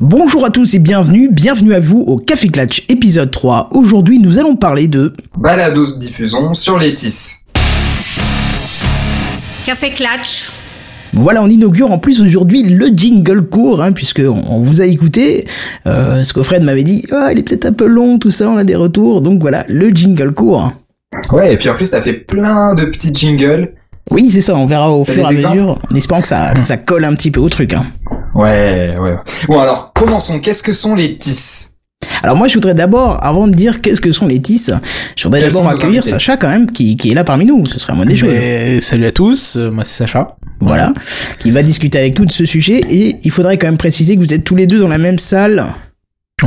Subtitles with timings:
[0.00, 3.70] Bonjour à tous et bienvenue, bienvenue à vous au Café Clatch épisode 3.
[3.72, 5.12] Aujourd'hui nous allons parler de...
[5.36, 7.44] Balados diffusion sur les tisses.
[9.66, 10.50] Café Clatch.
[11.14, 15.48] Voilà, on inaugure en plus aujourd'hui le jingle court, hein, puisque on, vous a écouté.
[15.86, 18.48] Euh, ce que Fred m'avait dit, ah, il est peut-être un peu long, tout ça,
[18.48, 19.20] on a des retours.
[19.20, 20.74] Donc voilà, le jingle court.
[21.32, 23.72] Ouais, et puis en plus, t'as fait plein de petits jingles.
[24.12, 26.60] Oui, c'est ça, on verra au fur et à mesure, en espérant que ça, que
[26.60, 27.72] ça colle un petit peu au truc.
[27.74, 27.84] Hein.
[28.34, 29.16] Ouais, ouais.
[29.48, 30.40] Bon alors, commençons.
[30.40, 31.68] Qu'est-ce que sont les tisses
[32.22, 34.72] alors moi je voudrais d'abord, avant de dire qu'est-ce que sont les tisses,
[35.16, 37.94] je voudrais d'abord accueillir Sacha quand même qui, qui, est là parmi nous, ce serait
[37.94, 38.34] moins des choses.
[38.80, 40.36] Salut à tous, euh, moi c'est Sacha.
[40.60, 40.92] Voilà,
[41.38, 44.20] qui va discuter avec nous de ce sujet et il faudrait quand même préciser que
[44.20, 45.64] vous êtes tous les deux dans la même salle.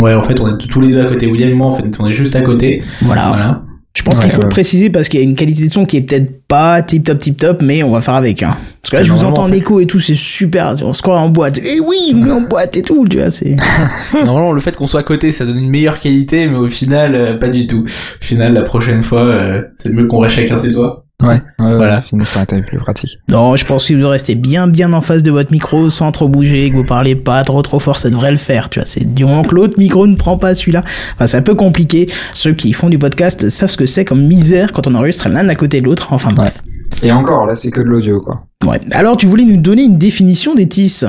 [0.01, 1.85] Ouais en fait on est tous les deux à côté, William et moi en fait
[1.99, 2.83] on est juste à côté.
[3.01, 3.27] Voilà.
[3.29, 3.61] voilà.
[3.93, 5.97] Je pense qu'il faut le préciser parce qu'il y a une qualité de son qui
[5.97, 8.41] est peut-être pas tip top tip top, mais on va faire avec.
[8.41, 8.55] Hein.
[8.81, 10.75] Parce que là, je vous entends en écho et tout, c'est super.
[10.81, 11.57] On se croit en boîte.
[11.57, 13.31] Et eh oui, on est en boîte et tout, tu vois.
[13.31, 13.57] C'est.
[14.13, 17.15] Normalement, le fait qu'on soit à côté, ça donne une meilleure qualité, mais au final,
[17.15, 17.83] euh, pas du tout.
[17.85, 21.05] Au final, la prochaine fois, euh, c'est mieux qu'on reste chacun chez soi.
[21.21, 22.01] Ouais, voilà.
[22.01, 23.17] Sinon, ça aurait été plus pratique.
[23.27, 26.27] Non, je pense que vous restez bien, bien en face de votre micro, sans trop
[26.27, 28.85] bouger, que vous parlez pas trop, trop fort, ça devrait le faire, tu vois.
[28.85, 30.83] C'est du moment que l'autre micro ne prend pas celui-là.
[31.13, 32.09] Enfin, c'est un peu compliqué.
[32.33, 35.47] Ceux qui font du podcast savent ce que c'est comme misère quand on enregistre l'un
[35.49, 36.13] à côté de l'autre.
[36.13, 36.61] Enfin, bref.
[37.03, 38.45] Et encore, là, c'est que de l'audio, quoi.
[38.65, 38.79] Ouais.
[38.91, 41.05] Alors, tu voulais nous donner une définition des TIS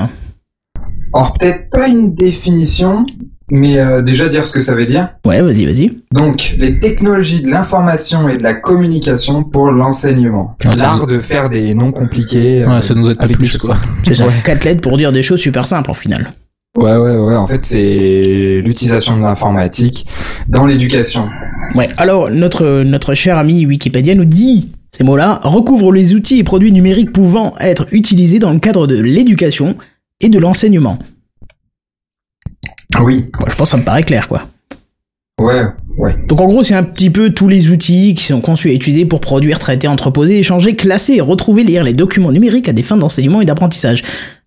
[1.15, 3.05] Or, peut-être pas une définition,
[3.53, 5.11] mais euh, déjà dire ce que ça veut dire.
[5.27, 5.99] Ouais, vas-y, vas-y.
[6.11, 10.57] Donc, les technologies de l'information et de la communication pour l'enseignement.
[10.65, 12.65] L'art de faire des noms compliqués.
[12.65, 13.77] Ouais, ça nous aide avec plus, quoi.
[14.07, 16.31] C'est ça, quatre lettres pour dire des choses super simples, en final.
[16.79, 17.37] Ouais, ouais, ouais.
[17.37, 20.07] En fait, c'est l'utilisation de l'informatique
[20.49, 21.29] dans l'éducation.
[21.75, 21.89] Ouais.
[21.99, 26.73] Alors, notre, notre cher ami Wikipédia nous dit ces mots-là recouvrent les outils et produits
[26.73, 29.77] numériques pouvant être utilisés dans le cadre de l'éducation
[30.23, 30.99] et de l'enseignement.
[33.01, 33.25] Oui.
[33.47, 34.43] je pense que ça me paraît clair, quoi.
[35.41, 35.65] Ouais,
[35.99, 36.15] ouais.
[36.29, 39.07] Donc en gros, c'est un petit peu tous les outils qui sont conçus et utilisés
[39.07, 43.41] pour produire, traiter, entreposer, échanger, classer, retrouver, lire les documents numériques à des fins d'enseignement
[43.41, 44.03] et d'apprentissage.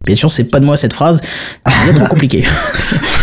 [0.05, 1.19] Bien sûr, c'est pas de moi cette phrase,
[1.67, 2.45] c'est trop compliqué.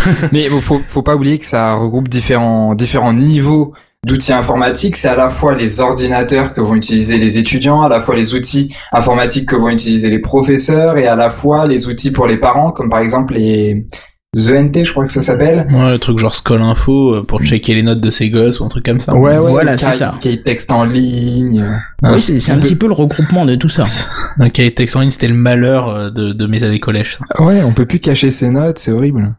[0.32, 3.72] Mais faut, faut pas oublier que ça regroupe différents, différents niveaux
[4.04, 4.96] d'outils informatiques.
[4.96, 8.34] C'est à la fois les ordinateurs que vont utiliser les étudiants, à la fois les
[8.34, 12.36] outils informatiques que vont utiliser les professeurs et à la fois les outils pour les
[12.38, 13.86] parents, comme par exemple les,
[14.34, 15.66] The NT, je crois que ça s'appelle.
[15.68, 18.64] Ouais, le truc genre Skull Info euh, pour checker les notes de ses gosses ou
[18.64, 19.14] un truc comme ça.
[19.14, 20.14] Ouais, ouais, voilà, c'est ça.
[20.22, 21.62] Cahier texte en ligne.
[22.02, 23.84] oui, c'est un petit peu le regroupement de tout ça.
[24.40, 27.18] Un cahier de texte en ligne, c'était le malheur euh, de, de mes années collège.
[27.40, 29.34] Ouais, on peut plus cacher ses notes, c'est horrible.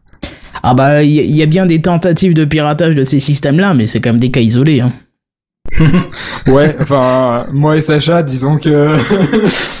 [0.62, 3.86] Ah bah, il y, y, a bien des tentatives de piratage de ces systèmes-là, mais
[3.86, 4.80] c'est quand même des cas isolés.
[4.80, 4.92] Hein.
[6.46, 8.92] ouais, enfin, moi et Sacha, disons que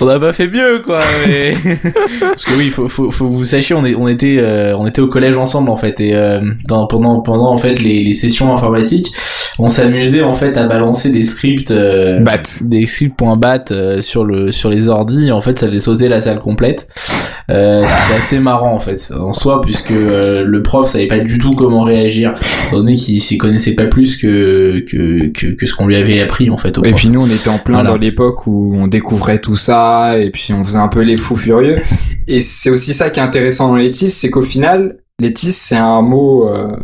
[0.00, 0.98] on n'a pas fait mieux, quoi.
[1.26, 1.54] Mais...
[2.20, 5.02] Parce que oui, faut, faut, faut vous sachiez, on, est, on était, euh, on était
[5.02, 8.52] au collège ensemble en fait, et euh, dans, pendant, pendant en fait les, les sessions
[8.52, 9.12] informatiques,
[9.58, 14.50] on s'amusait en fait à balancer des scripts, euh, bat, des scripts.bat euh, sur le,
[14.50, 15.30] sur les ordis.
[15.30, 16.88] En fait, ça fait sauter la salle complète.
[17.46, 21.82] C'était assez marrant en fait en soi, puisque le prof savait pas du tout comment
[21.82, 22.32] réagir,
[22.66, 26.20] étant donné qu'il s'y connaissait pas plus que que que, que ce qu'on lui avait
[26.20, 26.76] appris en fait.
[26.84, 30.30] et puis nous on était en plein dans l'époque où on découvrait tout ça et
[30.30, 31.78] puis on faisait un peu les fous furieux.
[32.26, 36.00] Et c'est aussi ça qui est intéressant dans l'étis, c'est qu'au final, l'étis c'est un
[36.00, 36.74] mot euh,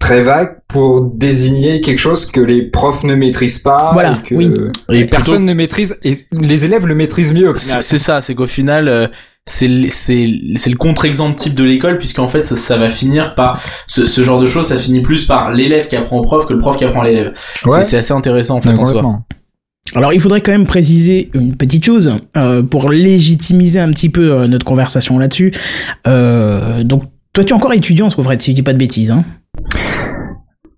[0.00, 4.34] très vague pour désigner quelque chose que les profs ne maîtrisent pas voilà, et que
[4.34, 4.52] oui.
[4.90, 7.52] et personne ne maîtrise et les élèves le maîtrisent mieux.
[7.56, 8.88] C'est ça, c'est qu'au final.
[8.88, 9.06] Euh,
[9.48, 14.22] c'est le contre-exemple type de l'école puisqu'en fait ça, ça, va finir par ce, ce
[14.22, 16.76] genre de choses ça finit plus par l'élève qui apprend au prof que le prof
[16.76, 17.32] qui apprend à l'élève
[17.66, 17.82] ouais.
[17.82, 19.22] c'est assez intéressant en fait en soi
[19.94, 24.32] alors il faudrait quand même préciser une petite chose euh, pour légitimiser un petit peu
[24.32, 25.52] euh, notre conversation là-dessus.
[26.06, 28.78] Euh, donc toi tu es encore étudiant, ce qu'on ferait si je dis pas de
[28.78, 29.10] bêtises.
[29.10, 29.24] Hein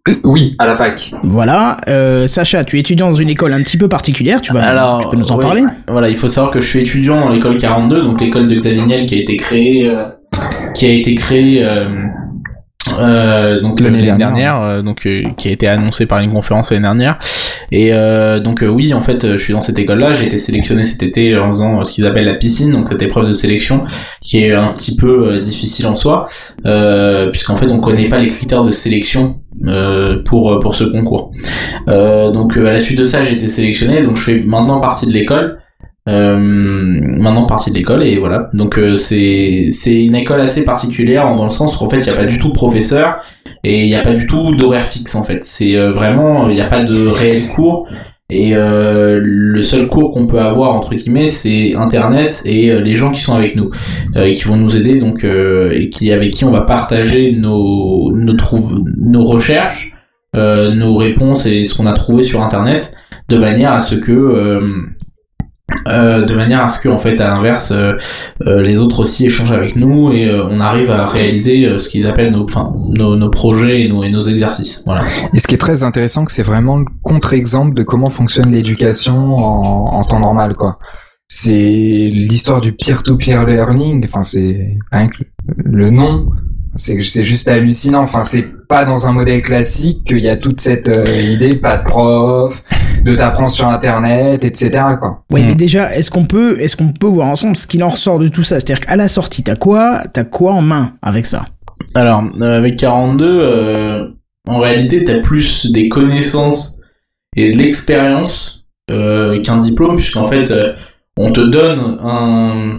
[0.25, 1.13] oui, à la fac.
[1.23, 1.77] Voilà.
[1.89, 5.01] Euh, Sacha, tu es étudiant dans une école un petit peu particulière, tu, vas, Alors,
[5.01, 5.63] tu peux nous en parler?
[5.89, 8.83] Voilà, il faut savoir que je suis étudiant dans l'école 42, donc l'école de Xavier
[8.83, 10.05] Niel qui a été créée, euh,
[10.75, 11.85] qui a été créée euh,
[12.99, 16.83] euh, donc l'année dernière, euh, donc euh, qui a été annoncé par une conférence l'année
[16.83, 17.19] dernière.
[17.73, 20.13] Et euh, donc oui, en fait, je suis dans cette école-là.
[20.15, 23.29] J'ai été sélectionné cet été en faisant ce qu'ils appellent la piscine, donc cette épreuve
[23.29, 23.85] de sélection
[24.23, 26.29] qui est un petit peu difficile en soi,
[27.31, 29.40] puisqu'en fait, on connaît pas les critères de sélection
[30.25, 31.33] pour pour ce concours.
[31.87, 35.13] donc à la suite de ça, j'ai été sélectionné, donc je fais maintenant partie de
[35.13, 35.59] l'école.
[36.09, 41.37] Euh, maintenant partie de l'école et voilà donc euh, c'est c'est une école assez particulière
[41.37, 43.21] dans le sens où en fait il n'y a pas du tout de professeur
[43.65, 46.55] et il n'y a pas du tout d'horaire fixe en fait c'est euh, vraiment il
[46.55, 47.87] n'y a pas de réel cours
[48.31, 52.95] Et euh, le seul cours qu'on peut avoir entre guillemets, c'est Internet et euh, les
[52.95, 53.71] gens qui sont avec nous,
[54.17, 58.13] euh, qui vont nous aider donc euh, et qui avec qui on va partager nos
[58.13, 58.37] nos,
[58.97, 59.93] nos recherches,
[60.37, 62.95] euh, nos réponses et ce qu'on a trouvé sur Internet,
[63.29, 64.61] de manière à ce que
[65.89, 67.95] euh, de manière à ce que fait à l'inverse euh,
[68.47, 72.07] euh, les autres aussi échangent avec nous et euh, on arrive à réaliser ce qu'ils
[72.07, 75.55] appellent nos enfin nos, nos projets et nos, et nos exercices voilà Et ce qui
[75.55, 80.55] est très intéressant, c'est vraiment le contre-exemple de comment fonctionne l'éducation en, en temps normal,
[80.55, 80.79] quoi.
[81.33, 81.53] C'est
[82.13, 84.05] l'histoire du peer-to-peer learning.
[84.05, 84.77] Enfin, c'est
[85.57, 86.27] le nom.
[86.77, 88.03] C'est c'est juste hallucinant.
[88.03, 91.79] Enfin, c'est pas dans un modèle classique qu'il y a toute cette euh, idée, pas
[91.79, 92.63] de prof,
[93.05, 94.71] de t'apprendre sur Internet, etc.
[95.01, 95.25] Quoi.
[95.33, 95.47] Oui, Mm.
[95.47, 98.29] mais déjà, est-ce qu'on peut, est-ce qu'on peut voir ensemble ce qu'il en ressort de
[98.29, 98.61] tout ça?
[98.61, 101.45] C'est-à-dire qu'à la sortie, t'as quoi, t'as quoi en main avec ça?
[101.97, 104.07] Alors, euh, avec 42, euh,
[104.47, 106.81] en réalité, t'as plus des connaissances
[107.37, 110.75] et de l'expérience euh, qu'un diplôme, puisqu'en fait, euh,
[111.17, 112.77] on te donne un...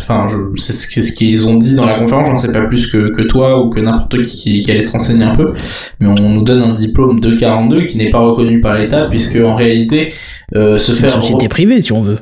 [0.00, 0.36] Enfin, je...
[0.60, 0.72] c'est
[1.02, 3.70] ce qu'ils ont dit dans la conférence, j'en sais pas plus que, que toi ou
[3.70, 5.54] que n'importe qui, qui qui allait se renseigner un peu,
[6.00, 9.36] mais on nous donne un diplôme de 42 qui n'est pas reconnu par l'État, puisque
[9.36, 10.12] en réalité,
[10.56, 11.22] euh, se C'est une faire...
[11.22, 12.18] société privée, si on veut.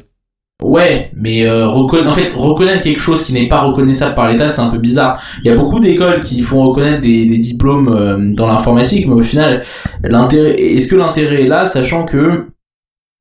[0.62, 4.48] Ouais, mais euh, reconna- en fait, reconnaître quelque chose qui n'est pas reconnaissable par l'État,
[4.48, 5.20] c'est un peu bizarre.
[5.44, 9.14] Il y a beaucoup d'écoles qui font reconnaître des, des diplômes euh, dans l'informatique, mais
[9.14, 9.64] au final,
[10.02, 12.46] l'intérêt, est-ce que l'intérêt est là, sachant que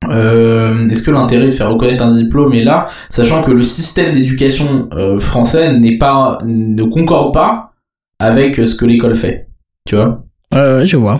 [0.09, 4.13] euh, est-ce que l'intérêt de faire reconnaître un diplôme est là, sachant que le système
[4.13, 7.71] d'éducation euh, français n'est pas, ne concorde pas
[8.19, 9.47] avec ce que l'école fait,
[9.87, 10.23] tu vois?
[10.53, 11.19] Euh, je vois.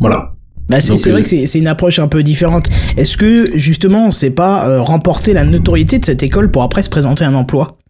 [0.00, 0.30] Voilà.
[0.68, 2.68] Bah, c'est euh, vrai que c'est une approche un peu différente.
[2.96, 6.90] Est-ce que justement, c'est pas euh, remporter la notoriété de cette école pour après se
[6.90, 7.66] présenter un emploi?
[7.66, 7.83] Euh,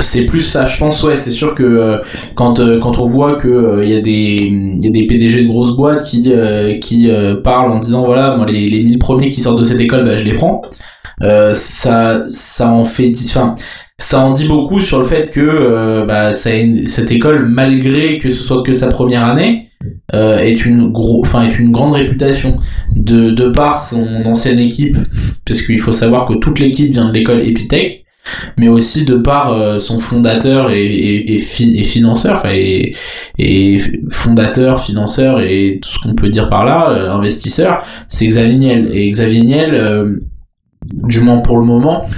[0.00, 1.02] c'est plus ça, je pense.
[1.02, 1.98] Ouais, c'est sûr que euh,
[2.34, 4.36] quand euh, quand on voit que il y a des
[4.82, 8.36] y a des PDG de grosses boîtes qui euh, qui euh, parlent en disant voilà
[8.36, 10.62] moi les les 1000 premiers qui sortent de cette école bah je les prends.
[11.22, 13.54] Euh, ça ça en fait enfin
[13.98, 16.50] ça en dit beaucoup sur le fait que euh, bah ça
[16.86, 19.68] cette école malgré que ce soit que sa première année
[20.14, 22.58] euh, est une gros enfin est une grande réputation
[22.96, 24.96] de de par son ancienne équipe
[25.46, 28.01] parce qu'il faut savoir que toute l'équipe vient de l'école Epitech
[28.58, 32.94] mais aussi de par euh, son fondateur et, et, et, fi- et financeur, enfin, et,
[33.38, 33.78] et
[34.10, 38.90] fondateur, financeur et tout ce qu'on peut dire par là, euh, investisseur, c'est Xavier Niel.
[38.92, 40.16] Et Xavier Niel, euh,
[40.92, 42.08] du moins pour le moment,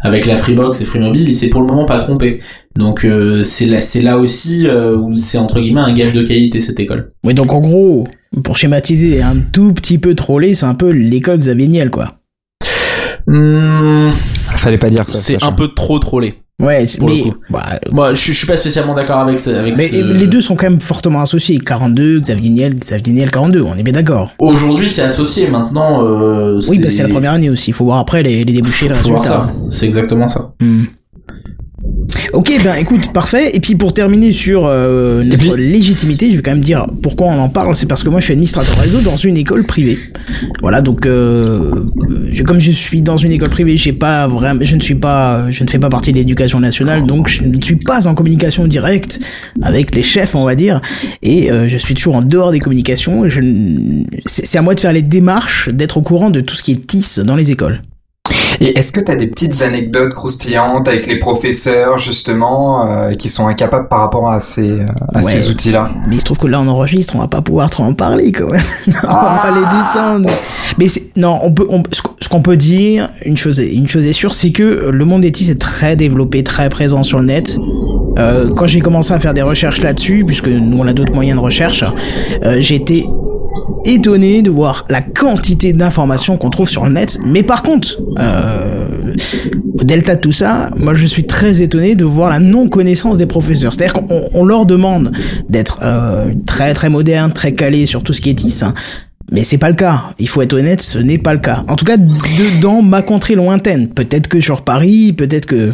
[0.00, 2.40] avec la Freebox et Freemobile, il s'est pour le moment pas trompé.
[2.74, 3.06] Donc
[3.42, 7.10] c'est là, là aussi où c'est entre guillemets un gage de qualité cette école.
[7.22, 8.08] Oui, donc en gros,
[8.44, 12.14] pour schématiser un tout petit peu trollé, c'est un peu l'école Xavier Niel, quoi.
[13.26, 14.10] Hum,
[14.60, 15.18] Fallait pas dire ça.
[15.18, 16.34] c'est un peu trop trollé.
[16.60, 19.58] Ouais, mais, bah, Moi, je, je suis pas spécialement d'accord avec ça.
[19.58, 21.58] Avec mais ce- les deux sont quand même fortement associés.
[21.58, 24.32] 42, Xavier Niel, Xavier Niel 42, on est bien d'accord.
[24.38, 25.48] Aujourd'hui, c'est associé.
[25.48, 27.70] Maintenant, euh, Oui, bah c'est la première année aussi.
[27.70, 29.48] Il faut voir après les, les débouchés, les résultats.
[29.70, 30.52] C'est exactement ça.
[30.60, 30.84] Hmm.
[32.32, 33.56] Ok, ben écoute, parfait.
[33.56, 37.26] Et puis pour terminer sur euh, notre puis- légitimité, je vais quand même dire pourquoi
[37.28, 37.74] on en parle.
[37.74, 39.98] C'est parce que moi je suis administrateur réseau dans une école privée.
[40.60, 41.84] Voilà, donc euh,
[42.32, 45.50] je- comme je suis dans une école privée, j'ai pas vraiment, je ne suis pas,
[45.50, 48.66] je ne fais pas partie de l'éducation nationale, donc je ne suis pas en communication
[48.68, 49.18] directe
[49.62, 50.80] avec les chefs, on va dire.
[51.22, 53.24] Et euh, je suis toujours en dehors des communications.
[54.26, 56.86] C'est à moi de faire les démarches, d'être au courant de tout ce qui est
[56.86, 57.78] TIS dans les écoles.
[58.62, 63.30] Et est-ce que tu as des petites anecdotes croustillantes avec les professeurs justement euh, qui
[63.30, 65.22] sont incapables par rapport à ces, euh, à Ouais.
[65.22, 67.84] ces outils-là Mais il se trouve que là on enregistre, on va pas pouvoir trop
[67.84, 68.60] en parler quand même.
[69.02, 70.30] on va les descendre.
[70.78, 70.86] Mais
[71.16, 74.34] non, on peut, on- ce qu'on- peut dire, une chose, est- une chose est sûre,
[74.34, 77.58] c'est que le monde des TIS est très développé, très présent sur le net.
[78.18, 81.38] Euh, quand j'ai commencé à faire des recherches là-dessus, puisque nous on a d'autres moyens
[81.38, 81.84] de recherche,
[82.44, 83.06] euh, j'ai été
[83.84, 87.18] étonné de voir la quantité d'informations qu'on trouve sur le net.
[87.24, 89.14] Mais par contre, euh,
[89.78, 93.26] au delta de tout ça, moi je suis très étonné de voir la non-connaissance des
[93.26, 93.72] professeurs.
[93.72, 95.12] C'est-à-dire qu'on on leur demande
[95.48, 98.60] d'être euh, très très moderne, très calé sur tout ce qui est TIS.
[98.62, 98.74] hein.
[99.32, 100.06] Mais c'est pas le cas.
[100.18, 101.64] Il faut être honnête, ce n'est pas le cas.
[101.68, 103.88] En tout cas, de, dans ma contrée lointaine.
[103.88, 105.72] Peut-être que sur Paris, peut-être que...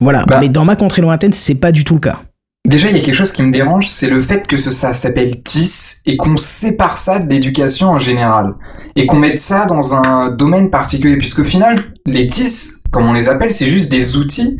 [0.00, 0.24] Voilà.
[0.26, 0.38] Bah.
[0.40, 2.20] Mais dans ma contrée lointaine, c'est pas du tout le cas.
[2.68, 5.42] Déjà, il y a quelque chose qui me dérange, c'est le fait que ça s'appelle
[5.42, 8.56] TIS et qu'on sépare ça de l'éducation en général.
[8.94, 11.16] Et qu'on mette ça dans un domaine particulier.
[11.16, 14.56] Puisqu'au final, les TIS, comme on les appelle, c'est juste des outils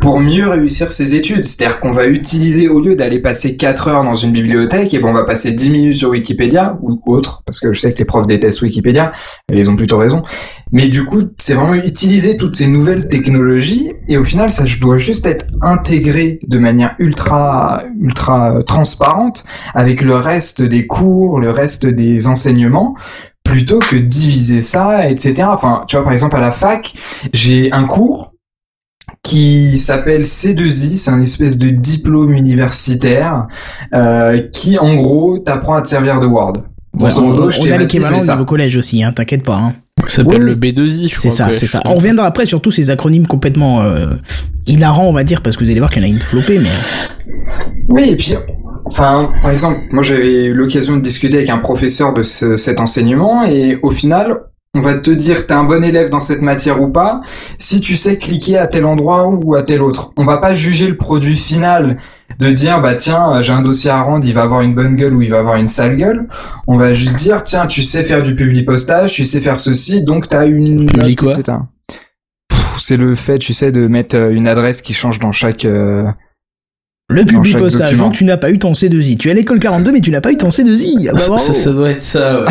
[0.00, 1.44] pour mieux réussir ses études.
[1.44, 5.08] C'est-à-dire qu'on va utiliser, au lieu d'aller passer 4 heures dans une bibliothèque, et ben
[5.08, 8.04] on va passer 10 minutes sur Wikipédia, ou autre, parce que je sais que les
[8.04, 9.12] profs détestent Wikipédia,
[9.52, 10.22] et ils ont plutôt raison.
[10.70, 14.98] Mais du coup, c'est vraiment utiliser toutes ces nouvelles technologies, et au final, ça doit
[14.98, 21.86] juste être intégré de manière ultra, ultra transparente avec le reste des cours, le reste
[21.86, 22.94] des enseignements,
[23.52, 25.44] plutôt que diviser ça, etc.
[25.46, 26.94] Enfin, tu vois, par exemple, à la fac,
[27.34, 28.32] j'ai un cours
[29.22, 33.46] qui s'appelle C2I, c'est un espèce de diplôme universitaire
[33.92, 36.64] euh, qui, en gros, t'apprend à te servir de Word.
[36.98, 39.56] Ouais, on, on a l'équivalent au niveau collège aussi, hein, t'inquiète pas.
[39.56, 39.74] Hein.
[40.06, 41.82] Ça s'appelle le B2I, je C'est ça, c'est ça.
[41.84, 44.14] On reviendra après sur tous ces acronymes complètement euh,
[44.66, 46.58] hilarants, on va dire, parce que vous allez voir qu'il y en a une flopée,
[46.58, 46.70] mais...
[47.90, 48.34] Oui, et puis
[48.84, 52.80] Enfin, par exemple, moi j'avais eu l'occasion de discuter avec un professeur de ce, cet
[52.80, 54.42] enseignement et au final,
[54.74, 57.20] on va te dire t'es un bon élève dans cette matière ou pas
[57.58, 60.12] si tu sais cliquer à tel endroit ou à tel autre.
[60.16, 61.98] On va pas juger le produit final
[62.38, 65.14] de dire bah tiens j'ai un dossier à rendre il va avoir une bonne gueule
[65.14, 66.26] ou il va avoir une sale gueule.
[66.66, 70.04] On va juste dire tiens tu sais faire du public postage, tu sais faire ceci
[70.04, 71.30] donc t'as une public quoi?
[72.78, 76.04] C'est le fait tu sais de mettre euh, une adresse qui change dans chaque euh,
[77.12, 79.16] le public postage, donc tu n'as pas eu ton C2I.
[79.16, 81.10] Tu es à l'école 42, mais tu n'as pas eu ton C2I.
[81.10, 82.42] Ah bah, ça, ça, doit être ça.
[82.42, 82.48] Ouais.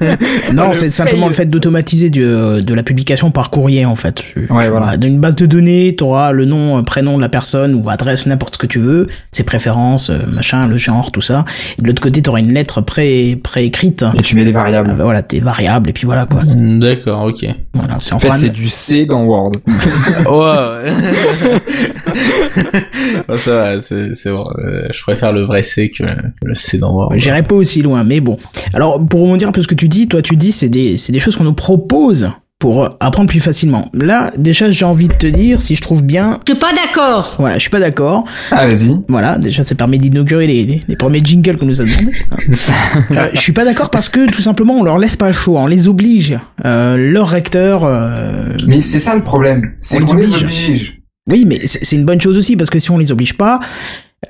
[0.54, 4.22] non, c'est simplement le fait d'automatiser de la publication par courrier, en fait.
[4.50, 4.96] Ouais, voilà.
[4.96, 7.88] Dans une base de données, tu auras le nom, euh, prénom de la personne ou
[7.90, 11.44] adresse, n'importe ce que tu veux, ses préférences, euh, machin, le genre, tout ça.
[11.78, 14.04] Et de l'autre côté, tu auras une lettre pré préécrite.
[14.16, 14.90] Et tu mets des variables.
[14.92, 16.42] Ah bah voilà, tes variables et puis voilà quoi.
[16.42, 17.46] Mm, d'accord, ok.
[17.74, 19.52] Voilà, c'est en, en fait, c'est du C dans Word.
[20.30, 20.92] ouais.
[23.36, 24.44] ça c'est bon.
[24.58, 26.04] Euh, je préfère le vrai C que,
[26.42, 27.12] le C dans Word.
[27.16, 28.36] J'irai pas aussi loin, mais bon.
[28.74, 31.12] Alors, pour rebondir un peu ce que tu dis, toi, tu dis, c'est des, c'est
[31.12, 33.88] des choses qu'on nous propose pour apprendre plus facilement.
[33.94, 36.38] Là, déjà, j'ai envie de te dire, si je trouve bien...
[36.46, 38.26] Je suis pas d'accord Voilà, je suis pas d'accord.
[38.50, 38.94] Ah, vas-y.
[39.08, 42.12] Voilà, déjà, ça permet d'inaugurer les, les, premiers jingles qu'on nous a demandé.
[43.12, 45.62] euh, je suis pas d'accord parce que, tout simplement, on leur laisse pas le choix,
[45.62, 46.38] on les oblige.
[46.66, 47.84] Euh, leur recteur...
[47.84, 48.52] Euh...
[48.66, 50.99] Mais c'est ça le problème, c'est qu'on les oblige.
[51.30, 53.60] Oui, mais c'est une bonne chose aussi, parce que si on les oblige pas,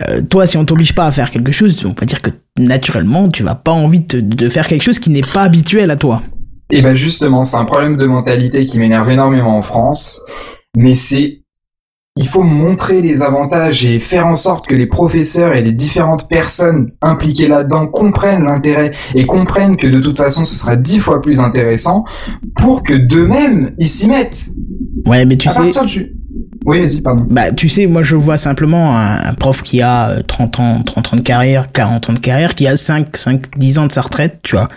[0.03, 3.29] euh, toi, si on t'oblige pas à faire quelque chose, on va dire que naturellement,
[3.29, 6.23] tu vas pas envie de, de faire quelque chose qui n'est pas habituel à toi.
[6.71, 10.21] Et ben justement, c'est un problème de mentalité qui m'énerve énormément en France,
[10.77, 11.41] mais c'est
[12.17, 16.29] il faut montrer les avantages et faire en sorte que les professeurs et les différentes
[16.29, 21.23] personnes impliquées là-dedans comprennent l'intérêt et comprennent que de toute façon ce sera dix fois
[21.23, 22.05] plus intéressant
[22.57, 24.49] pour que d'eux-mêmes ils s'y mettent.
[25.07, 25.85] Ouais, mais tu à sais.
[25.87, 26.20] Du...
[26.71, 27.03] Oui.
[27.31, 31.17] Bah, tu sais, moi, je vois simplement un, prof qui a 30 ans, 30 ans
[31.17, 34.39] de carrière, 40 ans de carrière, qui a 5, 5, 10 ans de sa retraite,
[34.43, 34.69] tu vois.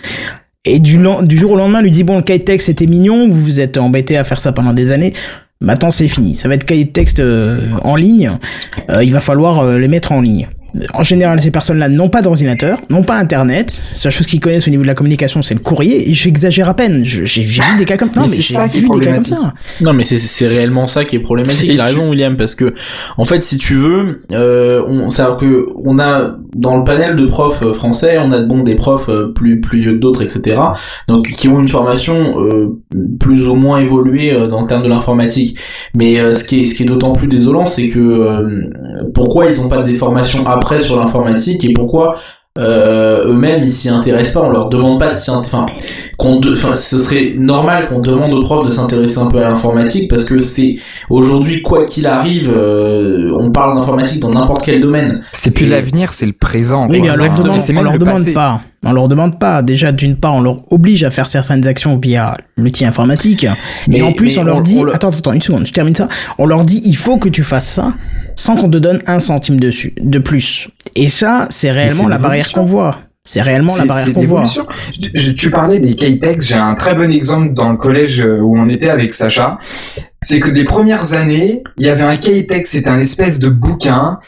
[0.66, 3.28] Et du, du jour au lendemain, lui dit, bon, le cahier de texte, c'était mignon,
[3.30, 5.14] vous vous êtes embêté à faire ça pendant des années.
[5.62, 6.36] Maintenant, c'est fini.
[6.36, 8.32] Ça va être cahier de texte euh, en ligne.
[8.90, 10.48] Euh, il va falloir euh, les mettre en ligne
[10.94, 13.84] en général, ces personnes-là n'ont pas d'ordinateur, n'ont pas Internet.
[14.04, 16.10] La chose qu'ils connaissent au niveau de la communication, c'est le courrier.
[16.10, 17.06] Et j'exagère à peine.
[17.06, 18.22] J'ai vu des cas comme ça.
[18.22, 19.54] Non, mais, j'ai vu des cas comme ça.
[19.82, 21.70] Non, mais c'est réellement ça qui est problématique.
[21.72, 22.74] Il a raison, William, parce que
[23.18, 27.26] en fait, si tu veux, euh, on, c'est que on a dans le panel de
[27.26, 30.60] profs euh, français, on a bon des profs euh, plus plus vieux que d'autres, etc.
[31.08, 32.80] Donc qui ont une formation euh,
[33.20, 35.58] plus ou moins évoluée dans le terme de l'informatique.
[35.96, 38.70] Mais ce qui est ce qui est d'autant plus désolant, c'est que
[39.14, 42.16] pourquoi ils ont pas des formations à après sur l'informatique et pourquoi
[42.58, 45.66] euh, eux-mêmes ils s'y intéressent pas, on leur demande pas de s'y enfin
[46.18, 50.08] qu'on enfin ce serait normal qu'on demande aux profs de s'intéresser un peu à l'informatique
[50.08, 50.78] parce que c'est
[51.10, 55.22] aujourd'hui quoi qu'il arrive euh, on parle d'informatique dans n'importe quel domaine.
[55.34, 56.88] C'est plus l'avenir, c'est le présent.
[56.88, 58.62] Oui, mais on leur demande, on leur demande pas.
[58.86, 59.62] On leur demande pas.
[59.62, 63.48] Déjà, d'une part, on leur oblige à faire certaines actions via l'outil informatique.
[63.88, 66.08] Mais, en plus, on leur dit, attends, attends, une seconde, je termine ça.
[66.38, 67.94] On leur dit, il faut que tu fasses ça
[68.36, 70.70] sans qu'on te donne un centime dessus, de plus.
[70.96, 72.98] Et ça, c'est réellement la barrière qu'on voit.
[73.26, 74.46] C'est réellement la barrière qu'on voit.
[75.38, 78.68] tu parlais des K-Tex, j'ai un très bon exemple dans le collège euh, où on
[78.68, 79.60] était avec Sacha.
[80.22, 84.20] C'est que des premières années, il y avait un K-Tex, c'était un espèce de bouquin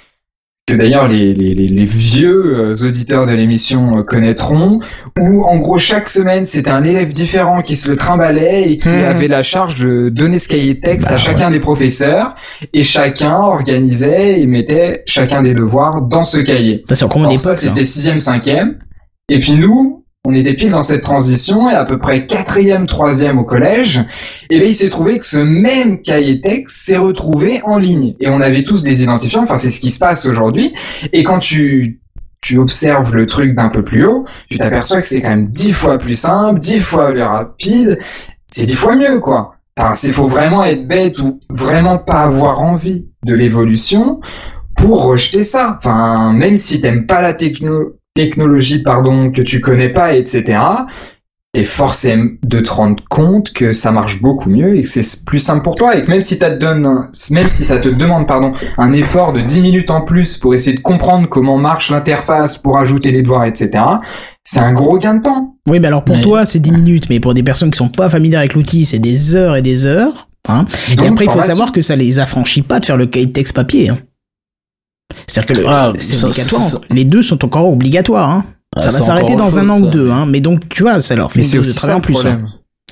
[0.67, 4.79] que d'ailleurs les, les, les, vieux euh, auditeurs de l'émission euh, connaîtront,
[5.19, 8.89] où en gros chaque semaine c'était un élève différent qui se le trimballait et qui
[8.89, 9.05] hmm.
[9.05, 12.33] avait la charge de donner ce cahier de texte à bah chacun des professeurs,
[12.73, 16.83] et chacun organisait et mettait chacun des devoirs dans ce cahier.
[16.89, 16.95] Ça,
[17.37, 18.79] ça c'était sixième, cinquième,
[19.29, 19.94] et puis nous,
[20.25, 24.01] on était pile dans cette transition et à peu près quatrième, troisième au collège,
[24.49, 28.15] et bien il s'est trouvé que ce même cahier texte s'est retrouvé en ligne.
[28.19, 30.73] Et on avait tous des identifiants, enfin c'est ce qui se passe aujourd'hui.
[31.13, 32.01] Et quand tu
[32.41, 35.73] tu observes le truc d'un peu plus haut, tu t'aperçois que c'est quand même dix
[35.73, 37.97] fois plus simple, dix fois plus rapide,
[38.45, 39.55] c'est dix fois mieux quoi.
[39.77, 44.21] Enfin, c'est faut vraiment être bête ou vraiment pas avoir envie de l'évolution
[44.77, 45.75] pour rejeter ça.
[45.77, 50.57] Enfin, même si t'aimes pas la techno technologie pardon que tu connais pas etc
[51.55, 55.39] t'es forcé de te rendre compte que ça marche beaucoup mieux et que c'est plus
[55.39, 58.27] simple pour toi et que même si ça te donne, même si ça te demande,
[58.27, 62.57] pardon, un effort de 10 minutes en plus pour essayer de comprendre comment marche l'interface,
[62.57, 63.71] pour ajouter les devoirs, etc.,
[64.43, 65.55] c'est un gros gain de temps.
[65.67, 67.89] Oui, mais alors pour Mais- toi, c'est 10 minutes, mais pour des personnes qui sont
[67.89, 70.27] pas familières avec l'outil, c'est des heures et des heures.
[70.49, 70.65] Hein.
[70.91, 73.25] Et Donc, après, il faut savoir que ça les affranchit pas de faire le cahier
[73.27, 73.89] de texte papier.
[73.89, 73.97] Hein.
[75.27, 76.61] C'est-à-dire que le- Ah, c'est ça- obligatoire.
[76.61, 78.29] ça- Les deux sont encore obligatoires.
[78.29, 78.45] Hein.
[78.75, 80.11] Ah, ça va s'arrêter dans un an ou deux.
[80.11, 80.25] Hein.
[80.27, 82.15] Mais donc, tu vois, ça leur fait de travail en plus.
[82.15, 82.19] hein.
[82.19, 82.47] problème.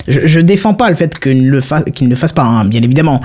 [0.08, 2.44] Je, je défends pas le fait qu'ils ne le, fa- qu'ils ne le fassent pas,
[2.46, 3.22] hein, bien évidemment.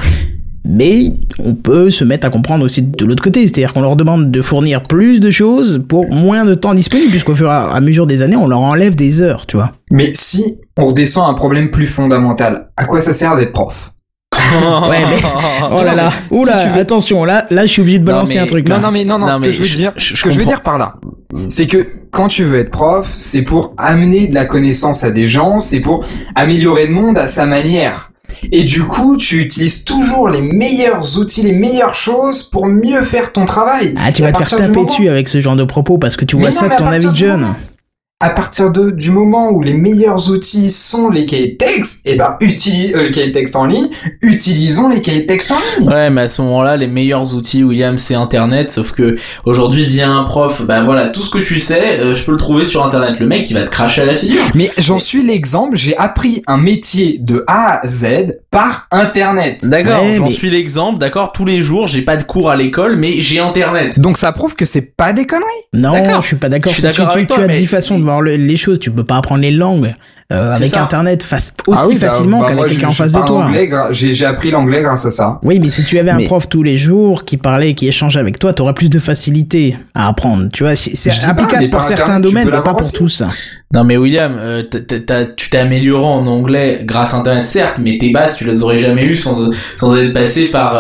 [0.65, 4.31] Mais on peut se mettre à comprendre aussi de l'autre côté, c'est-à-dire qu'on leur demande
[4.31, 8.07] de fournir plus de choses pour moins de temps disponible, puisqu'au fur et à mesure
[8.07, 9.73] des années, on leur enlève des heures, tu vois.
[9.91, 13.93] Mais si on redescend à un problème plus fondamental, à quoi ça sert d'être prof?
[14.89, 18.13] Ouais, mais- Oh là là, oula, veux- attention, là, là, je suis obligé de Non,
[18.13, 18.77] balancer mais- un truc là.
[18.77, 20.23] Non, non, mais non, non, Non, ce mais que je veux je- dire, je- ce
[20.23, 20.95] que je veux dire par là,
[21.49, 25.29] c'est que quand tu veux être prof, c'est pour amener de la connaissance à des
[25.29, 28.11] gens, c'est pour améliorer le monde à sa manière.
[28.53, 33.33] Et du coup, tu utilises toujours les meilleurs outils, les meilleures choses pour mieux faire
[33.33, 33.95] ton travail.
[33.99, 36.25] Ah, tu vas te faire taper moment- dessus avec ce genre de propos parce que
[36.25, 37.41] tu Mais vois non, ça mais de à ton avis de jeune.
[37.41, 37.57] moment-
[38.21, 42.17] À partir de, du moment où les meilleurs outils sont les cahiers de texte, et
[42.17, 43.91] ben, utilise, euh, les cahiers de texte en ligne,
[44.23, 45.89] utilisons les cahiers de texte en ligne.
[45.89, 48.73] Ouais, mais à ce moment-là, les meilleurs outils, William, c'est Internet.
[48.73, 52.13] Sauf que aujourd'hui, dis à un prof, bah voilà, tout ce que tu sais, euh,
[52.13, 53.21] je peux le trouver sur Internet.
[53.21, 54.43] Le mec, il va te cracher à la figure.
[54.57, 59.61] Mais j'en suis l'exemple, j'ai appris un métier de A à Z par Internet.
[59.63, 60.99] D'accord, Ouais, j'en mais- suis l'exemple.
[60.99, 64.01] D'accord, tous les jours, j'ai pas de cours à l'école, mais j'ai Internet.
[64.01, 65.45] Donc ça prouve que c'est pas des conneries.
[65.73, 66.73] Non, je suis pas d'accord.
[66.73, 68.79] Je suis tu- d'accord tu, tu as mais- dix façons de voir le- les choses.
[68.79, 69.95] Tu peux pas apprendre les langues
[70.33, 70.83] euh, avec ça.
[70.83, 73.49] Internet face, aussi Ah oui, bah, facilement bah, qu'avec quelqu'un en face de toi.
[73.93, 75.39] J'ai appris l'anglais grâce à ça.
[75.43, 78.39] Oui, mais si tu avais un prof tous les jours qui parlait, qui échangeait avec
[78.39, 80.49] toi, t'aurais plus de facilité à apprendre.
[80.53, 82.93] Tu vois, c'est pas, applicable pour certains tu domaines, mais pas pour aussi.
[82.95, 83.23] tous.
[83.75, 84.63] Non mais William, euh,
[85.37, 88.79] tu t'es amélioré en anglais grâce à Internet certes, mais tes bases tu les aurais
[88.79, 90.73] jamais eues sans, sans être passé par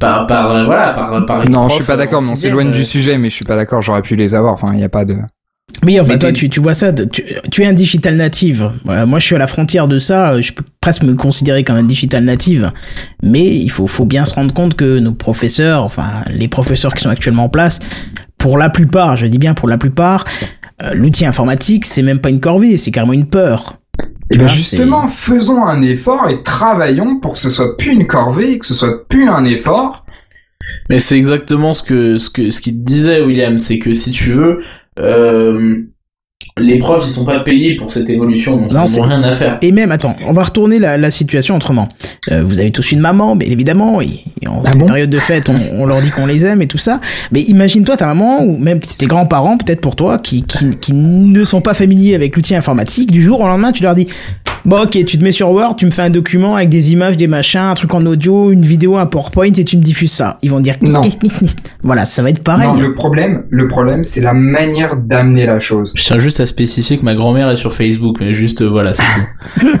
[0.00, 1.42] par par euh, voilà par par.
[1.42, 2.72] une Non, prof, je suis pas euh, d'accord, on s'éloigne euh.
[2.72, 4.88] du sujet, mais je suis pas d'accord, j'aurais pu les avoir, enfin, il y a
[4.88, 5.16] pas de...
[5.84, 8.70] Mais enfin, Mais toi, tu, tu vois ça, tu, tu es un digital native.
[8.84, 10.32] Voilà, moi, je suis à la frontière de ça.
[10.32, 12.70] euh, Je peux presque me considérer comme un digital native.
[13.22, 17.02] Mais il faut, faut bien se rendre compte que nos professeurs, enfin, les professeurs qui
[17.02, 17.80] sont actuellement en place,
[18.38, 20.24] pour la plupart, je dis bien pour la plupart,
[20.82, 23.74] euh, l'outil informatique, c'est même pas une corvée, c'est carrément une peur.
[24.30, 28.06] Et Tu bien justement, faisons un effort et travaillons pour que ce soit plus une
[28.06, 30.04] corvée, que ce soit plus un effort.
[30.90, 34.10] Mais c'est exactement ce que ce que ce qu'il te disait William, c'est que si
[34.10, 34.60] tu veux,
[34.98, 35.86] euh,
[36.58, 39.22] les profs ils sont pas payés pour cette évolution, donc Non, ils c'est- n'ont rien
[39.22, 39.58] à faire.
[39.62, 41.88] Et même, attends, on va retourner la, la situation autrement.
[42.30, 44.08] Euh, vous avez tous une maman, mais évidemment, et,
[44.42, 46.62] et en Ah cette bon période de fête, on, on leur dit qu'on les aime
[46.62, 47.00] et tout ça.
[47.32, 51.44] Mais imagine-toi ta maman, ou même tes grands-parents, peut-être pour toi, qui, qui, qui ne
[51.44, 53.10] sont pas familiers avec l'outil informatique.
[53.12, 54.06] Du jour au lendemain, tu leur dis,
[54.64, 57.16] bon ok, tu te mets sur Word, tu me fais un document avec des images,
[57.16, 60.38] des machins, un truc en audio, une vidéo, un PowerPoint, et tu me diffuses ça.
[60.42, 61.02] Ils vont dire, Non.
[61.82, 62.66] voilà, ça va être pareil.
[62.68, 65.92] Non, le problème, le problème, c'est la manière d'amener la chose.
[65.94, 68.92] Je tiens juste à spécifier que ma grand-mère est sur Facebook, mais juste euh, voilà,
[68.94, 69.66] c'est tout.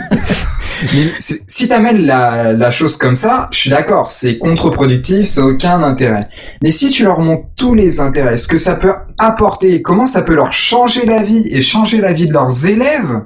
[0.94, 5.40] Mais c'est- si t'amènes la, la chose comme ça, je suis d'accord, c'est contre-productif, c'est
[5.40, 6.28] aucun intérêt.
[6.62, 10.20] Mais si tu leur montres tous les intérêts, ce que ça peut apporter, comment ça
[10.22, 13.22] peut leur changer la vie et changer la vie de leurs élèves,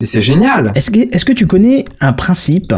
[0.00, 0.72] mais c'est génial.
[0.74, 2.74] Est-ce que, est-ce que tu connais un principe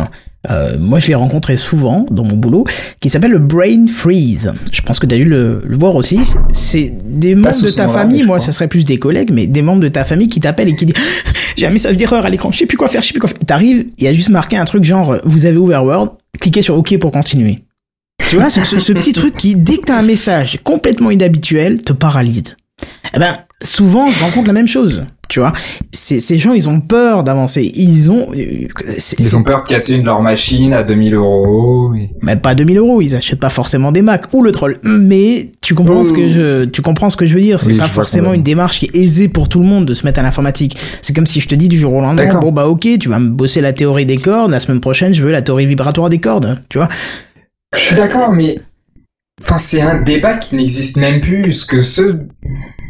[0.48, 2.64] euh, moi, je l'ai rencontré souvent dans mon boulot,
[3.00, 4.52] qui s'appelle le brain freeze.
[4.72, 6.20] Je pense que tu as dû le, le voir aussi.
[6.52, 9.82] C'est des membres de ta famille, moi, ce serait plus des collègues, mais des membres
[9.82, 10.96] de ta famille qui t'appellent et qui disent
[11.56, 13.28] j'ai un message d'erreur à l'écran, je sais plus quoi faire, je sais plus quoi
[13.28, 13.38] faire.
[13.46, 16.76] T'arrives, il y a juste marqué un truc genre vous avez ouvert Word, cliquez sur
[16.76, 17.58] OK pour continuer.
[18.30, 22.54] Tu vois, ce petit truc qui, dès que t'as un message complètement inhabituel, te paralyse.
[23.14, 25.04] Eh ben, souvent, je rencontre la même chose.
[25.28, 25.52] Tu vois,
[25.92, 27.70] ces, ces gens, ils ont peur d'avancer.
[27.76, 28.66] Ils ont, euh,
[29.18, 31.94] Ils ont peur de casser une de leurs machines à 2000 euros.
[31.94, 34.78] et- même pas 2000 euros, ils achètent pas forcément des Mac ou le troll.
[34.82, 37.60] Mais tu comprends ce que je, tu comprends ce que je veux dire.
[37.60, 40.04] C'est Oui, pas forcément une démarche qui est aisée pour tout le monde de se
[40.04, 40.76] mettre à l'informatique.
[41.00, 43.20] C'est comme si je te dis du jour au lendemain, bon bah ok, tu vas
[43.20, 44.50] me bosser la théorie des cordes.
[44.50, 46.60] La semaine prochaine, je veux la théorie vibratoire des cordes.
[46.70, 46.88] Tu vois.
[47.76, 48.58] Je suis d'accord, mais
[49.42, 51.64] enfin, c'est un débat qui n'existe même plus.
[51.64, 52.16] Que ce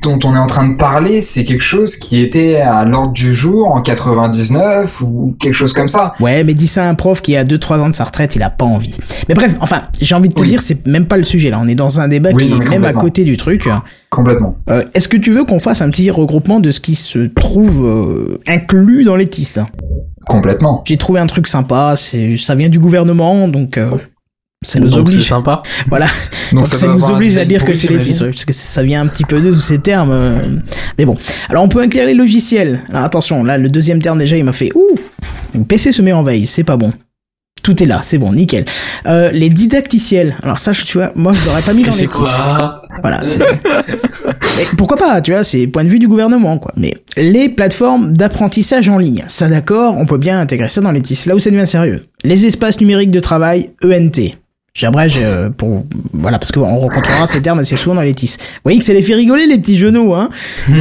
[0.02, 3.34] dont on est en train de parler, c'est quelque chose qui était à l'ordre du
[3.34, 6.12] jour en 99 ou quelque chose comme ça.
[6.20, 8.42] Ouais, mais dis ça à un prof qui a 2-3 ans de sa retraite, il
[8.42, 8.96] a pas envie.
[9.28, 10.48] Mais bref, enfin, j'ai envie de te Oui.
[10.48, 11.58] dire, c'est même pas le sujet là.
[11.62, 13.68] On est dans un débat Oui, qui est même à côté du truc.
[14.10, 14.56] Complètement.
[14.68, 17.86] Euh, Est-ce que tu veux qu'on fasse un petit regroupement de ce qui se trouve
[17.86, 19.58] euh, inclus dans les TIS
[20.26, 20.82] Complètement.
[20.86, 23.90] J'ai trouvé un truc sympa, ça vient du gouvernement, donc euh,
[24.62, 25.26] ça nous Donc, oblige.
[25.26, 25.62] Sympa.
[25.88, 26.06] Voilà.
[26.52, 29.02] Donc, Donc ça, nous oblige à dire que c'est les titres, parce que ça vient
[29.02, 30.62] un petit peu de tous ces termes.
[30.98, 31.16] Mais bon.
[31.48, 32.82] Alors on peut inclure les logiciels.
[32.90, 34.94] Alors attention, là le deuxième terme déjà il m'a fait ouh,
[35.54, 36.92] mon PC se met en veille, c'est pas bon.
[37.62, 38.64] Tout est là, c'est bon, nickel.
[39.06, 40.34] Euh, les didacticiels.
[40.42, 42.82] Alors ça, tu vois, moi je l'aurais pas mis dans les quoi?
[43.02, 43.20] Voilà.
[44.56, 46.72] Mais pourquoi pas, tu vois, c'est point de vue du gouvernement, quoi.
[46.76, 51.02] Mais les plateformes d'apprentissage en ligne, ça d'accord, on peut bien intégrer ça dans les
[51.02, 51.24] TIS.
[51.26, 52.04] Là où ça devient sérieux.
[52.24, 54.32] Les espaces numériques de travail, ENT.
[54.72, 58.37] J'abrège euh, pour voilà parce qu'on rencontrera ces termes assez souvent dans les TIS.
[58.38, 60.30] Vous voyez que ça les fait rigoler les petits genoux, hein.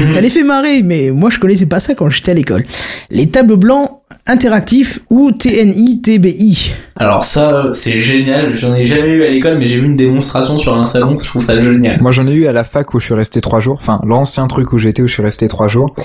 [0.06, 2.66] Ça les fait marrer, mais moi je connaissais pas ça quand j'étais à l'école.
[3.10, 3.90] Les tableaux blancs
[4.28, 6.74] interactifs ou TNI TBI.
[6.96, 8.54] Alors ça, c'est génial.
[8.54, 11.18] J'en ai jamais eu à l'école, mais j'ai vu une démonstration sur un salon.
[11.18, 12.00] Je trouve ça génial.
[12.02, 13.78] Moi, j'en ai eu à la fac où je suis resté trois jours.
[13.82, 15.96] Enfin, l'ancien truc où j'étais où je suis resté trois jours.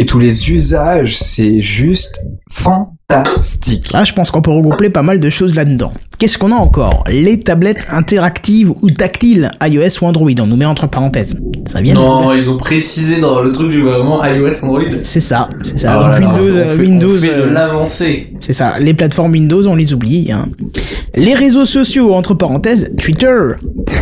[0.00, 3.92] Et tous les usages, c'est juste fantastique.
[3.92, 5.92] Là, je pense qu'on peut regrouper pas mal de choses là-dedans.
[6.18, 7.04] Qu'est-ce qu'on a encore?
[7.08, 10.30] Les tablettes interactives ou tactiles, iOS ou Android.
[10.40, 11.36] On nous met entre parenthèses.
[11.66, 14.82] Ça vient de- Non, ils ont précisé dans le truc du gouvernement iOS Android.
[14.88, 15.96] C'est ça, c'est ça.
[15.98, 18.32] Oh Donc là Windows, on fait- Windows, on fait de euh, l'avancée.
[18.40, 18.78] c'est ça.
[18.78, 20.30] Les plateformes Windows, on les oublie.
[20.32, 20.46] Hein.
[21.16, 23.34] Les réseaux sociaux, entre parenthèses, Twitter.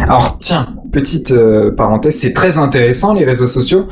[0.03, 3.87] Alors tiens, petite euh, parenthèse, c'est très intéressant les réseaux sociaux,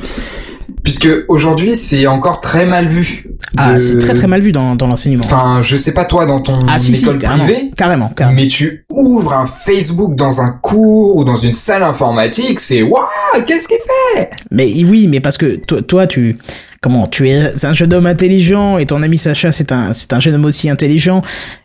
[0.85, 3.27] puisque aujourd'hui c'est encore très mal vu.
[3.57, 5.25] Ah, c'est très très mal vu dans, dans l'enseignement.
[5.25, 8.37] Enfin, je sais pas toi dans ton ah si, si, école carrément, privée, carrément, carrément.
[8.41, 13.03] mais tu ouvres un Facebook dans un cours ou dans une salle informatique, c'est waouh,
[13.47, 13.79] qu'est-ce qu'il
[14.15, 14.31] fait?
[14.51, 16.37] Mais oui, mais parce que toi, toi tu
[16.83, 20.21] comment tu es un jeune homme intelligent et ton ami Sacha c'est un c'est un
[20.21, 21.23] jeune homme aussi intelligent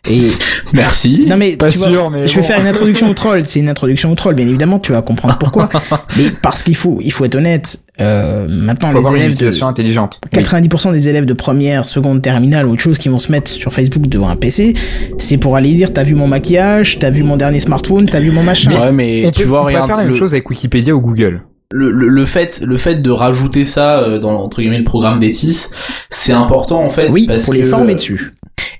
[0.08, 0.28] et
[0.72, 1.26] Merci.
[1.28, 2.46] non mais Pas tu vois, sûr, mais je vais bon.
[2.46, 5.36] faire une introduction au troll c'est une introduction au troll bien évidemment tu vas comprendre
[5.38, 5.68] pourquoi
[6.16, 9.32] mais parce qu'il faut il faut être honnête euh, maintenant Faut avoir les une élèves
[9.32, 10.20] de utilisation intelligente.
[10.32, 13.72] 90% des élèves de première, seconde, terminale ou autre chose qui vont se mettre sur
[13.72, 14.74] Facebook devant un PC,
[15.18, 18.30] c'est pour aller dire t'as vu mon maquillage, t'as vu mon dernier smartphone, t'as vu
[18.30, 18.72] mon machin.
[18.72, 20.48] Ouais, mais On tu peut, vois, on peut regarde, faire la même le- chose avec
[20.50, 21.42] Wikipédia ou Google.
[21.72, 25.20] le, le, le fait le fait de rajouter ça euh, dans entre guillemets le programme
[25.20, 25.70] d'ETIS
[26.08, 28.32] c'est important en fait oui, parce pour les que- former dessus.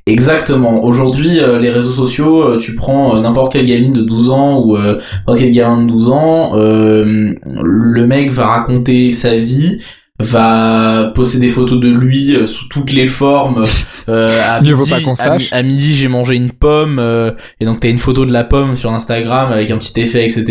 [0.07, 0.83] Exactement.
[0.85, 4.61] Aujourd'hui euh, les réseaux sociaux euh, tu prends euh, n'importe quelle gamine de 12 ans
[4.61, 9.81] ou euh, n'importe quel gamin de 12 ans euh, le mec va raconter sa vie
[10.23, 13.65] va poster des photos de lui euh, sous toutes les formes
[14.11, 15.51] euh, à Mieux vaut midi, pas qu'on à sache.
[15.51, 18.77] à midi j'ai mangé une pomme euh, et donc t'as une photo de la pomme
[18.77, 20.45] sur Instagram avec un petit effet etc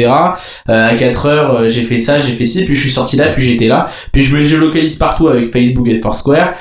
[0.70, 3.28] euh, à 4 heures j'ai fait ça j'ai fait ci puis je suis sorti là
[3.28, 3.90] puis j'étais là.
[4.12, 6.54] Puis je me géolocalise partout avec Facebook et Foursquare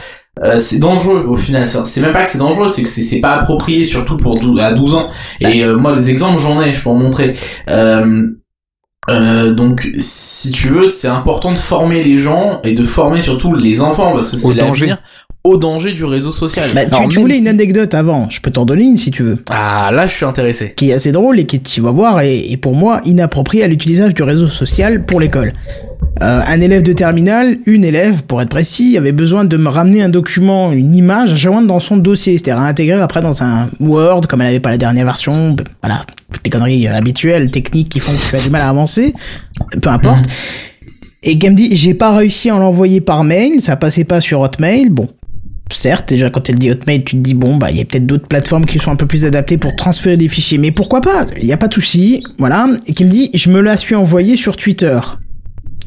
[0.43, 3.33] euh, c'est dangereux au final C'est- même pas que c'est dangereux c'est que c'est pas
[3.35, 5.09] approprié surtout pour à 12 ans
[5.41, 7.37] et euh, moi des exemples j'en ai je peux en montrer
[7.69, 8.29] euh,
[9.11, 13.55] euh, donc, si tu veux, c'est important de former les gens et de former surtout
[13.55, 14.87] les enfants parce que c'est danger.
[14.89, 14.99] l'avenir
[15.45, 16.69] au danger du réseau social.
[16.75, 18.99] Bah, tu, Alors, tu même voulais si- une anecdote avant, je peux t'en donner une
[18.99, 20.75] si tu veux, Ah, là, je suis intéressé.
[20.77, 23.69] qui est assez drôle et qui, tu vas voir, est, est pour moi inappropriée à
[23.69, 25.55] l'utilisation du réseau social pour l'école.
[26.21, 30.03] Euh, un élève de terminale, une élève, pour être précis, avait besoin de me ramener
[30.03, 33.69] un document, une image à joindre dans son dossier, c'est-à-dire à intégrer après dans un
[33.79, 36.03] Word, comme elle avait pas la dernière version, b- voilà,
[36.33, 39.15] toutes les conneries euh, habituelles, techniques qui font que tu as du mal à avancer,
[39.81, 40.25] peu importe.
[41.23, 44.41] Et qu'elle me dit, j'ai pas réussi à l'envoyer par mail, ça passait pas sur
[44.41, 45.09] Hotmail, bon.
[45.71, 48.07] Certes, déjà quand elle dit Hotmail, tu te dis bon bah il y a peut-être
[48.07, 51.27] d'autres plateformes qui sont un peu plus adaptées pour transférer des fichiers, mais pourquoi pas?
[51.37, 52.69] Il y a pas de souci, voilà.
[52.87, 54.99] Et qui me dit je me la suis envoyée sur Twitter.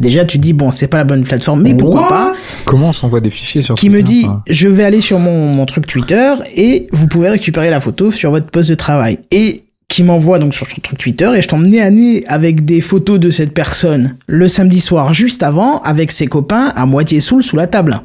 [0.02, 2.34] Déjà tu te dis bon c'est pas la bonne plateforme, mais pourquoi What pas
[2.66, 5.54] Comment on s'envoie des fichiers sur Qui me Twitter, dit je vais aller sur mon,
[5.54, 9.20] mon truc Twitter et vous pouvez récupérer la photo sur votre poste de travail.
[9.30, 12.82] Et qui m'envoie donc sur son truc Twitter et je t'emmenais à nez avec des
[12.82, 17.44] photos de cette personne le samedi soir juste avant avec ses copains à moitié saoul
[17.44, 18.00] sous la table.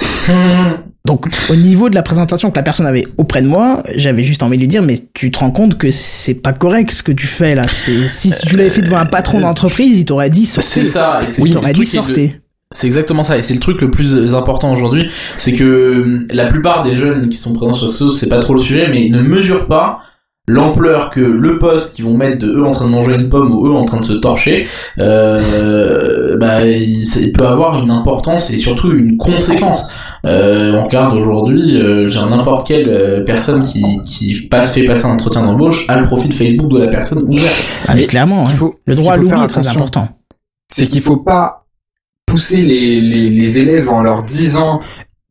[1.06, 4.42] Donc, au niveau de la présentation que la personne avait auprès de moi, j'avais juste
[4.42, 7.12] envie de lui dire, mais tu te rends compte que c'est pas correct ce que
[7.12, 7.68] tu fais là.
[7.68, 10.68] Si, si tu l'avais fait devant un patron d'entreprise, il t'aurait dit sortez.
[10.68, 11.20] C'est ça.
[11.38, 12.40] Oui, il t'aurait dit sortez.
[12.72, 16.46] C'est exactement ça, et c'est le truc le plus important aujourd'hui, c'est que euh, la
[16.46, 19.12] plupart des jeunes qui sont présents sur ce c'est pas trop le sujet, mais ils
[19.12, 20.00] ne mesurent pas
[20.48, 23.52] l'ampleur que le poste qu'ils vont mettre de eux en train de manger une pomme
[23.52, 24.66] ou eux en train de se torcher,
[24.98, 29.88] euh, bah, il peut avoir une importance et surtout une conséquence.
[30.24, 35.04] Euh, on regarde aujourd'hui, euh, j'ai n'importe quelle euh, personne qui, qui passe, fait passer
[35.04, 37.50] un entretien d'embauche a le profil Facebook de la personne ouvert.
[37.86, 38.58] Ah, mais clairement, qu'il hein.
[38.58, 40.08] faut- le droit à l'oubli est très important.
[40.68, 41.66] c'est qu'il faut pas
[42.26, 44.80] pousser les, les, les élèves en leur disant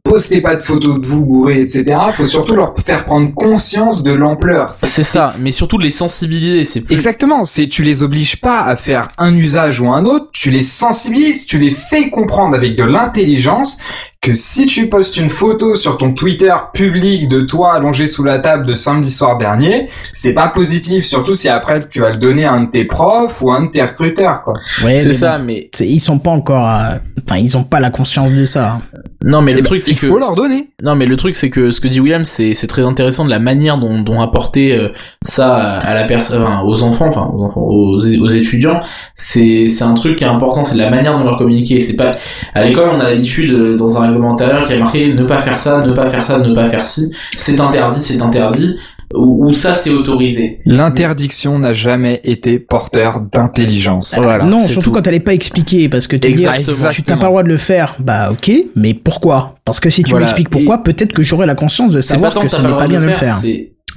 [0.03, 1.83] postez pas de photos de vous bourrés, etc.
[2.09, 4.69] Il faut surtout leur faire prendre conscience de l'ampleur.
[4.69, 6.93] C'est- ça, mais surtout de les sensibiliser, c'est plus...
[6.93, 10.61] Exactement, c'est tu les obliges pas à faire un usage ou un autre, tu les
[10.61, 13.79] sensibilises, tu les fais comprendre avec de l'intelligence
[14.25, 18.39] que si tu postes une photo sur ton Twitter public de toi allongé sous la
[18.39, 22.43] table de samedi soir dernier, c'est pas positif, surtout si après tu vas le donner
[22.45, 24.55] à un de tes profs ou à un de tes recruteurs, quoi.
[24.83, 26.95] Ouais, c'est ça, bon, mais ils sont pas encore, à-
[27.29, 28.79] enfin, ils ont pas la conscience de ça.
[29.23, 30.69] non, mais le Eh ben, truc c'est il que faut leur donner.
[30.83, 33.29] non, mais le truc c'est que ce que dit William, c'est c'est très intéressant de
[33.29, 34.89] la manière dont dont apporter euh,
[35.23, 38.81] ça à la personne, enfin, aux enfants, enfin aux enfants, aux, aux étudiants.
[39.15, 41.81] C'est c'est un truc qui est important, c'est la manière dont leur communiquer.
[41.81, 42.11] C'est pas
[42.53, 45.39] à l'école, on a l'habitude euh, dans un règlement intérieur qui a marqué ne pas
[45.39, 47.11] faire ça, ne pas faire ça, ne pas faire ci.
[47.35, 48.77] C'est interdit, c'est interdit.
[49.13, 50.59] Ou, ou ça c'est autorisé.
[50.65, 54.15] L'interdiction n'a jamais été porteur d'intelligence.
[54.17, 54.43] Voilà.
[54.43, 54.91] non, surtout tout.
[54.91, 56.89] quand elle est pas expliquée, parce que dire, Exactement.
[56.89, 59.55] tu t'as pas le droit de le faire, bah ok, mais pourquoi?
[59.63, 60.25] Parce que si tu Voilà.
[60.25, 63.05] m'expliques pourquoi, peut-être que j'aurai la conscience de savoir que le n'est pas bien de
[63.05, 63.37] le faire.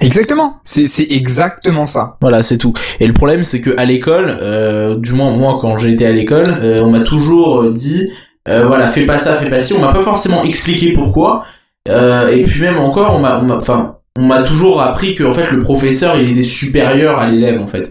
[0.01, 0.55] Exactement.
[0.63, 2.17] C'est c'est exactement ça.
[2.21, 2.73] Voilà, c'est tout.
[2.99, 6.11] Et le problème, c'est que à l'école, euh, du moins moi, quand j'ai été à
[6.11, 8.09] l'école, euh, on m'a toujours euh, dit,
[8.49, 9.73] euh, voilà, fais pas ça, fais pas ci.
[9.73, 11.43] On m'a pas forcément expliqué pourquoi.
[11.87, 15.49] Euh, et puis même encore, on m'a, enfin, on m'a toujours appris que en fait
[15.49, 17.89] le professeur, il était supérieur à l'élève en fait,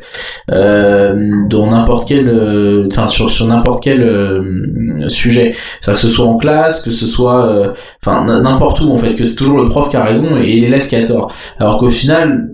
[0.53, 1.15] euh,
[1.49, 5.55] dans n'importe quel, euh, enfin sur sur n'importe quel euh, sujet.
[5.81, 7.73] C'est que ce soit en classe, que ce soit, euh,
[8.05, 10.87] enfin n'importe où en fait, que c'est toujours le prof qui a raison et l'élève
[10.87, 11.33] qui a tort.
[11.59, 12.51] Alors qu'au final,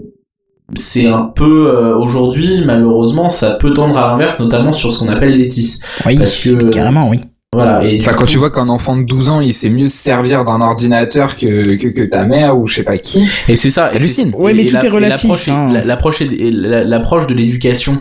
[0.76, 5.08] c'est un peu euh, aujourd'hui malheureusement ça peut tendre à l'inverse notamment sur ce qu'on
[5.08, 7.20] appelle l'étis Oui, Parce que- carrément, oui.
[7.54, 9.70] Voilà et du Enfin, quand coup- tu vois qu'un enfant de 12 ans, il sait
[9.70, 13.26] mieux se servir d'un ordinateur que, que, que ta mère ou je sais pas qui.
[13.48, 15.68] et c'est ça c'est- Ouais, mais et tout la- est relatif, l'approche hein.
[15.72, 17.98] la- l'approche la- l'approche de l'éducation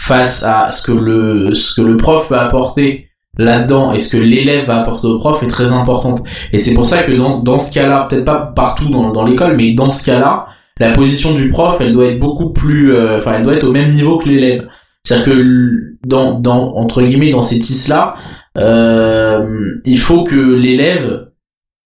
[0.00, 4.22] face à ce que le ce que le prof va apporter là-dedans et ce que
[4.22, 6.20] l'élève va apporter au prof est très importante
[6.52, 9.56] et c'est pour ça que dans dans ce cas-là peut-être pas partout dans dans l'école
[9.56, 10.46] mais dans ce cas-là
[10.80, 13.72] la position du prof elle doit être beaucoup plus euh, enfin elle doit être au
[13.72, 14.66] même niveau que l'élève
[15.04, 18.20] c'est-à-dire que dans dans entre guillemets dans ces tisses là euh,
[18.56, 21.26] il faut que l'élève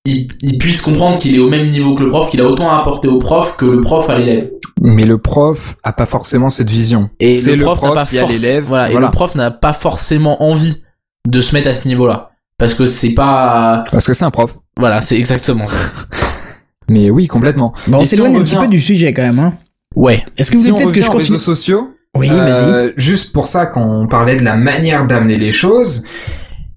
[0.07, 2.71] il, il puisse comprendre qu'il est au même niveau que le prof, qu'il a autant
[2.71, 4.51] à apporter au prof que le prof à l'élève.
[4.81, 7.11] Mais le prof a pas forcément cette vision.
[7.21, 8.65] Et c'est le prof a l'élève.
[8.65, 10.83] Voilà, et le prof n'a pas forcément envie
[11.29, 12.31] de se mettre à ce niveau-là.
[12.57, 14.59] Parce que c'est pas, Parce que c'est un prof.
[14.79, 15.77] voilà, c'est exactement ça.
[16.89, 17.73] Mais oui, complètement.
[17.87, 19.39] Bon, on si s'éloigne on un petit peu du sujet quand même.
[19.39, 19.55] Hein.
[19.95, 20.25] Ouais.
[20.37, 22.39] Est-ce que vous si voulez peut-être que je continue réseaux sociaux, Oui, vas-y.
[22.41, 26.05] Euh, juste pour ça, quand on parlait de la manière d'amener les choses,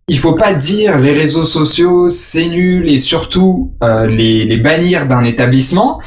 [0.08, 5.06] il faut pas dire les réseaux sociaux c'est nul et surtout euh, les, les bannir
[5.08, 6.00] d'un établissement,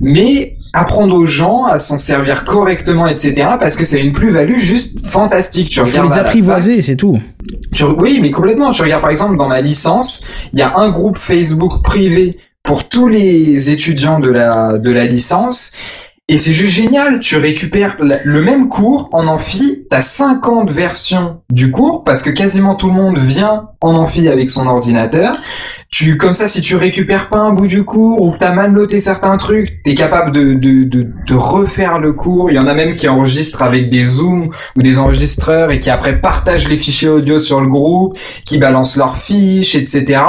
[0.00, 3.34] mais apprendre aux gens à s'en servir correctement, etc.
[3.60, 5.70] Parce que c'est une plus-value juste fantastique.
[5.70, 7.20] Tu Il faut regardes les apprivoiser, c'est tout.
[7.72, 8.70] tu- oui, mais complètement.
[8.70, 12.88] Tu regardes par exemple dans ma licence, il y a un groupe Facebook privé pour
[12.88, 15.72] tous les étudiants de la de la licence.
[16.30, 21.70] Et c'est juste génial, tu récupères le même cours en amphi, t'as 50 versions du
[21.70, 25.40] cours, parce que quasiment tout le monde vient en amphi avec son ordinateur.
[25.90, 28.72] Tu, comme ça, si tu récupères pas un bout du cours, ou que t'as mal
[28.72, 32.50] noté certains trucs, t'es capable de, de, de, de refaire le cours.
[32.50, 35.88] Il y en a même qui enregistrent avec des zooms ou des enregistreurs et qui
[35.88, 40.20] après partagent les fichiers audio sur le groupe, qui balancent leurs fiches, etc.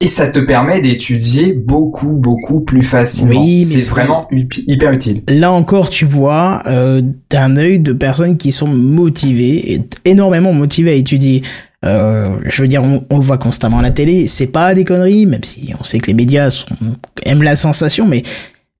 [0.00, 3.40] Et ça te permet d'étudier beaucoup, beaucoup plus facilement.
[3.40, 5.22] Oui, mais c'est vraiment hyper utile.
[5.26, 10.92] Là encore, tu vois euh, d'un œil de personnes qui sont motivées, et énormément motivées
[10.92, 11.42] à étudier.
[11.84, 14.28] Euh, je veux dire, on, on le voit constamment à la télé.
[14.28, 16.66] C'est pas des conneries, même si on sait que les médias sont,
[17.24, 18.22] aiment la sensation, mais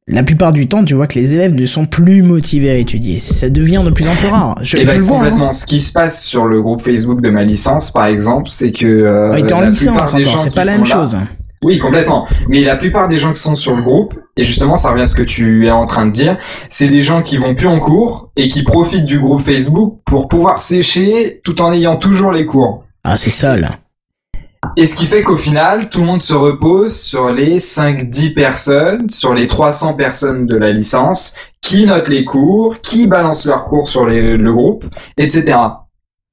[0.08, 3.18] la plupart du temps, tu vois que les élèves ne sont plus motivés à étudier.
[3.18, 4.54] Ça devient de plus en plus rare.
[4.62, 5.16] Je, Et je ben, le vois.
[5.18, 5.20] hein.
[5.24, 5.52] complètement.
[5.52, 8.86] Ce qui se passe sur le groupe Facebook de ma licence, par exemple, c'est que
[8.86, 11.16] euh, Ah, et t'es en la licence c'est pas la même là- chose.
[11.64, 12.24] Oui, complètement.
[12.48, 15.06] Mais la plupart des gens qui sont sur le groupe, et justement, ça revient à
[15.06, 17.80] ce que tu es en train de dire, c'est des gens qui vont plus en
[17.80, 22.46] cours et qui profitent du groupe Facebook pour pouvoir sécher tout en ayant toujours les
[22.46, 22.84] cours.
[23.02, 23.70] Ah, c'est ça, là.
[24.80, 29.10] Et ce qui fait qu'au final, tout le monde se repose sur les 5-10 personnes,
[29.10, 33.88] sur les 300 personnes de la licence, qui notent les cours, qui balancent leurs cours
[33.88, 34.84] sur le groupe,
[35.16, 35.58] etc.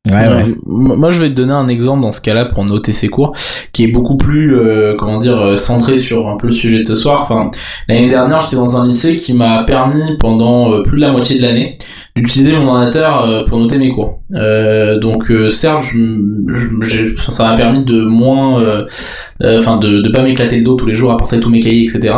[0.06, 0.22] Ouais, ouais.
[0.24, 3.08] Euh, m- Moi, je vais te donner un exemple dans ce cas-là pour noter ses
[3.10, 3.34] cours,
[3.74, 6.84] qui est beaucoup plus, euh, comment dire, euh, centré sur un peu le sujet de
[6.84, 7.22] ce soir.
[7.24, 7.50] Enfin,
[7.88, 11.38] l'année dernière, j'étais dans un lycée qui m'a permis, pendant euh, plus de la moitié
[11.38, 11.78] de l'année,
[12.16, 14.20] d'utiliser mon ordinateur pour noter mes cours.
[14.36, 16.00] Euh, donc, euh, certes, je,
[16.82, 18.64] je- ça m'a permis de moins,
[19.44, 21.84] enfin, de, de pas m'éclater le dos tous les jours à porter tous mes cahiers,
[21.84, 22.14] etc.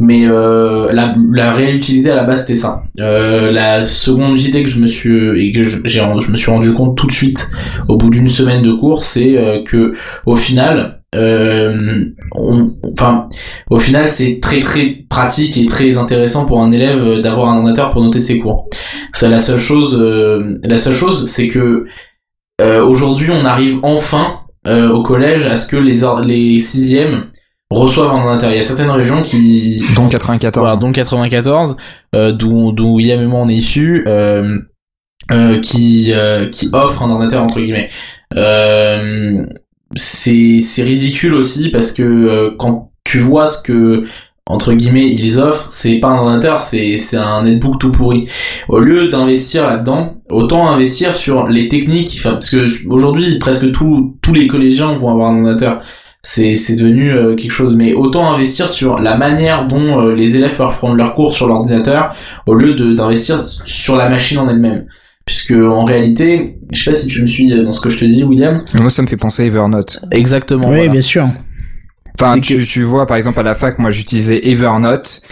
[0.00, 2.82] Mais euh, la, la réelle utilité à la base c'était ça.
[2.98, 6.72] Euh, la seconde utilité que je me suis et que je, je me suis rendu
[6.72, 7.50] compte tout de suite
[7.88, 13.28] au bout d'une semaine de cours, c'est euh, que au final, euh, on- enfin,
[13.68, 17.90] au final, c'est très très pratique et très intéressant pour un élève d'avoir un ordinateur
[17.90, 18.68] pour noter ses cours.
[19.12, 19.98] C'est la seule chose.
[20.00, 21.84] euh, la seule chose, c'est que
[22.62, 24.36] euh, aujourd'hui, on arrive enfin
[24.66, 27.29] au collège à ce que les les sixièmes
[27.70, 28.50] reçoivent un ordinateur.
[28.50, 31.76] Il y a certaines régions qui dont 94, voilà, dont 94,
[32.14, 34.58] euh, d'où d'où William et moi on est issus, euh,
[35.30, 37.88] euh, qui euh, qui offrent un ordinateur entre guillemets.
[38.36, 39.46] Euh,
[39.96, 44.04] c'est c'est ridicule aussi parce que euh, quand tu vois ce que
[44.46, 48.28] entre guillemets ils offrent, c'est pas un ordinateur, c'est c'est un netbook tout pourri.
[48.68, 52.16] Au lieu d'investir là-dedans, autant investir sur les techniques.
[52.18, 55.82] Enfin, parce que aujourd'hui presque tous tous les collégiens vont avoir un ordinateur.
[56.22, 57.74] C'est c'est devenu euh, quelque chose.
[57.74, 61.46] Mais autant investir sur la manière dont euh, les élèves peuvent prendre leurs cours sur
[61.46, 62.14] l'ordinateur
[62.46, 64.86] au lieu de d'investir sur la machine en elle-même.
[65.24, 68.04] Puisque en réalité, je sais pas si tu me suis dans ce que je te
[68.04, 68.64] dis, William.
[68.78, 70.00] Moi, ça me fait penser à Evernote.
[70.10, 70.68] Exactement.
[70.68, 70.92] Oui, voilà.
[70.92, 71.26] bien sûr.
[72.20, 75.22] Enfin, tu, que- tu vois, par exemple, à la fac, moi, j'utilisais Evernote.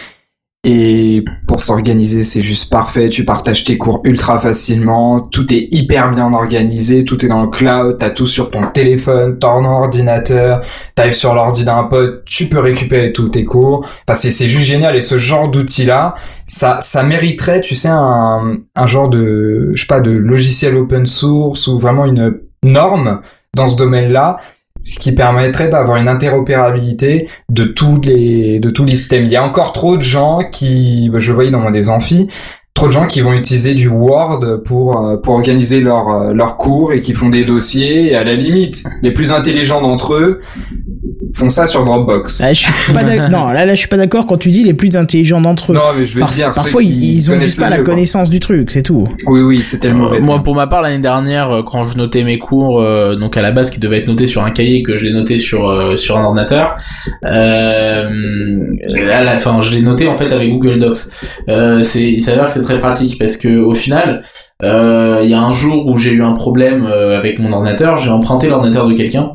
[0.65, 3.09] Et pour s'organiser, c'est juste parfait.
[3.09, 5.21] Tu partages tes cours ultra facilement.
[5.21, 7.05] Tout est hyper bien organisé.
[7.05, 7.95] Tout est dans le cloud.
[7.97, 10.59] T'as tout sur ton téléphone, ton ordinateur.
[10.95, 12.25] T'arrives sur l'ordi d'un pote.
[12.25, 13.85] Tu peux récupérer tous tes cours.
[14.05, 14.97] Enfin, c'est, c'est juste génial.
[14.97, 20.75] Et ce genre d'outil-là, ça, ça mériterait, tu sais, un, genre de, pas, de logiciel
[20.75, 23.21] open source ou vraiment une norme
[23.55, 24.37] dans ce domaine-là
[24.83, 29.25] ce qui permettrait d'avoir une interopérabilité de tous les de tous les systèmes.
[29.25, 32.27] Il y a encore trop de gens qui, bah, je voyais dans des amphis,
[32.79, 36.55] trop de gens qui vont utiliser du Word pour euh, pour organiser leurs euh, leurs
[36.55, 38.11] cours et qui font des dossiers.
[38.11, 40.39] Et à la limite, les plus intelligents d'entre eux
[41.35, 42.41] font ça sur Dropbox.
[42.41, 44.73] Là, je suis pas non, là, là, je suis pas d'accord quand tu dis les
[44.73, 45.75] plus intelligents d'entre eux.
[45.75, 48.39] Non, mais je veux Par- dire, parfois, ils, ils ont juste pas la connaissance du
[48.39, 49.07] truc, c'est tout.
[49.27, 50.17] Oui, oui, c'était le mauvais.
[50.17, 53.35] Euh, moi, pour ma part, l'année dernière, euh, quand je notais mes cours, euh, donc
[53.37, 55.69] à la base qui devaient être notés sur un cahier, que je l'ai noté sur
[55.69, 56.77] euh, sur un ordinateur,
[57.25, 58.09] euh,
[59.11, 60.97] à la, enfin, je l'ai noté en fait avec Google Docs.
[61.47, 64.23] Euh, c'est, il s'avère que c'est très pratique parce que au final,
[64.61, 67.97] euh, il y a un jour où j'ai eu un problème euh, avec mon ordinateur,
[67.97, 69.31] j'ai emprunté l'ordinateur de quelqu'un.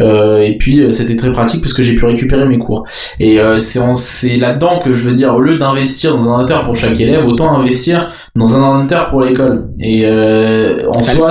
[0.00, 2.84] Euh, et puis euh, c'était très pratique parce que j'ai pu récupérer mes cours.
[3.20, 6.74] Et euh, c'est là-dedans que je veux dire, au lieu d'investir dans un ordinateur pour
[6.74, 9.68] chaque élève, autant investir dans un ordinateur pour l'école.
[9.78, 11.30] Et en soi,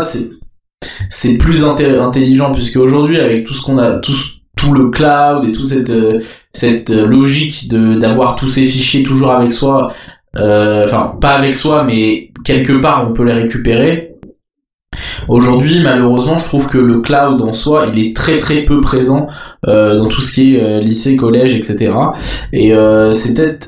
[1.09, 4.15] c'est plus intelligent puisque aujourd'hui, avec tout ce qu'on a, tout,
[4.55, 5.91] tout le cloud et toute cette
[6.55, 9.91] cette logique de d'avoir tous ces fichiers toujours avec soi,
[10.35, 14.13] enfin pas avec soi, mais quelque part on peut les récupérer.
[15.27, 19.27] Aujourd'hui, malheureusement, je trouve que le cloud en soi, il est très très peu présent
[19.67, 21.93] euh, dans tout ce qui est euh, lycée, collège, etc.
[22.51, 23.67] Et euh, c'est peut-être,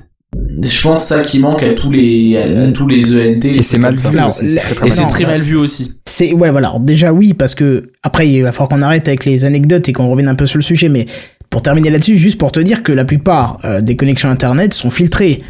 [0.61, 3.45] je pense, ça qui manque à tous les à, à tous les ENT.
[3.45, 5.93] Et c'est mal vu c'est très, très Et mal très mal vu aussi.
[6.05, 6.69] C'est ouais voilà.
[6.69, 9.93] Alors, déjà oui parce que après il va falloir qu'on arrête avec les anecdotes et
[9.93, 10.89] qu'on revienne un peu sur le sujet.
[10.89, 11.05] Mais
[11.49, 14.89] pour terminer là-dessus, juste pour te dire que la plupart euh, des connexions internet sont
[14.89, 15.41] filtrées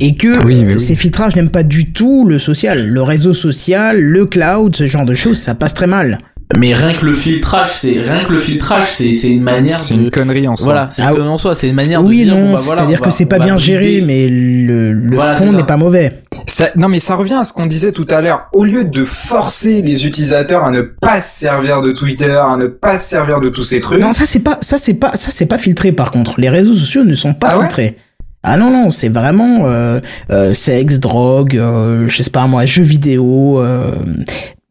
[0.00, 0.80] et que oui, mais oui.
[0.80, 5.04] ces filtrages n'aiment pas du tout le social, le réseau social, le cloud, ce genre
[5.04, 6.18] de choses, ça passe très mal.
[6.58, 9.94] Mais rien que le filtrage, c'est rien que le filtrage, c'est c'est une manière C'est
[9.94, 10.64] de une connerie en soi.
[10.64, 12.52] voilà, c'est Ah, une connerie en soi, c'est une manière oui de dire non, bon
[12.54, 15.76] bah voilà, c'est-à-dire que c'est pas bien géré, mais le, le Voilà, fond n'est pas
[15.76, 16.22] mauvais.
[16.46, 18.48] Ça- non mais ça revient à ce qu'on disait tout à l'heure.
[18.52, 22.66] Au lieu de forcer les utilisateurs à ne pas se servir de Twitter, à ne
[22.66, 25.30] pas se servir de tous ces trucs, Non, ça c'est pas, ça c'est pas, ça
[25.30, 26.40] c'est pas filtré par contre.
[26.40, 27.64] Les réseaux sociaux ne sont pas Ah ouais?
[27.66, 27.96] filtrés.
[28.42, 30.00] Ah non non, c'est vraiment euh,
[30.30, 33.62] euh, sexe, drogue, euh, je sais pas moi, jeux vidéo.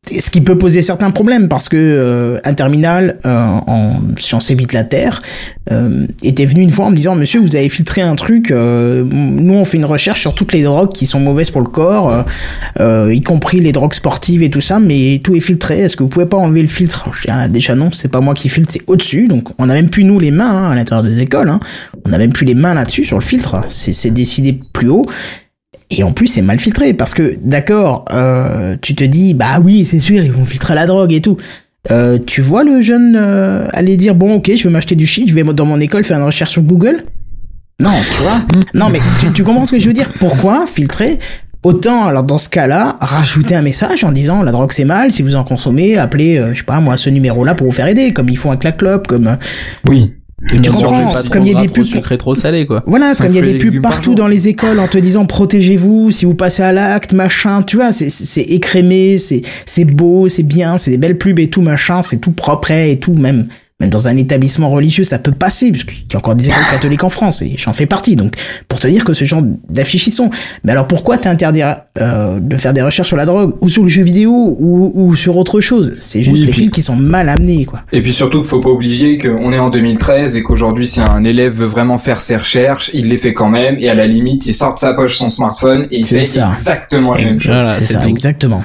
[0.08, 4.74] Ce qui peut poser certains problèmes parce que euh, un terminal euh, en sciences de
[4.74, 5.22] la Terre
[5.72, 8.50] euh, était venu une fois en me disant Monsieur, vous avez filtré un truc.
[8.50, 11.68] euh, nous, on fait une recherche sur toutes les drogues qui sont mauvaises pour le
[11.68, 12.26] corps,
[12.80, 15.80] y compris les drogues sportives et tout ça, mais tout est filtré.
[15.82, 17.10] Est-ce que vous pouvez pas enlever le filtre?
[17.14, 19.28] Je dis, ah, Déjà non, c'est pas moi qui filtre, c'est au-dessus.
[19.28, 21.50] Donc on a même plus nous les mains hein, à l'intérieur des écoles.
[21.50, 21.60] Hein.
[22.06, 23.58] On a même plus les mains là-dessus sur le filtre.
[23.68, 25.06] C'est décidé plus haut.
[25.91, 29.86] Et en plus, c'est mal filtré parce que, d'accord, euh, tu te dis, bah oui,
[29.86, 31.38] c'est sûr, ils vont filtrer la drogue et tout.
[31.89, 35.28] Euh, tu vois le jeune euh, aller dire, bon, ok, je vais m'acheter du shit,
[35.30, 37.04] je vais dans mon école faire une recherche sur Google?
[37.80, 38.41] Non, tu vois
[38.73, 38.99] Non, mais
[39.34, 40.12] tu, comprends ce que je veux dire?
[40.19, 41.17] Pourquoi filtrer?
[41.63, 45.23] Autant, alors dans ce cas-là, rajouter un message en disant la drogue c'est mal, si
[45.23, 48.13] vous en consommez, appelez, euh, je sais pas moi, ce numéro-là pour vous faire aider,
[48.13, 49.36] comme ils font avec la clope, comme euh,
[49.88, 50.13] oui.
[50.54, 52.84] Et sûr, comprends, pas comme il y a des pubs- sucré, trop salé quoi.
[52.88, 56.12] Voilà, comme il y a des pubs partout dans les écoles en te disant protégez-vous
[56.12, 60.28] si vous passez à l'acte, machin, tu vois, c'est- c'est c'est écrémé, c'est c'est beau,
[60.28, 63.47] c'est bien, c'est des belles pubs et tout, machin, c'est tout propre et tout, même
[63.80, 66.63] même dans un établissement religieux, ça peut passer, parce qu'il y a encore des écoles
[66.70, 68.34] catholiques en France, et j'en fais partie, donc
[68.68, 70.30] pour te dire que ce genre d'affiches y sont.
[70.63, 73.89] Mais alors pourquoi t'interdire euh, de faire des recherches sur la drogue, ou sur le
[73.89, 75.94] jeu vidéo, ou, ou sur autre chose?
[76.00, 77.82] C'est juste Oui, les puis- films qui sont mal amenés, quoi.
[77.94, 81.24] Et puis surtout qu'il faut pas oublier qu'on est en 2013 et qu'aujourd'hui si un
[81.24, 84.46] élève veut vraiment faire ses recherches, il les fait quand même et à la limite
[84.46, 86.50] il sort de sa poche son smartphone et il fait ça.
[86.50, 87.54] exactement la même chose.
[87.54, 88.08] Voilà, c'est ça, tout.
[88.10, 88.63] exactement.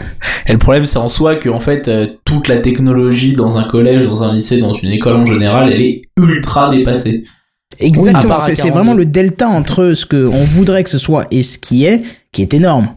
[0.49, 3.65] Et le problème, c'est en soi que en fait, euh, toute la technologie dans un
[3.65, 7.25] collège, dans un lycée, dans une école en général, elle est ultra dépassée.
[7.81, 11.59] Exactement, c'est vraiment le delta entre ce que on voudrait que ce soit et ce
[11.59, 12.03] qui est,
[12.33, 12.89] qui est énorme.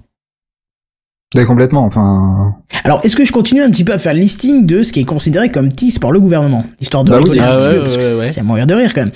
[1.36, 2.56] Oui, complètement, enfin...
[2.86, 5.02] Alors, est-ce que je continue un petit peu à faire le listing de ce qui
[5.02, 6.64] est considéré comme TIS par le gouvernement?
[6.80, 8.32] Histoire de Bah oui, rigoler un ah petit ouais, peu, parce que ouais, ouais.
[8.32, 9.12] c'est à mourir de rire quand même.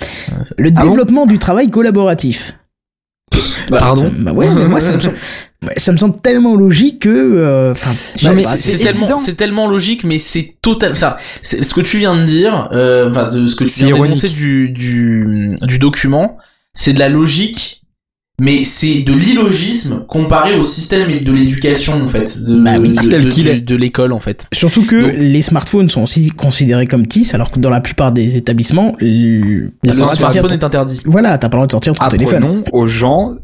[0.57, 2.57] Le Ah bon développement du travail collaboratif.
[3.69, 5.15] Pardon Ça- bah ouais, mais moi ça me semble,
[5.77, 7.09] ça me semble tellement logique que...
[7.09, 7.91] euh, Enfin,
[8.23, 10.97] Non pas, c'est tellement, c'est tellement logique, mais c'est total.
[10.97, 13.95] Ça, c'est ce que tu viens de dire, euh, enfin de- ce que tu viens
[14.01, 16.37] d'énoncer du, du du document,
[16.73, 17.83] c'est de la logique,
[18.41, 23.07] mais c'est de l'illogisme comparé au système de l'éducation en fait, de, Bah oui, de,
[23.09, 23.59] tel de- qu'il de- est.
[23.61, 24.47] de l'école en fait.
[24.53, 28.11] Surtout que Donc- les smartphones sont aussi considérés comme TIS, alors que dans la plupart
[28.11, 31.01] des établissements, le, Le smartphone est interdit.
[31.05, 32.43] Voilà, t'as pas le droit de sortir ton téléphone.
[32.43, 33.35] Apprenons aux gens,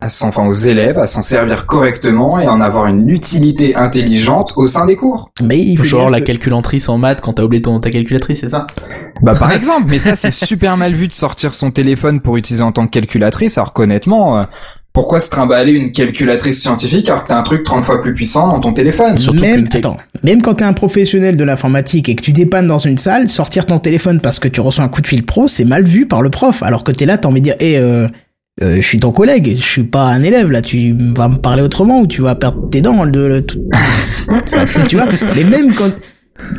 [0.00, 4.52] à s'en- enfin aux élèves, à s'en servir correctement et en avoir une utilité intelligente
[4.56, 5.30] au sein des cours.
[5.42, 8.40] Mais il faut Genre la que- calculatrice en maths quand t'as oublié ton, ta calculatrice,
[8.40, 8.66] c'est ça?
[9.22, 12.62] Bah par exemple, mais ça c'est super mal vu de sortir son téléphone pour utiliser
[12.62, 14.44] en tant que calculatrice, alors qu'honnêtement, euh,
[14.92, 18.48] pourquoi se trimballer une calculatrice scientifique alors que t'as un truc 30 fois plus puissant
[18.48, 19.16] dans ton téléphone?
[19.16, 22.66] Surtout même, qu'une- attends, même quand t'es un professionnel de l'informatique et que tu dépannes
[22.68, 25.48] dans une salle, sortir ton téléphone parce que tu reçois un coup de fil pro,
[25.48, 26.62] c'est mal vu par le prof.
[26.62, 28.06] Alors que t'es là, t'as envie de dire, eh, euh,
[28.62, 31.62] euh, je suis ton collègue, je suis pas un élève là, tu vas me parler
[31.62, 33.04] autrement ou tu vas perdre tes dents.
[33.06, 33.68] De, de- tout-
[34.28, 35.90] Enfin, tu vois, mais même quand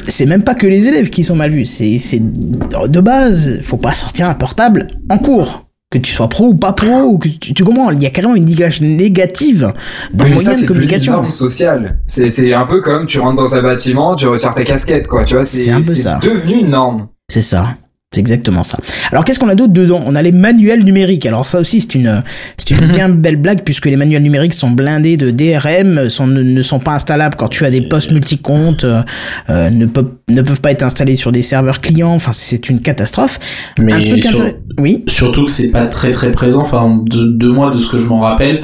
[0.08, 3.78] c'est même pas que les élèves qui sont mal vus, c'est c'est de base, faut
[3.78, 5.62] pas sortir un portable en cours.
[5.92, 8.10] Que tu sois pro ou pas pro, ou que tu, tu comprends, il y a
[8.10, 9.72] carrément une dégage négative
[10.14, 11.12] d'un Oui, mais moyen ça, de c'est devenu une communication.
[11.14, 12.00] norme sociale.
[12.04, 15.26] C'est, c'est un peu comme tu rentres dans un bâtiment, tu retires ta casquette, quoi.
[15.26, 17.08] Tu vois, c'est, devenu une norme.
[17.30, 17.78] C'est ça.
[18.16, 18.78] C'est exactement ça.
[19.12, 20.02] Alors qu'est-ce qu'on a d'autre dedans?
[20.06, 21.26] On a les manuels numériques.
[21.26, 22.24] Alors ça aussi c'est une
[22.56, 26.42] c'est une bien belle blague puisque les manuels numériques sont blindés de DRM, sont, ne,
[26.42, 29.02] ne sont pas installables quand tu as des postes multicomptes, euh,
[29.50, 32.14] euh, ne peuvent ne peuvent pas être installés sur des serveurs clients.
[32.14, 33.40] Enfin c'est une catastrophe.
[33.80, 34.56] Mais Un truc sur- intéressant.
[34.78, 35.04] Oui.
[35.08, 36.62] Surtout que c'est pas très très présent.
[36.62, 38.64] Enfin, de, de moi, de ce que je m'en rappelle.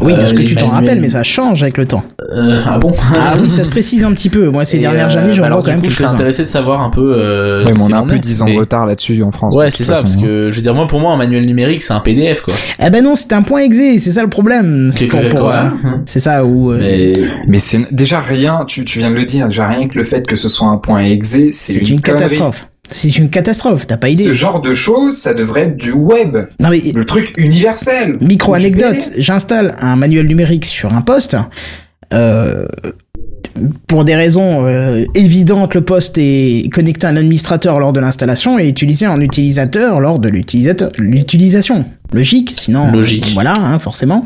[0.00, 2.02] Oui, de euh, ce que les tu t'en rappelles, mais ça change avec le temps.
[2.34, 4.48] Euh, ah bon Ah oui, ça se précise un petit peu.
[4.50, 6.04] Moi, ces Et, dernières euh, années, j'en bah alors, vois quand même coup, je serais
[6.04, 6.14] quelques-uns.
[6.16, 7.14] intéressé de savoir un peu.
[7.16, 8.18] Euh, Ouais, ce mais on a un peu.
[8.18, 9.54] 10 ans Mais- de retard là-dessus en France.
[9.56, 10.20] Ouais, c'est ça, parce façon.
[10.20, 12.52] que je veux dire, moi, pour moi, un manuel numérique, c'est un PDF, quoi.
[12.84, 14.90] Eh ben non, c'est un point exé, c'est ça le problème.
[14.92, 15.70] C'est euh,
[16.04, 16.72] C'est ça où.
[16.72, 19.96] euh, Mais Mais c'est déjà rien, tu, tu viens de le dire, déjà rien que
[19.96, 20.76] le fait que ce soit un
[21.52, 22.70] c'est une, une catastrophe.
[22.90, 24.24] C'est une catastrophe, t'as pas idée.
[24.24, 26.36] Ce genre de choses, ça devrait être du web.
[26.60, 28.16] Non mais Le truc universel.
[28.20, 31.36] Micro anecdote, j'installe un manuel numérique sur un poste.
[32.14, 32.66] Euh,
[33.86, 38.58] pour des raisons euh, évidentes, le poste est connecté à un administrateur lors de l'installation
[38.58, 41.84] et utilisé en utilisateur lors de l'utilisateur l'utilisation.
[42.12, 43.32] Logique, sinon Logique.
[43.34, 44.24] voilà, hein, forcément.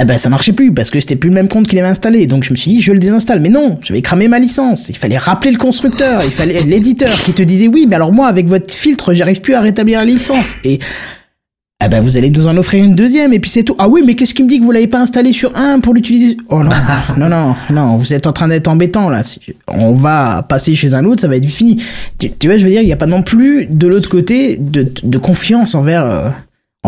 [0.00, 2.26] Eh ben ça marchait plus parce que c'était plus le même compte qu'il avait installé.
[2.26, 3.40] Donc je me suis dit je le désinstalle.
[3.40, 4.88] Mais non, j'avais cramé ma licence.
[4.88, 8.26] Il fallait rappeler le constructeur, il fallait l'éditeur qui te disait oui, mais alors moi
[8.26, 10.54] avec votre filtre, j'arrive plus à rétablir la licence.
[10.64, 10.80] Et
[11.80, 13.76] ah ben vous allez nous en offrir une deuxième et puis c'est tout.
[13.78, 15.94] Ah oui, mais qu'est-ce qui me dit que vous l'avez pas installé sur un pour
[15.94, 16.36] l'utiliser?
[16.48, 16.72] Oh non,
[17.16, 19.22] non, non, non, vous êtes en train d'être embêtant là.
[19.68, 21.80] On va passer chez un autre, ça va être fini.
[22.18, 24.56] Tu, tu vois, je veux dire, il y a pas non plus de l'autre côté
[24.56, 26.30] de, de confiance envers euh,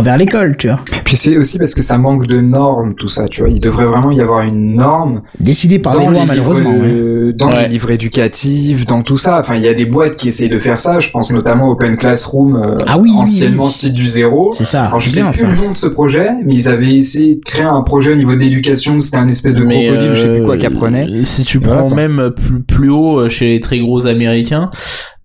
[0.00, 0.80] envers l'école, tu vois.
[1.04, 3.50] Puis c'est aussi parce que ça manque de normes, tout ça, tu vois.
[3.50, 6.72] Il devrait vraiment y avoir une norme Décidé par dans, lois les, malheureusement.
[6.72, 6.90] livres, ouais.
[6.92, 7.62] euh, dans Ouais.
[7.62, 9.38] les livres éducatifs, dans tout ça.
[9.40, 11.00] Enfin, il y a des boîtes qui essayent de faire ça.
[11.00, 13.70] Je pense notamment à Open Classroom, euh, Ah oui, anciennement oui.
[13.70, 14.50] site du zéro.
[14.52, 15.48] C'est ça, Alors je sais bien plus ça.
[15.48, 18.34] le nom de ce projet, mais ils avaient essayé de créer un projet au niveau
[18.34, 19.00] de l'éducation.
[19.00, 21.24] C'était un espèce de Mais, crocodile, je sais plus quoi, euh, qu'apprenait.
[21.24, 24.70] Si tu prends même plus, plus haut euh, chez les très gros américains,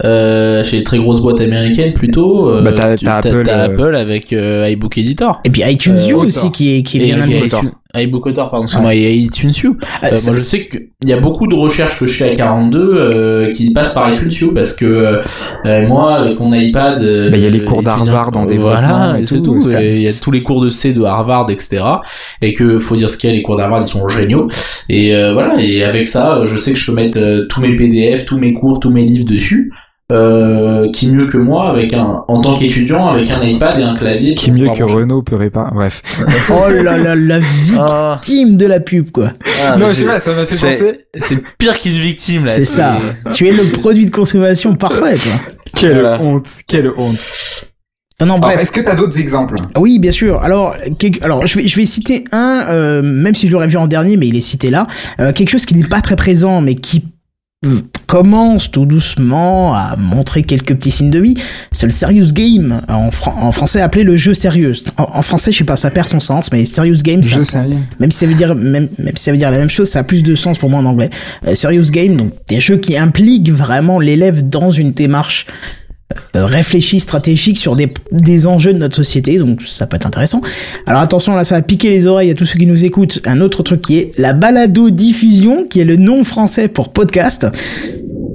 [0.03, 3.59] euh, chez les très grosses boîtes américaines plutôt, euh, Bah, t'as- tu- t'as Apple, t'as
[3.59, 5.39] euh, Apple avec euh, iBook Editor.
[5.45, 6.25] Et puis iTunes Euh, U Autor.
[6.25, 9.69] aussi qui est qui est bien iTunes- iBook Autor, pardon, excuse-moi, et iTunes U.
[10.01, 12.31] Ah, Euh, ça- moi, je sais qu'il y a beaucoup de recherches que je fais
[12.31, 14.83] à 42 euh, qui passent par iTunes U parce que
[15.65, 18.81] euh, moi, avec mon iPad, euh, Bah, il y a les cours d'Harvard en développement
[18.81, 21.49] Voilà, et et c'est tout, Il y a tous les cours de C de Harvard,
[21.49, 21.81] etc.
[22.41, 24.49] Et que faut dire ce qu'il y a, les cours d'Harvard, ils sont géniaux.
[24.89, 27.77] Et euh, voilà, et avec ça, je sais que je peux mettre euh, tous mes
[27.77, 29.71] PDF, tous mes cours, tous mes livres dessus.
[30.11, 33.95] Euh, qui mieux que moi avec un en tant qu'étudiant avec un iPad et un
[33.95, 34.93] clavier Qui mieux que brancher.
[34.93, 35.71] Renault peut réparer.
[35.73, 36.03] Bref.
[36.51, 37.39] Oh là là, la
[37.79, 39.31] Ah, victime de la pub quoi.
[39.63, 40.99] ah, non, je sais pas, ça m'a fait penser.
[41.19, 42.97] c'est pire qu'une victime là C'est ça.
[43.33, 45.41] Tu es le produit de consommation parfait quoi.
[45.75, 46.21] Quelle Voilà.
[46.21, 47.17] honte, quelle honte.
[48.21, 48.61] Non, Alors, bref.
[48.61, 49.55] est-ce que t'as d'autres exemples?
[49.75, 50.39] Oui, bien sûr.
[50.41, 53.75] Alors, quelque- alors je vais, je vais citer un, euh, même si je l'aurais vu
[53.77, 54.85] en dernier, mais il est cité là.
[55.19, 57.03] Euh, quelque chose qui n'est pas très présent, mais qui
[58.07, 61.35] commence tout doucement à montrer quelques petits signes de vie,
[61.71, 64.73] c'est le serious game, en, en, français appelé le jeu sérieux.
[64.97, 67.77] En, français, je sais pas, ça perd son sens, mais serious game, jeu sérieux.
[67.99, 69.99] même si ça veut dire même, même si ça veut dire la même chose, ça
[69.99, 71.09] a plus de sens pour moi en anglais.
[71.47, 75.45] Euh, serious game, donc des jeux qui impliquent vraiment l'élève dans une démarche
[76.35, 80.41] euh, réfléchi, stratégique sur des, des enjeux de notre société, donc ça peut être intéressant.
[80.85, 83.21] Alors attention, là ça va piquer les oreilles à tous ceux qui nous écoutent.
[83.25, 87.47] Un autre truc qui est la balado-diffusion, qui est le nom français pour podcast,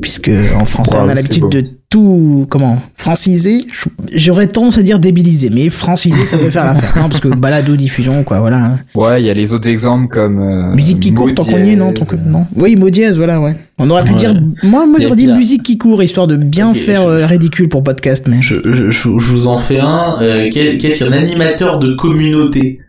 [0.02, 3.66] puisque en français on a l'habitude de tout comment franciser
[4.14, 7.74] j'aurais tendance à dire débiliser mais franciser ça peut faire l'affaire non parce que balado
[7.74, 8.80] diffusion quoi voilà hein.
[8.94, 11.70] ouais il y a les autres exemples comme euh, musique qui court tant qu'on y
[11.70, 12.46] est non tant que non.
[12.54, 13.56] Oui mot dièse voilà ouais.
[13.78, 17.02] On aurait pu dire moi moi j'aurais dit musique qui court histoire de bien faire
[17.02, 18.40] euh, ridicule pour podcast mais.
[18.40, 22.80] Je, je, je, vous en fais un euh, qu'est-ce qu'un animateur de communauté?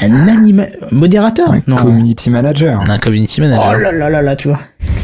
[0.00, 1.52] Un anima modérateur?
[1.52, 2.80] Un community manager.
[2.88, 3.74] Un community manager.
[3.74, 4.60] Oh là là là là tu vois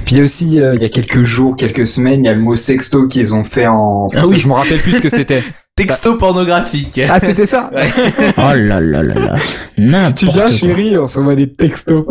[0.09, 2.31] puis il y a aussi, euh, il y a quelques jours, quelques semaines, il y
[2.31, 5.01] a le mot sexto qu'ils ont fait en Ah oui, je me rappelle plus ce
[5.03, 5.43] que c'était.
[5.77, 6.99] Texto pornographique.
[7.11, 7.89] Ah, c'était ça ouais.
[8.39, 9.37] Oh là là là là.
[9.77, 12.07] N'importe Tu viens, chérie, on s'envoie des textos.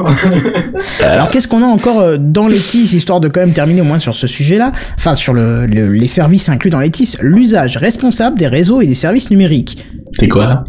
[1.03, 3.85] Alors, qu'est-ce qu'on a encore euh, dans les TIS, histoire de quand même terminer au
[3.85, 4.73] moins sur ce sujet-là?
[4.95, 7.17] Enfin, sur le, les services inclus dans les TIS.
[7.21, 9.87] L'usage responsable des réseaux et des services numériques.
[10.19, 10.65] C'est quoi?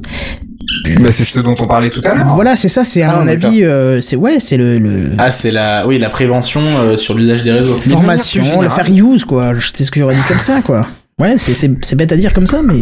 [1.00, 2.34] Bah, c'est ce dont on parlait tout à l'heure.
[2.34, 5.30] Voilà, c'est ça, c'est à ah, mon avis, euh, c'est ouais, c'est le, le, Ah,
[5.30, 7.78] c'est la, oui, la prévention euh, sur l'usage des réseaux.
[7.78, 9.52] Formation, la faire use, quoi.
[9.72, 10.86] C'est ce que j'aurais dit comme ça, quoi.
[11.18, 12.80] Ouais, c'est, c'est, bête à dire comme ça, mais.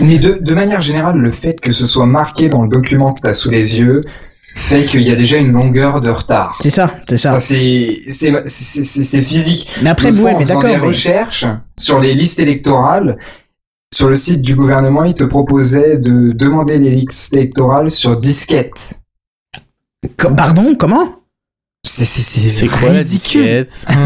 [0.00, 3.20] Mais de, de manière générale, le fait que ce soit marqué dans le document que
[3.20, 4.02] t'as sous les yeux,
[4.54, 6.58] fait qu'il y a déjà une longueur de retard.
[6.60, 7.38] C'est ça, c'est ça.
[7.38, 9.68] c'est c'est c'est physique.
[9.82, 10.70] Mais après, ouais, mais d'accord.
[10.70, 13.18] Des recherches sur les listes électorales,
[13.92, 18.94] sur le site du gouvernement, il te proposait de demander les listes électorales sur disquette.
[20.16, 21.16] pardon, comment?
[21.84, 23.84] C'est quoi la disquette?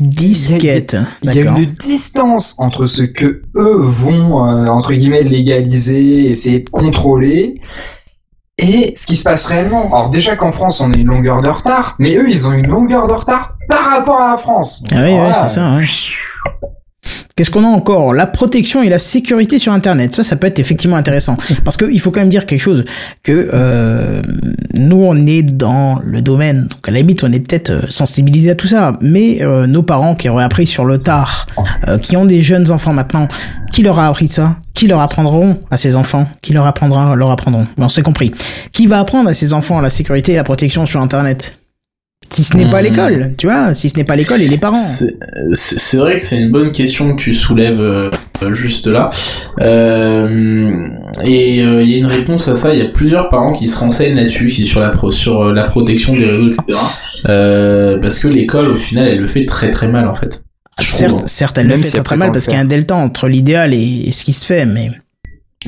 [0.00, 0.96] Disquette.
[1.22, 6.60] Il y, a, une distance entre ce que eux vont euh, entre guillemets légaliser, essayer
[6.60, 7.60] de contrôler,
[8.56, 9.94] et ce qui se passe réellement.
[9.94, 12.68] Alors déjà qu'en France on a une longueur de retard, mais eux ils ont une
[12.68, 14.82] longueur de retard par rapport à la France.
[14.92, 15.78] ah oui, c'est ça.
[17.34, 18.12] Qu'est-ce qu'on a encore?
[18.12, 20.14] La protection et la sécurité sur Internet.
[20.14, 21.36] Ça, ça peut être effectivement intéressant.
[21.64, 22.84] Parce qu'il faut quand même dire quelque chose,
[23.22, 24.22] que euh,
[24.74, 26.66] nous, on est dans le domaine.
[26.68, 28.98] Donc à la limite, on est peut-être euh, sensibilisé à tout ça.
[29.00, 31.46] Mais euh, nos parents qui auraient appris sur le tard,
[31.88, 33.28] euh, qui ont des jeunes enfants maintenant,
[33.72, 34.56] qui leur a appris ça?
[34.74, 36.28] Qui leur apprendront à ces enfants?
[36.42, 37.66] Qui leur apprendra Leur apprendront?
[37.78, 38.32] Bon, c'est compris.
[38.72, 41.61] Qui va apprendre à ces enfants la sécurité et la protection sur Internet?
[42.32, 42.84] Si ce n'est pas hmm.
[42.84, 44.82] l'école, tu vois, si ce n'est pas l'école et les parents.
[45.52, 48.10] C'est vrai que c'est une bonne question que tu soulèves euh,
[48.54, 49.10] juste là.
[49.60, 50.88] Euh,
[51.24, 52.72] et euh, il y a une réponse à ça.
[52.72, 56.14] Il y a plusieurs parents qui se renseignent là-dessus, qui sur la sur la protection
[56.14, 56.78] des réseaux, etc.
[58.00, 60.42] parce que l'école, au final, elle le fait très très mal en fait.
[60.80, 63.28] certes, certes, elle le fait très très mal parce qu'il y a un delta entre
[63.28, 64.90] l'idéal et, ce qui se fait, mais.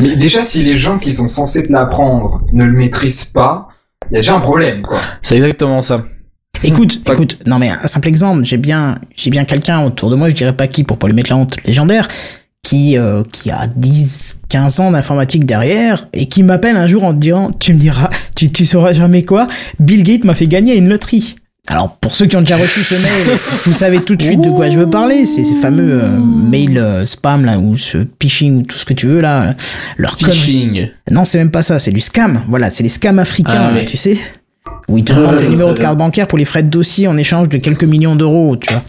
[0.01, 3.69] Mais déjà, si les gens qui sont censés l'apprendre ne le maîtrisent pas,
[4.11, 4.99] il y a déjà un problème, quoi.
[5.23, 6.05] C'est exactement ça.
[6.65, 10.31] Écoute, écoute, non mais un simple exemple, j'ai bien, j'ai bien quelqu'un autour de moi,
[10.31, 12.09] je dirais pas qui pour pas lui mettre la honte légendaire,
[12.63, 17.13] qui, euh, qui a 10, 15 ans d'informatique derrière et qui m'appelle un jour en
[17.13, 19.47] disant, tu me diras, tu, tu sauras jamais quoi,
[19.79, 21.37] Bill Gates m'a fait gagner une loterie.
[21.67, 24.51] Alors pour ceux qui ont déjà reçu ce mail, vous savez tout de suite de
[24.51, 25.25] quoi je veux parler.
[25.25, 28.93] C'est ces fameux euh, mails euh, spam là ou ce phishing ou tout ce que
[28.93, 29.55] tu veux là.
[29.97, 30.89] Leur phishing.
[31.11, 31.79] Non, c'est même pas ça.
[31.79, 32.43] C'est du scam.
[32.49, 34.19] Voilà, c'est les scams africains, ah, tu sais
[34.89, 37.17] où ils te demandent tes numéros de carte bancaire pour les frais de dossier en
[37.17, 38.83] échange de quelques millions d'euros, tu vois.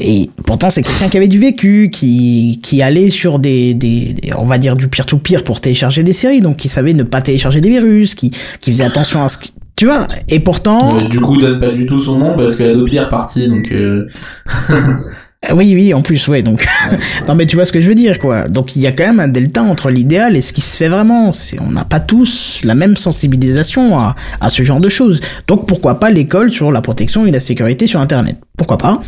[0.00, 4.46] Et pourtant, c'est quelqu'un qui avait du vécu, qui, qui allait sur des, des, on
[4.46, 7.68] va dire du pire-to-pire pour télécharger des séries, donc qui savait ne pas télécharger des
[7.68, 8.30] virus, qui,
[8.60, 10.06] qui faisait attention à ce que, tu vois.
[10.28, 10.96] Et pourtant.
[11.08, 14.06] du coup, donne pas du tout son nom parce deux pires parties, donc, euh...
[15.48, 16.42] Euh, oui, oui, en plus, ouais.
[16.42, 16.66] Donc,
[17.28, 18.48] non, mais tu vois ce que je veux dire, quoi.
[18.48, 20.88] Donc, il y a quand même un delta entre l'idéal et ce qui se fait
[20.88, 21.30] vraiment.
[21.60, 25.20] On n'a pas tous la même sensibilisation à, à ce genre de choses.
[25.46, 28.36] Donc, pourquoi pas l'école sur la protection et la sécurité sur Internet?
[28.56, 29.00] Pourquoi pas?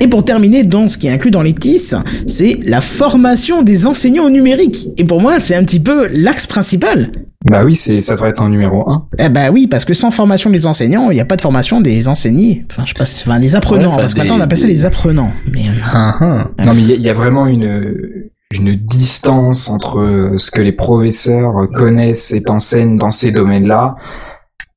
[0.00, 1.94] Et pour terminer, dans ce qui est inclus dans les TIS,
[2.28, 4.88] c'est la formation des enseignants au numérique.
[4.96, 7.10] Et pour moi, c'est un petit peu l'axe principal.
[7.44, 9.08] Bah oui, c'est ça devrait être en numéro 1.
[9.18, 11.82] Eh bah oui, parce que sans formation des enseignants, il n'y a pas de formation
[11.82, 12.64] des enseignés.
[12.70, 15.32] Enfin, je sais pas, enfin, des apprenants, parce que maintenant on appelle ça les apprenants.
[15.52, 15.66] Mais...
[15.92, 16.64] Ah, ah.
[16.64, 22.32] Non, mais il y, a vraiment une une distance entre ce que les professeurs connaissent
[22.32, 23.96] et enseignent dans ces domaines-là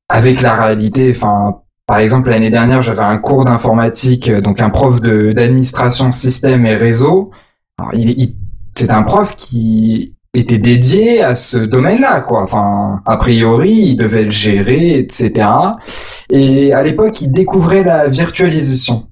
[0.09, 1.13] avec la réalité.
[1.15, 6.65] Enfin, par exemple, l'année dernière, j'avais un cours d'informatique, donc un prof de d'administration système
[6.65, 7.31] et réseau.
[7.77, 8.35] Alors, il, il
[8.75, 12.43] c'est un prof qui était dédié à ce domaine-là, quoi.
[12.43, 15.47] Enfin, a priori, il devait le gérer, etc.
[16.29, 19.07] Et à l'époque, il découvrait la virtualisation.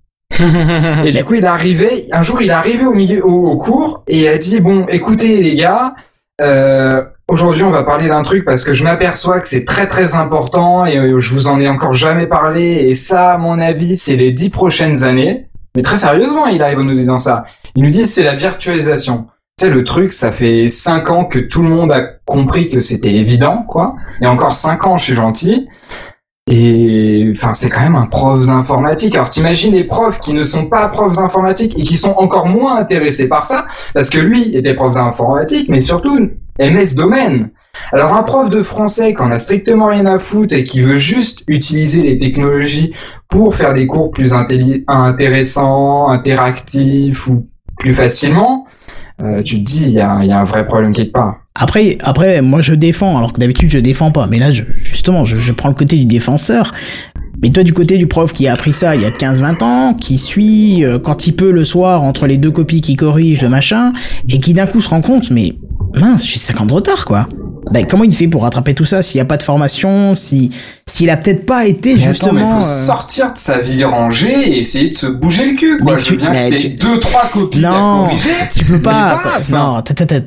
[1.05, 4.37] et du coup, il arrivait, un jour, il arrivé au milieu, au, cours, et a
[4.37, 5.95] dit, bon, écoutez, les gars,
[6.41, 10.15] euh, aujourd'hui, on va parler d'un truc parce que je m'aperçois que c'est très très
[10.15, 13.95] important et euh, je vous en ai encore jamais parlé, et ça, à mon avis,
[13.95, 15.47] c'est les dix prochaines années.
[15.75, 17.45] Mais très sérieusement, il arrive en nous disant ça.
[17.75, 19.27] Il nous dit, c'est la virtualisation.
[19.57, 23.13] Sais, le truc, ça fait cinq ans que tout le monde a compris que c'était
[23.13, 23.95] évident, quoi.
[24.21, 25.69] Et encore cinq ans, je suis gentil.
[26.51, 29.15] Et enfin, c'est quand même un prof d'informatique.
[29.15, 32.75] Alors t'imagines les profs qui ne sont pas profs d'informatique et qui sont encore moins
[32.75, 37.51] intéressés par ça, parce que lui était prof d'informatique, mais surtout aimait ce domaine.
[37.93, 40.97] Alors un prof de français qui en a strictement rien à foutre et qui veut
[40.97, 42.93] juste utiliser les technologies
[43.29, 47.47] pour faire des cours plus intéressants, interactifs ou
[47.79, 48.64] plus facilement,
[49.21, 51.37] euh, tu te dis il y a, y a un vrai problème quelque part.
[51.55, 54.27] Après, après, moi je défends, alors que d'habitude je défends pas.
[54.27, 56.73] Mais là, je, justement, je, je prends le côté du défenseur.
[57.41, 59.93] Mais toi, du côté du prof qui a appris ça il y a 15-20 ans,
[59.93, 63.49] qui suit euh, quand il peut le soir entre les deux copies qui corrigent le
[63.49, 63.93] machin,
[64.29, 65.55] et qui d'un coup se rend compte, mais
[65.99, 67.27] mince, j'ai 50 de retard, quoi
[67.71, 70.51] ben, comment il fait pour rattraper tout ça s'il n'y a pas de formation, si
[70.87, 72.39] s'il a peut-être pas été justement.
[72.39, 75.79] il faut euh, sortir de sa vie rangée et essayer de se bouger le cul.
[75.79, 75.95] Quoi.
[75.95, 76.69] Mais Je veux bien que tu...
[76.69, 78.29] deux trois copies non, à corriger.
[78.55, 79.19] Tu peux pas.
[79.49, 79.81] non,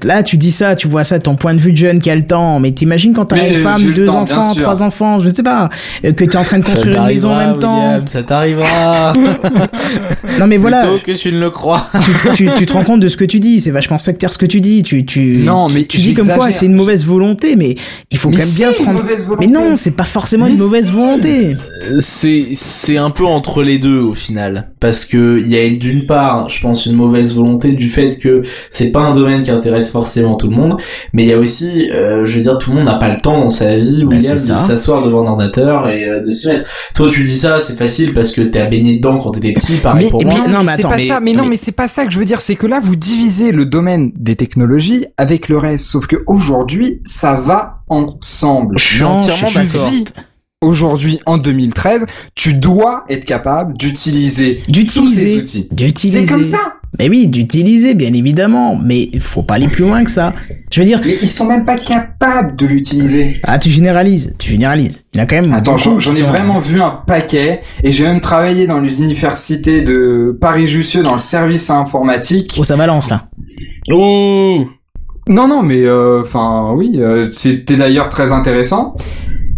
[0.05, 2.17] là tu dis ça, tu vois ça, ton point de vue de jeune qui a
[2.17, 2.59] le temps?
[2.59, 5.69] Mais t'imagines quand t'as une femme, deux enfants, trois enfants, je sais pas,
[6.05, 8.01] euh, que t'es en train de construire une maison en même temps.
[8.13, 9.13] ça t'arrivera.
[10.41, 10.87] non mais voilà.
[10.87, 11.87] Plutôt que tu ne le crois.
[12.35, 13.61] tu, tu, te rends compte de ce que tu dis.
[13.61, 14.83] C'est vachement sectaire ce que tu dis.
[14.83, 15.39] Tu tu.
[15.39, 17.75] Non mais tu dis comme quoi c'est une mauvaise volonté mais
[18.11, 19.03] il faut quand même bien se rendre.
[19.41, 21.57] Mais non, c'est pas forcément une mauvaise volonté.
[21.99, 26.07] C'est c'est un peu entre les deux au final, parce que il y a d'une
[26.07, 29.93] part, je pense, une mauvaise volonté du fait que c'est pas un domaine qui intéresse
[29.93, 30.77] forcément tout le monde,
[31.13, 33.21] mais il y a aussi, euh, je veux dire, tout le monde n'a pas le
[33.21, 36.49] temps dans sa vie, bah, William, de s'asseoir devant un ordinateur et euh, de s'y
[36.49, 36.69] mettre.
[36.95, 40.05] Toi, tu dis ça, c'est facile parce que t'es baigné dedans quand t'étais petit, pareil
[40.05, 40.35] mais, pour moi.
[40.49, 41.21] non, mais attends, pas ça.
[41.21, 42.41] Mais non, mais c'est pas ça que je veux dire.
[42.41, 45.87] C'est que là, vous divisez le domaine des technologies avec le reste.
[45.87, 48.79] Sauf que aujourd'hui, ça va ensemble.
[48.79, 49.91] Je suis entièrement d'accord.
[50.61, 55.69] Aujourd'hui, en 2013, tu dois être capable d'utiliser tous ces outils.
[55.71, 56.25] D'utiliser.
[56.25, 56.75] C'est comme ça.
[56.99, 58.77] Mais oui, d'utiliser, bien évidemment.
[58.77, 60.33] Mais il faut pas aller plus loin que ça.
[60.73, 61.01] Je veux dire.
[61.05, 63.41] Mais ils sont même pas capables de l'utiliser.
[63.45, 64.35] Ah, tu généralises.
[64.39, 65.05] Tu généralises.
[65.15, 65.53] Il y a quand même.
[65.53, 67.61] Attends, j'en ai vraiment vu un paquet.
[67.85, 72.57] Et j'ai même travaillé dans l'université de Paris-Jussieu dans le service informatique.
[72.59, 73.29] Oh, ça balance là.
[73.93, 74.67] Oh
[75.29, 78.97] non, non, mais euh, enfin, oui, euh, c'était d'ailleurs très intéressant.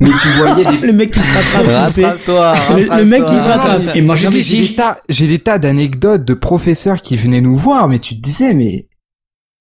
[0.00, 0.86] Mais tu voyais des...
[0.86, 2.54] le mec qui se rattrape, rattrape-toi,
[2.98, 3.94] le, mec qui se rattrape.
[3.94, 7.98] Et moi, des tas, j'ai des tas d'anecdotes de professeurs qui venaient nous voir, mais
[7.98, 8.86] tu te disais, mais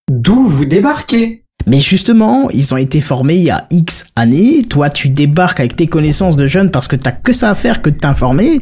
[0.09, 1.43] d'où vous débarquez?
[1.67, 4.63] Mais justement, ils ont été formés il y a X années.
[4.63, 7.81] Toi, tu débarques avec tes connaissances de jeunes parce que t'as que ça à faire
[7.81, 8.61] que de t'informer.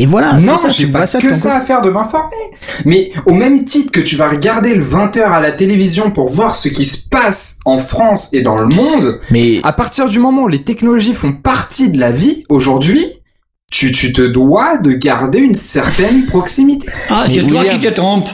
[0.00, 2.34] Et voilà, non, j'ai pas ça que ça à faire de m'informer.
[2.86, 6.54] Mais au même titre que tu vas regarder le 20h à la télévision pour voir
[6.54, 10.44] ce qui se passe en France et dans le monde, mais à partir du moment
[10.44, 13.04] où les technologies font partie de la vie aujourd'hui,
[13.70, 16.88] tu, tu te dois de garder une certaine proximité.
[17.10, 18.30] Ah, c'est toi qui te trompes.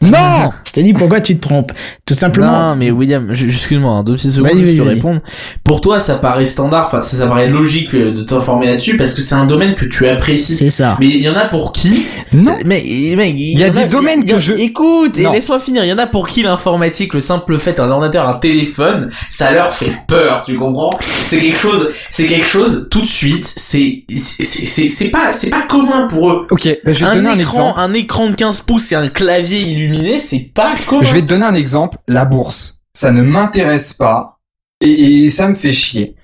[0.00, 1.72] Non Je te dis pourquoi tu te trompes.
[2.06, 2.70] Tout simplement.
[2.70, 5.20] Non, mais William, excuse-moi, hein, deux petites secondes, vais répondre.
[5.64, 9.14] Pour toi, ça paraît standard, enfin, ça, ça paraît logique euh, de t'informer là-dessus parce
[9.14, 10.56] que c'est un domaine que tu apprécies.
[10.56, 10.96] C'est ça.
[11.00, 12.58] Mais il y en a pour qui Non.
[12.64, 12.82] Mais,
[13.16, 14.52] mec, il y, a des domaines que je.
[14.52, 15.84] Écoute, et laisse-moi finir.
[15.84, 19.52] Il y en a pour qui l'informatique, le simple fait, un ordinateur, un téléphone, ça
[19.52, 20.90] leur fait peur, tu comprends?
[21.26, 25.62] C'est quelque chose, c'est quelque chose, tout de suite, c'est, c'est, c'est pas, c'est pas
[25.62, 26.46] commun pour eux.
[26.50, 29.60] Ok, bah, je vais un, un écran, un écran de 15 pouces et un clavier
[29.60, 31.02] illuminé, c'est pas commun.
[31.02, 31.98] Je vais te donner un exemple.
[32.08, 34.36] La bourse, ça ne m'intéresse pas
[34.80, 36.16] et, et, ça me fait chier.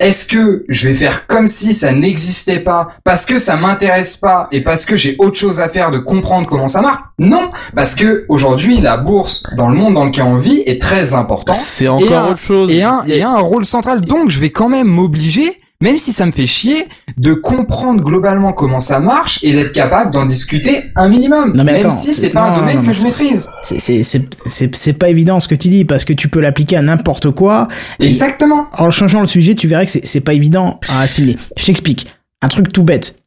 [0.00, 4.48] Est-ce que je vais faire comme si ça n'existait pas parce que ça m'intéresse pas
[4.52, 7.00] et parce que j'ai autre chose à faire de comprendre comment ça marche?
[7.18, 11.14] Non, parce que aujourd'hui la bourse dans le monde dans lequel on vit est très
[11.14, 11.56] importante.
[11.56, 12.70] C'est encore autre chose.
[12.70, 14.02] Et et un rôle central.
[14.02, 18.52] Donc je vais quand même m'obliger même si ça me fait chier, de comprendre globalement
[18.52, 21.52] comment ça marche et d'être capable d'en discuter un minimum.
[21.54, 23.48] Non, mais même si c'est pas un domaine que je maîtrise.
[23.62, 27.68] C'est pas évident ce que tu dis parce que tu peux l'appliquer à n'importe quoi.
[28.00, 28.66] Exactement.
[28.72, 31.36] En changeant le sujet, tu verrais que c'est pas évident à assimiler.
[31.56, 32.08] Je t'explique.
[32.42, 33.20] Un truc tout bête.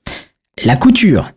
[0.65, 1.31] La couture.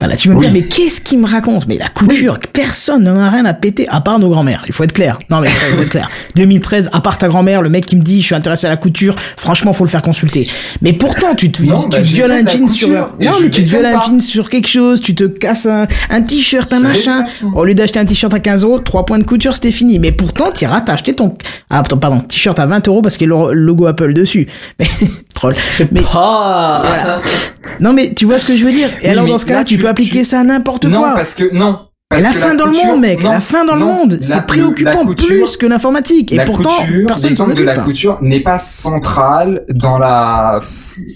[0.00, 0.46] Voilà, tu vas me Oui.
[0.46, 1.68] dire, mais qu'est-ce qu'il me raconte?
[1.68, 4.64] Mais la couture, personne n'en a rien à péter, à part nos grands-mères.
[4.66, 5.20] Il faut être clair.
[5.30, 6.10] Non, mais ça, il faut être clair.
[6.34, 8.76] 2013, à part ta grand-mère, le mec qui me dit, je suis intéressé à la
[8.76, 10.48] couture, franchement, faut le faire consulter.
[10.82, 13.08] Mais pourtant, tu te, Non, tu bah, te violes un jean sur, non,
[13.40, 16.72] mais tu te violes un jean sur quelque chose, tu te casses un, un t-shirt,
[16.72, 17.24] un machin.
[17.54, 20.00] Au lieu d'acheter un t-shirt à 15 euros, 3 points de couture, c'était fini.
[20.00, 21.36] Mais pourtant, tu iras t'acheter ton,
[21.70, 24.48] ah, pardon, t-shirt à 20 euros parce qu'il y a le logo Apple dessus.
[24.80, 24.88] Mais,
[25.34, 25.54] troll.
[25.92, 27.20] Mais, Ah
[27.80, 28.88] non, mais tu vois ce que je veux dire.
[29.00, 30.84] Et Oui, alors, dans ce cas-là, là, tu, tu- peux appliquer tu- ça à n'importe
[30.86, 31.14] Non, quoi.
[31.14, 31.80] parce que non.
[32.10, 33.86] Parce la que fin dans le couture- monde, mec, non, la fin dans le non,
[33.86, 36.32] monde, la- c'est le- préoccupant couture- plus que l'informatique.
[36.32, 37.82] Et pourtant, couture, personne l'exemple de la pas.
[37.82, 40.60] couture n'est pas central dans la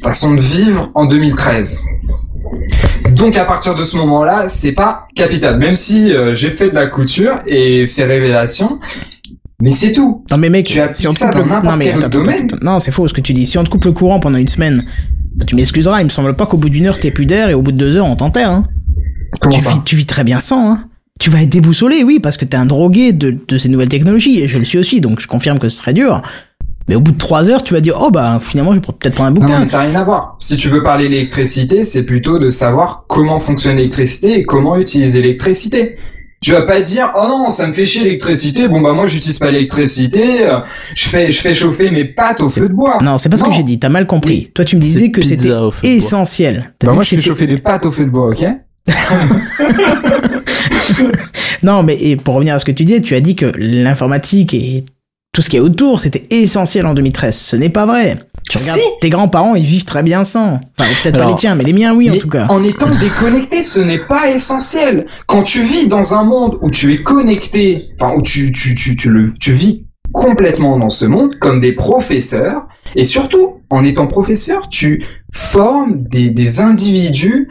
[0.03, 1.85] façon de vivre en 2013.
[3.15, 5.59] Donc à partir de ce moment-là, c'est pas capital.
[5.59, 8.79] Même si euh, j'ai fait de la couture et ces révélations,
[9.61, 10.25] mais c'est tout.
[10.31, 11.49] Non mais mec, Tu appliques si on te ça coupe dans le...
[11.51, 12.45] n'importe non, mais quel attends, autre attends, domaine.
[12.53, 13.47] attends, non, c'est faux ce que tu dis.
[13.47, 14.85] Si on te coupe le courant pendant une semaine,
[15.39, 17.55] bah, tu m'excuseras, il me semble pas qu'au bout d'une heure t'aies plus d'air et
[17.55, 18.51] au bout de deux heures on t'enterre.
[18.51, 18.65] Hein.
[19.51, 20.73] Tu vis, tu vis très bien sans.
[20.73, 20.79] Hein.
[21.21, 24.41] Tu vas être déboussolé, oui, parce que t'es un drogué de, de ces nouvelles technologies,
[24.41, 26.23] et je le suis aussi, donc je confirme que ce serait dur.
[26.89, 29.15] Mais au bout de trois heures, tu vas dire, oh bah finalement, je vais peut-être
[29.15, 29.59] prendre un Non, bouquin.
[29.59, 30.37] mais ça n'a rien à voir.
[30.39, 35.21] Si tu veux parler d'électricité, c'est plutôt de savoir comment fonctionne l'électricité et comment utiliser
[35.21, 35.99] l'électricité.
[36.41, 39.41] Tu vas pas dire oh non ça me fait chier l'électricité bon bah moi j'utilise
[39.41, 40.61] pas l'électricité euh,
[40.95, 43.43] je fais je fais chauffer mes pâtes au feu de bois Non, c'est pas ce
[43.45, 44.45] que j'ai dit, t'as mal compris.
[44.47, 44.51] Oui.
[44.55, 45.51] Toi, tu me disais que c'était
[45.83, 46.73] essentiel.
[46.85, 48.45] Bah moi je fais chauffer des pâtes au feu de bois ok
[51.63, 54.55] Non, mais et pour revenir à ce que tu disais, tu as dit que l'informatique
[54.55, 54.85] et
[55.33, 57.37] tout ce qui est autour, c'était essentiel en 2013.
[57.37, 58.19] Ce n'est pas vrai.
[58.51, 60.59] Tu regardes, tes grands-parents, ils vivent très bien sans.
[60.79, 62.47] Enfin, peut-être pas les tiens, mais les miens, oui, en tout cas.
[62.49, 65.07] en étant déconnecté, ce n'est pas essentiel.
[65.27, 68.97] Quand tu vis dans un monde où tu es connecté, enfin où tu tu tu
[68.97, 72.67] tu le tu vis complètement dans ce monde comme des professeurs
[72.97, 75.05] et surtout en étant professeur, tu
[75.35, 77.49] formes des des individus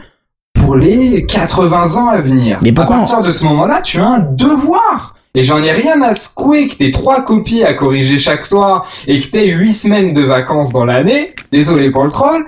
[0.52, 2.58] pour les 80 ans à venir.
[2.62, 5.14] Mais pourquoi à partir de ce moment-là, tu as un devoir.
[5.34, 9.20] Et j'en ai rien à secouer que t'aies trois copies à corriger chaque soir et
[9.20, 11.34] que t'aies huit semaines de vacances dans l'année.
[11.52, 12.44] Désolé pour le troll.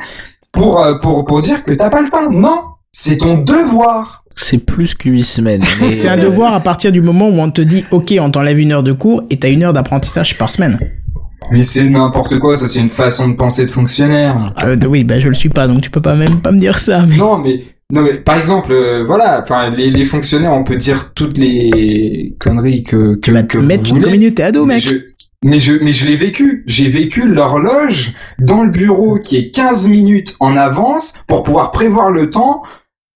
[0.52, 2.30] Pour, euh, pour, pour dire que t'as pas le temps.
[2.30, 2.62] Non.
[2.92, 4.24] C'est ton devoir.
[4.34, 5.62] C'est plus que 8 semaines.
[5.72, 8.14] C'est mais, c'est un euh, devoir à partir du moment où on te dit, ok,
[8.18, 10.78] on t'enlève une heure de cours et t'as une heure d'apprentissage par semaine.
[11.52, 12.56] Mais c'est n'importe quoi.
[12.56, 14.36] Ça, c'est une façon de penser de fonctionnaire.
[14.62, 16.78] Euh, oui, bah je le suis pas, donc tu peux pas même pas me dire
[16.78, 17.04] ça.
[17.06, 17.16] Mais...
[17.16, 21.12] Non, mais, non, mais, par exemple, euh, voilà, enfin, les, les fonctionnaires, on peut dire
[21.14, 24.82] toutes les conneries que, que, que vous une communauté ado, mec.
[24.82, 24.96] je,
[25.42, 26.64] mais je, mais je l'ai vécu.
[26.66, 32.10] J'ai vécu l'horloge dans le bureau qui est 15 minutes en avance pour pouvoir prévoir
[32.10, 32.62] le temps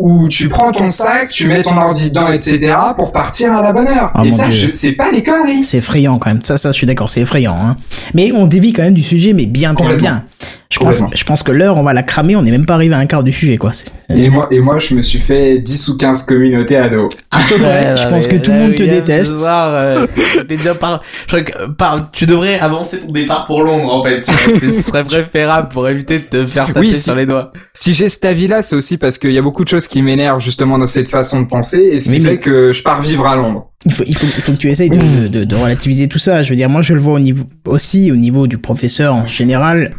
[0.07, 2.75] où tu prends ton sac, tu mets ton ordi dedans, etc.
[2.99, 4.11] pour partir à la bonne heure.
[4.15, 4.45] Ah, Et ça,
[4.75, 5.63] c'est pas des conneries.
[5.63, 6.43] C'est effrayant quand même.
[6.43, 7.57] Ça, ça, je suis d'accord, c'est effrayant.
[7.59, 7.77] Hein.
[8.13, 10.25] Mais on dévie quand même du sujet, mais bien, bien, bien.
[10.71, 12.35] Je pense, je pense que l'heure, on va la cramer.
[12.35, 13.71] On n'est même pas arrivé à un quart du sujet, quoi.
[14.09, 17.09] Et moi, et moi, je me suis fait 10 ou 15 communautés ados.
[17.31, 17.91] À peu près.
[17.91, 19.39] Ouais, je pense que tout le monde te déteste.
[19.39, 20.07] Soir, euh,
[20.49, 21.01] déjà par...
[21.29, 24.25] je crois que, par- tu devrais avancer ton départ pour Londres, en fait.
[24.61, 27.53] Ce serait préférable pour éviter de te faire taper Oui, si- sur les doigts.
[27.73, 30.41] Si j'ai cet avis-là, c'est aussi parce qu'il y a beaucoup de choses qui m'énervent
[30.41, 33.03] justement dans cette façon de penser, et ce qui Oui, mais- fait que je pars
[33.03, 33.71] vivre à Londres.
[33.87, 36.43] Il faut, il faut, il faut que tu essayes de, de, de relativiser tout ça.
[36.43, 39.27] Je veux dire, moi, je le vois au niveau, aussi au niveau du professeur en
[39.27, 39.95] général.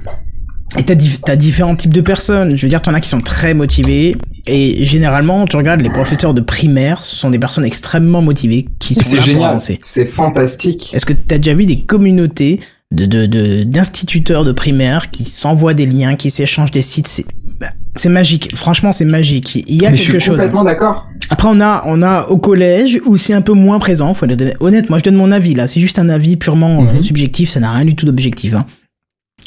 [0.79, 2.57] Et t'as, t'as différents types de personnes.
[2.57, 4.17] Je veux dire, t'en as qui sont très motivés.
[4.47, 8.93] Et généralement, tu regardes les professeurs de primaire, ce sont des personnes extrêmement motivées qui
[8.95, 9.79] sont C'est là pour génial, avancer.
[9.81, 10.91] c'est fantastique.
[10.93, 12.59] Est-ce que t'as déjà vu des communautés
[12.91, 17.07] de, de, de, d'instituteurs de primaire qui s'envoient des liens, qui s'échangent des sites?
[17.07, 17.25] C'est,
[17.59, 18.55] bah, c'est magique.
[18.55, 19.55] Franchement, c'est magique.
[19.67, 20.35] Il y a Mais je quelque suis chose.
[20.37, 21.07] complètement d'accord.
[21.29, 24.13] Après, on a, on a au collège où c'est un peu moins présent.
[24.13, 24.57] Faut être honnête.
[24.59, 25.67] Honnête, moi, je donne mon avis là.
[25.67, 27.03] C'est juste un avis purement euh, Mhm.
[27.03, 27.49] subjectif.
[27.49, 28.53] Ça n'a rien du tout d'objectif.
[28.53, 28.65] Hein.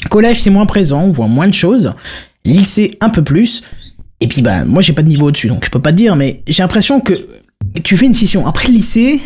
[0.09, 1.03] Collège, c'est moins présent.
[1.03, 1.93] On voit moins de choses.
[2.45, 3.63] Lycée, un peu plus.
[4.21, 6.15] Et puis, bah, moi, j'ai pas de niveau au-dessus, donc je peux pas te dire.
[6.15, 7.13] Mais j'ai l'impression que
[7.83, 8.45] tu fais une scission.
[8.47, 9.19] Après le lycée,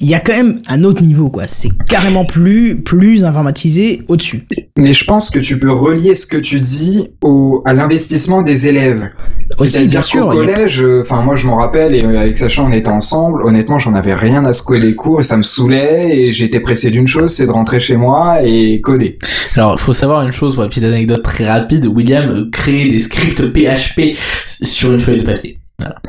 [0.00, 1.44] il y a quand même un autre niveau, quoi.
[1.46, 4.42] C'est carrément plus, plus informatisé au-dessus.
[4.76, 8.66] Mais je pense que tu peux relier ce que tu dis au, à l'investissement des
[8.66, 9.10] élèves.
[9.58, 12.62] C'est-à-dire bien qu'au a- collège, euh, enfin moi je m'en rappelle et euh, avec Sacha
[12.62, 13.44] on était ensemble.
[13.44, 16.90] Honnêtement, j'en avais rien à secouer les cours et ça me saoulait et j'étais pressé
[16.90, 19.18] d'une chose, c'est de rentrer chez moi et coder.
[19.54, 22.98] Alors, faut savoir une chose, pour une petite anecdote très rapide, William euh, crée des
[22.98, 24.16] scripts PHP
[24.46, 25.58] sur une feuille de papier.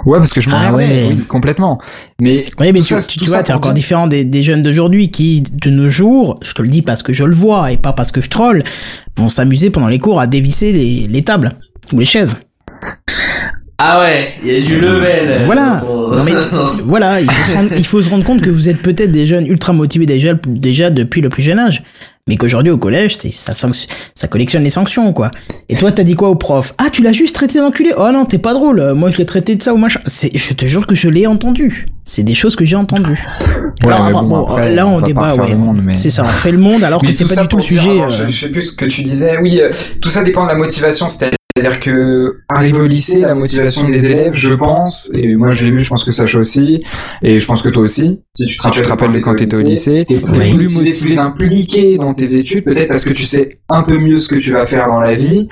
[0.05, 1.07] Ouais, parce que je Ah m'emmerdais ouais.
[1.17, 1.79] oui, complètement.
[2.21, 3.81] Mais Oui, mais tout tu, ça- tu, tout tu ça vois, t'es pour encore dire-
[3.81, 7.13] différent des, des jeunes d'aujourd'hui qui, de nos jours, je te le dis parce que
[7.13, 8.63] je le vois et pas parce que je troll,
[9.17, 11.51] vont s'amuser pendant les cours à dévisser les, les tables
[11.91, 12.37] ou les chaises.
[13.79, 15.43] Ah ouais, il y a du level.
[15.45, 15.81] Voilà.
[15.89, 16.13] Oh.
[16.15, 16.47] Non mais t-
[16.85, 19.25] voilà, il faut, se rendre, il faut se rendre compte que vous êtes peut-être des
[19.25, 21.81] jeunes ultra motivés déjà, déjà depuis le plus jeune âge.
[22.29, 25.29] Mais qu'aujourd'hui au collège, c'est ça, ça collectionne les sanctions, quoi.
[25.67, 26.73] Et toi, t'as dit quoi au prof?
[26.77, 27.91] Ah, tu l'as juste traité d'enculé?
[27.97, 28.93] Oh non, t'es pas drôle.
[28.93, 29.99] Moi, je l'ai traité de ça ou machin.
[30.05, 31.85] C'est, je te jure que je l'ai entendu.
[32.05, 33.25] C'est des choses que j'ai entendues.
[33.85, 35.53] Ouais, Alors, bon, bon, après, là, on débat, ouais.
[35.83, 37.89] mais- C'est ça, on fait le monde alors que c'est pas du tout le sujet.
[38.01, 38.07] euh.
[38.09, 39.37] je, je sais plus ce que tu disais.
[39.41, 39.71] Oui, euh,
[40.01, 41.09] tout ça dépend de la motivation.
[41.09, 41.37] C'est-à-dire
[41.79, 45.83] que arrivé au lycée, la motivation des élèves, je pense, et moi je l'ai vu,
[45.83, 46.83] je pense que Sacha aussi,
[47.21, 50.05] et je pense que toi aussi, si tu te, rappelles de quand t'étais au lycée,
[50.07, 50.55] t'es Oui.
[50.55, 54.17] plus motivé, plus impliqué dans tes études, peut-être parce que tu sais un peu mieux
[54.17, 55.47] ce que tu vas faire dans la vie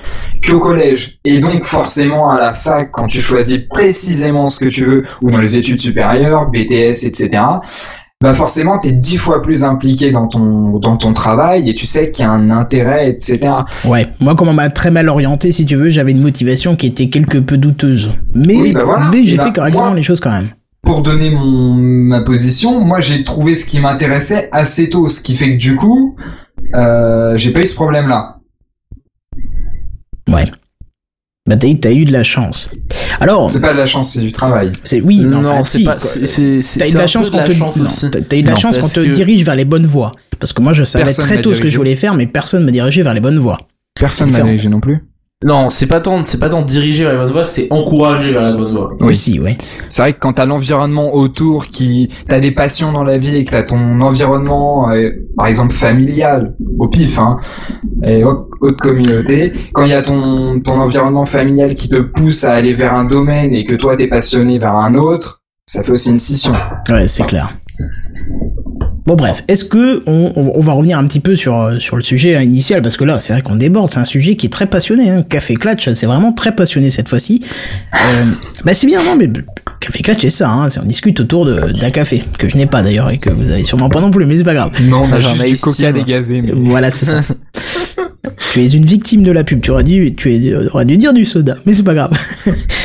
[0.48, 1.20] qu'au collège.
[1.26, 5.32] Et donc forcément à la fac, quand tu choisis précisément ce que tu veux, ou
[5.32, 7.30] dans les études supérieures, BTS, etc.,
[8.22, 12.12] bah forcément t'es dix fois plus impliqué dans ton dans ton travail et tu sais
[12.12, 13.50] qu'il y a un intérêt etc
[13.86, 16.86] Ouais, moi comme on m'a très mal orienté, si tu veux, j'avais une motivation qui
[16.88, 18.10] était quelque peu douteuse.
[18.36, 19.10] Mais, Oui, bah voilà.
[19.12, 20.50] mais j'ai bah, fait correctement moi- les choses quand même.
[20.84, 25.36] pour donner mon ma position moi j'ai trouvé ce qui m'intéressait assez tôt ce qui
[25.36, 26.16] fait que du coup
[26.76, 28.38] euh, j'ai pas eu ce problème là
[30.32, 30.46] Ouais.
[31.52, 32.70] Bah t'as eu, de la chance.
[33.20, 35.80] Alors, c'est pas de la chance c'est du travail c'est oui, non, Non, enfin, c'est
[35.80, 35.98] si, pas.
[35.98, 37.52] T'as eu de la chance qu'on te,
[38.22, 40.14] t'as- eu de la chance qu'on te dirige vers les bonnes voies.
[40.40, 41.74] Parce que moi, je savais Personne très m'a tôt ce que dirigé.
[41.74, 43.60] je voulais faire, mais personne me dirigeait vers les bonnes voies.
[44.00, 45.04] personne m'a m'a dirigé non plus
[45.44, 48.44] Non, c'est pas tant, c'est pas tant diriger vers la bonne voie, c'est encourager vers
[48.44, 48.94] la bonne voie.
[49.00, 49.08] Oui.
[49.10, 49.58] Aussi, ouais.
[49.90, 53.46] c'est vrai que quand t'as l'environnement autour qui t'as des passions dans la vie et
[53.46, 57.38] que t'as ton environnement euh, par exemple familial au pif hein
[58.04, 62.44] et hop, haute communauté quand il y a ton ton environnement familial qui te pousse
[62.44, 65.92] à aller vers un domaine et que toi t'es passionné vers un autre ça fait
[65.92, 66.54] aussi une scission
[66.90, 67.50] Ouais, c'est clair.
[69.06, 71.96] Bon bref, est-ce que on, on- on va revenir un petit peu sur euh, sur
[71.98, 74.50] le sujet initial parce que là c'est vrai qu'on déborde, c'est un sujet qui est
[74.50, 75.10] très passionné.
[75.10, 75.24] Hein.
[75.28, 77.42] Café Clutch, c'est vraiment très passionné cette fois-ci.
[77.96, 78.26] Euh,
[78.64, 79.28] bah c'est bien non mais
[79.80, 82.68] Café Clutch c'est ça, hein, c'est on discute autour de- d'un café que je n'ai
[82.68, 84.72] pas d'ailleurs et que vous avez sûrement pas non plus, mais c'est pas grave.
[84.88, 86.52] non mais j'en juste ai du coca dégazé mais...
[86.54, 87.22] Voilà c'est ça.
[88.54, 89.62] tu es une victime de la pub.
[89.62, 92.12] Tu aurais dû tu es- aurais dû dire du soda, mais c'est pas grave.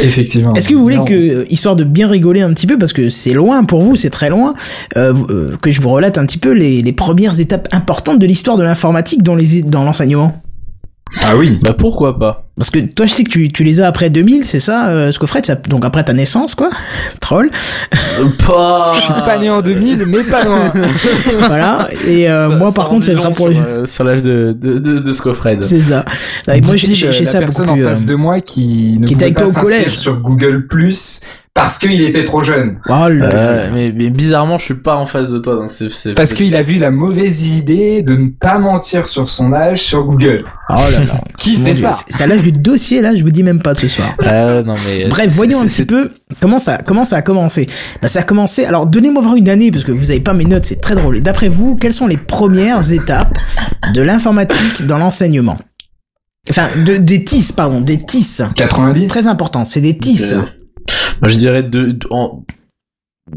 [0.03, 1.05] effectivement Est-ce que vous voulez Non.
[1.05, 4.11] que, histoire de bien rigoler un petit peu, parce que c'est loin pour vous, c'est
[4.11, 4.55] très loin,
[4.97, 8.27] euh, euh, que je vous relate un petit peu les, les premières étapes importantes de
[8.27, 10.43] l'histoire de l'informatique dans les dans l'enseignement?
[11.23, 12.46] Ah oui Bah pourquoi pas?
[12.59, 15.13] Parce que toi, je sais que tu, tu les as après 2000, c'est ça, euh,
[15.13, 16.71] Scofred, ça- donc après ta naissance, quoi,
[17.21, 17.51] troll,
[18.19, 18.93] Euh, Pas.
[18.95, 20.73] je suis pas né en 2000 mais pas loin
[21.49, 21.89] voilà.
[22.07, 23.57] Et euh, moi, par Ça contre, ça long pour les.
[23.57, 25.63] sur, euh, sur l'âge de de de, de Scofred.
[25.63, 26.05] C'est ça.
[26.49, 27.85] Ouais, moi, j'ai Dit-il, j'ai- j'ai la ça beaucoup personne en plus.
[27.85, 29.97] face euh, de moi qui ne qui était pouvait avec pas toi au s'inscrire collège.
[29.99, 31.21] sur Google Plus
[31.55, 32.77] parce qu'il était trop jeune.
[32.91, 33.29] Oh là là.
[33.35, 36.35] Euh, mais, mais bizarrement, je suis pas en face de toi, donc c'est c'est Parce
[36.35, 40.45] qu'il a vu la mauvaise idée de ne pas mentir sur son âge sur Google.
[40.69, 41.21] Oh là là.
[41.39, 43.43] Qui Mon fait Dieu, ça C'est c'est à l'âge du dossier, là, je vous dis
[43.43, 44.15] même pas ce soir.
[44.21, 45.09] Ah non mais.
[45.09, 47.67] Bref, c'est- voyons un petit peu comment ça, comment ça a commencé.
[48.03, 48.65] Bah, ça a commencé.
[48.65, 51.21] Alors, donnez-moi voir une année parce que vous avez pas mes notes, c'est très drôle.
[51.21, 53.37] D'après vous, quelles sont les premières étapes
[53.95, 55.59] de l'informatique dans l'enseignement?
[56.51, 58.39] Enfin, de, des TIS, pardon, des TIS.
[58.55, 60.33] 90 Très important, c'est des TIS.
[60.33, 60.37] Euh,
[61.21, 62.45] Moi, je dirais de, de- en-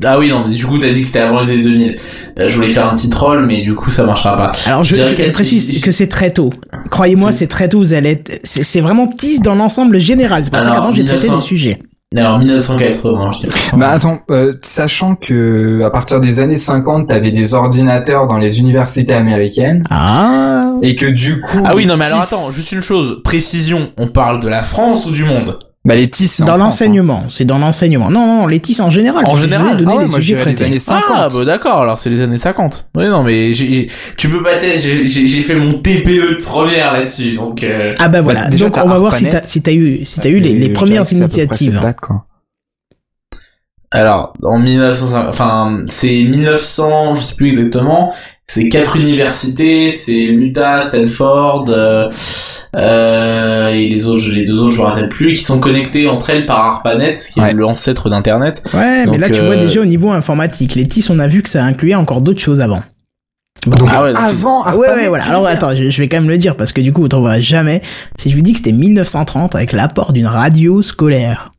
[0.05, 1.99] Ah oui, non, mais du coup, t'as dit que c'était avant les années 2000.
[2.39, 4.51] Euh, je voulais faire un petit troll, mais du coup, ça marchera pas.
[4.67, 6.51] Alors, je, je qu'elle- précise je- que c'est très tôt.
[6.91, 7.79] Croyez-moi, C'est- très tôt.
[7.79, 8.39] Vous allez être.
[8.43, 10.45] C'est c'est vraiment TIS dans l'ensemble général.
[10.45, 11.37] C'est pour ça qu'avant j'ai traité 1900.
[11.37, 11.79] des sujets.
[12.15, 13.59] Alors, 1980, je dirais.
[13.77, 18.59] Bah attends, euh, sachant que à partir des années 50, t'avais des ordinateurs dans les
[18.59, 20.71] universités américaines Ah.
[20.81, 23.17] et que du coup Ah oui, non, mais alors attends, juste une chose.
[23.23, 25.59] Précision, on parle de la France ou du monde?
[25.89, 28.11] Bah les TIS Dans France, l'enseignement, c'est dans l'enseignement.
[28.11, 29.25] Non, non, les TIS en général.
[29.25, 30.69] En général donné Ah ouais, les moi, je sujets dirais les traités.
[30.69, 31.03] années 50.
[31.15, 32.89] Ah, bah d'accord, alors c'est les années 50.
[32.95, 36.43] Oui, non, mais j'ai, j'ai- tu peux pas j'ai, j'ai j'ai fait mon TPE de
[36.43, 37.63] première là-dessus, donc...
[37.63, 37.91] Euh...
[37.97, 38.43] Ah bah voilà.
[38.43, 40.69] Bah, déjà, Donc on va voir si t'as si t'as eu si t'as eu les,
[40.69, 41.79] premières initiatives.
[41.81, 42.23] date, quoi.
[43.89, 48.13] Alors, en 1950, enfin, c'est 1900, je sais plus exactement,
[48.51, 52.09] c'est quatre universités, c'est l'Utah, Stanford, euh,
[52.75, 56.07] euh, et les autres, je- les deux autres, je me rappelle plus, qui sont connectées
[56.07, 57.51] entre elles par ARPANET, qui Ouais.
[57.51, 58.63] est l'ancêtre d'Internet.
[58.73, 61.41] Ouais, mais là tu euh, vois déjà au niveau informatique, les TIS on a vu
[61.41, 62.81] que ça incluait encore d'autres choses avant.
[63.67, 65.25] Donc Ah ouais, donc avant Ah ouais, ouais, voilà.
[65.25, 67.41] Alors attends, je, je vais quand même le dire parce que du coup, vous trouverez
[67.41, 67.81] jamais.
[68.17, 71.51] Si je vous dis que c'était 1930 avec l'apport d'une radio scolaire.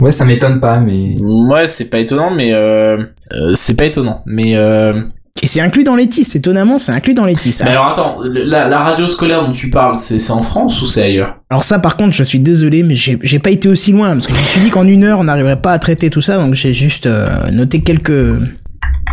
[0.00, 2.98] Ouais, ça m'étonne pas mais Ouais, c'est pas étonnant, mais euh,
[3.32, 4.22] euh, c'est pas étonnant.
[4.24, 5.02] Mais, euh...
[5.42, 7.56] Et c'est inclus dans les TIS, étonnamment, c'est inclus dans les TIS.
[7.64, 11.02] mais alors attends, la, la radio scolaire dont tu parles, c'est en France ou c'est
[11.02, 11.36] ailleurs?
[11.48, 14.26] Alors ça, par contre, je suis désolé, mais j'ai j'ai pas été aussi loin parce
[14.26, 16.36] que je me suis dit qu'en une heure, on n'arriverait pas à traiter tout ça,
[16.36, 18.38] donc j'ai juste euh, noté quelques,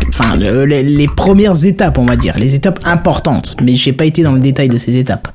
[0.08, 4.04] enfin, le- les, les premières étapes, on va dire, les étapes importantes, mais j'ai pas
[4.04, 5.28] été dans le détail de ces étapes.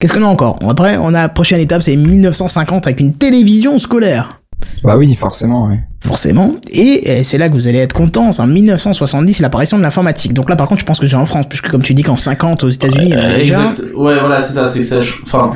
[0.00, 0.58] Qu'est-ce qu'on a encore?
[0.68, 4.40] Après, on a la prochaine étape, c'est 1950 avec une télévision scolaire.
[4.82, 5.80] Bah oui, forcément ouais.
[6.00, 6.56] forcément.
[6.70, 10.34] Et, c'est là que vous allez être content, c'est en 1970 l'apparition de l'informatique.
[10.34, 12.16] Donc là par contre je pense que c'est en France, puisque comme tu dis qu'en
[12.16, 13.70] 50 aux États-Unis, il y en a Euh, déjà.
[13.72, 13.80] exact.
[13.96, 14.98] Ouais, voilà, c'est ça, c'est ça.
[15.22, 15.52] Enfin,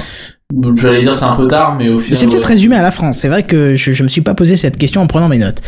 [0.76, 2.16] j'allais dire c'est un peu tard, mais au Mais final.
[2.16, 2.48] c'est peut-être ouais.
[2.54, 3.18] résumé à la France.
[3.18, 5.60] C'est vrai que je, je me suis pas posé cette question en prenant mes notes.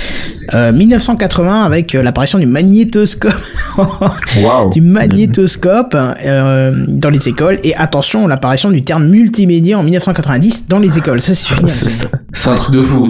[0.54, 3.34] Euh, 1980 avec euh, l'apparition du magnétoscope,
[3.76, 4.70] Waouh.
[4.70, 10.78] du magnétoscope euh, dans les écoles et attention l'apparition du terme multimédia en 1990 dans
[10.78, 11.20] les écoles.
[11.20, 11.68] Ça c'est génial.
[11.68, 13.06] C'est c'est un truc de fou.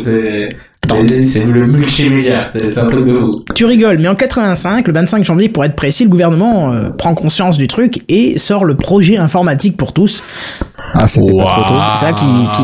[1.08, 2.46] C'est c'est- le multimédia.
[2.56, 3.44] C'est un truc de fou.
[3.54, 7.14] Tu rigoles, mais en 85, le 25 janvier pour être précis, le gouvernement euh, prend
[7.14, 10.22] conscience du truc et sort le projet informatique pour tous.
[10.94, 11.80] Ah, c'était pas trop tôt.
[11.94, 12.62] C'est ça qui, qui...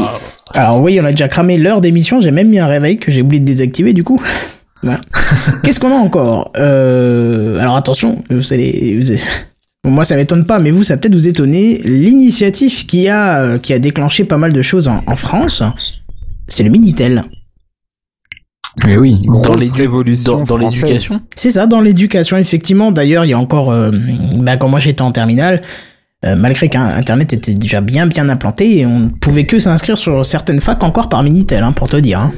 [0.55, 3.23] Alors oui, on a déjà cramé l'heure d'émission, j'ai même mis un réveil que j'ai
[3.23, 4.21] oublié de désactiver du coup.
[4.83, 5.01] Voilà.
[5.63, 6.53] Qu'est-ce qu'on a encore?
[6.57, 7.59] Euh...
[7.59, 8.99] Alors attention, vous allez...
[9.01, 9.21] vous allez-
[9.85, 11.79] Bon, moi ça m'étonne pas, mais vous ça peut-être vous étonner.
[11.85, 15.63] L'initiative qui a, euh, qui a déclenché pas mal de choses en, en France,
[16.49, 17.23] c'est le Minitel.
[18.85, 19.21] Mais oui,
[20.33, 20.83] Dans, dans française.
[20.83, 21.21] l'éducation.
[21.35, 22.93] C'est ça, dans l'éducation, effectivement.
[22.93, 23.91] D'ailleurs, il y a encore, euh,
[24.37, 25.63] bah, quand moi j'étais en terminale,
[26.25, 30.61] euh, malgré qu'Internet était déjà bien bien implanté, on ne pouvait que s'inscrire sur certaines
[30.61, 32.21] facs encore par Minitel, hein, pour te dire.
[32.21, 32.33] Hein.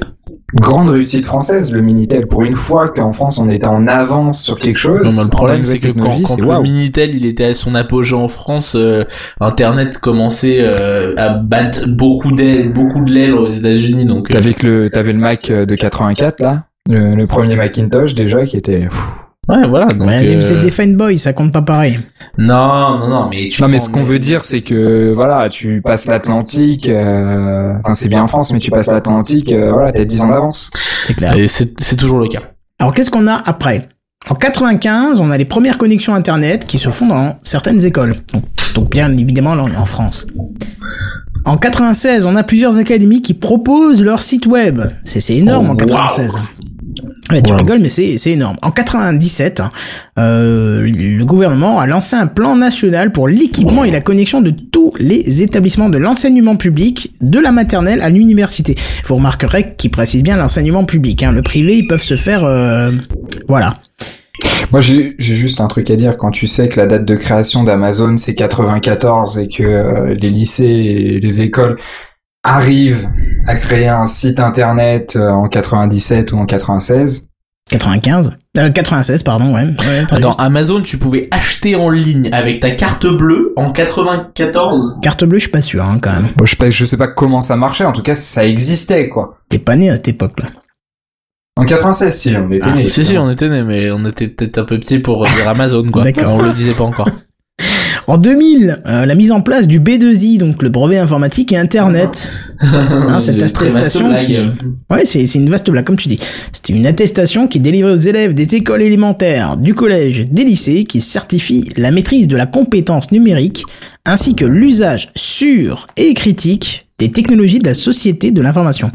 [0.55, 2.27] Grande réussite française, le Minitel.
[2.27, 5.03] Pour une fois qu'en France on était en avance sur quelque chose.
[5.05, 6.63] Non, mais le problème, c'est que quand, le.
[6.63, 9.05] Minitel il était à son apogée en France, euh,
[9.41, 14.07] Internet commençait euh, à battre beaucoup d'ailes, beaucoup de l'aile aux États-Unis.
[14.07, 17.55] Donc, euh, T'avais que le, t'avais le Mac euh, de 84 là, le, le premier
[17.55, 18.87] Macintosh déjà qui était.
[18.89, 18.99] pff.
[19.51, 19.89] ouais, voilà.
[19.93, 21.99] Donc, Ouais, mais euh, vous êtes des fanboys, ça compte pas pareil.
[22.37, 23.63] Non, non, non, mais tu.
[23.63, 27.75] Non mais ce qu'on veut dire c'est que voilà, tu passes l'Atlantique, euh...
[27.85, 30.71] enfin c'est bien en France, mais tu passes l'Atlantique, euh, voilà, t'as 10 ans d'avance.
[31.05, 31.35] C'est clair.
[31.37, 32.41] Et c'est toujours le cas.
[32.79, 33.89] Alors qu'est-ce qu'on a après?
[34.29, 38.17] En 95, on a les premières connexions Internet qui se font dans certaines écoles.
[38.33, 40.27] Donc, donc bien évidemment, là on est en France.
[41.45, 44.83] En 96, on a plusieurs académies qui proposent leur site web.
[45.03, 46.39] C'est énorme Oh, en 96.
[47.31, 47.59] Ouais, tu Wow.
[47.59, 48.57] rigoles, mais c'est c'est énorme.
[48.63, 49.71] En 97, hein,
[50.19, 54.93] euh, le gouvernement a lancé un plan national pour l'équipement et la connexion de tous
[54.99, 58.75] les établissements de l'enseignement public, de la maternelle à l'université.
[59.05, 61.23] Vous remarquerez qu'il précise bien l'enseignement public.
[61.23, 61.33] Hein.
[61.33, 62.45] Le privé, ils peuvent se faire...
[62.45, 62.91] euh,
[63.47, 63.75] voilà.
[64.71, 67.17] Moi j'ai j'ai juste un truc à dire quand tu sais que la date de
[67.17, 71.77] création d'Amazon c'est 94 et que euh, les lycées et les écoles
[72.49, 73.09] arrivent
[73.47, 77.29] à créer un site internet euh, en 97 ou en 96.
[77.71, 79.67] 95 euh, 96, pardon, ouais.
[80.11, 80.41] juste.
[80.41, 84.97] Amazon, tu pouvais acheter en ligne avec ta carte bleue en 94.
[85.03, 86.31] Carte bleue, je suis pas sûr, hein, quand même.
[86.37, 89.09] Bon, je sais pas, je sais pas comment ça marchait, en tout cas ça existait
[89.09, 89.39] quoi.
[89.51, 90.47] T'es pas né à cette époque-là.
[91.57, 94.29] En 96 si on était Ah, nés, Si, si, on était nés, mais on était
[94.29, 96.05] peut-être un peu petits pour dire Amazon, quoi.
[96.05, 96.35] D'accord.
[96.35, 97.11] On le disait pas encore.
[98.09, 102.33] En 2000, euh, la mise en place du B2I, donc le brevet informatique et Internet.
[102.61, 104.37] Hein, cette attestation qui...
[104.91, 106.19] Ouais, c'est c'est une vaste blague, comme tu dis.
[106.51, 110.83] C'était une attestation qui est délivrée aux élèves des écoles élémentaires, du collège, des lycées,
[110.83, 113.63] qui certifie la maîtrise de la compétence numérique,
[114.05, 118.91] ainsi que l'usage sûr et critique des technologies de la société de l'information.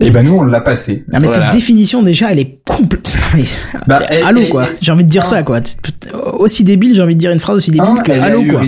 [0.00, 1.04] Et ben nous on l'a passé.
[1.12, 1.44] Non mais Voilà.
[1.50, 3.16] cette définition déjà, elle est complète.
[3.86, 5.30] Bah, elle- allô quoi, j'ai envie de dire Ah.
[5.30, 5.60] ça quoi.
[6.38, 8.44] Aussi débile, j'ai envie de dire une phrase aussi débile Un, que elle est allô
[8.44, 8.62] quoi.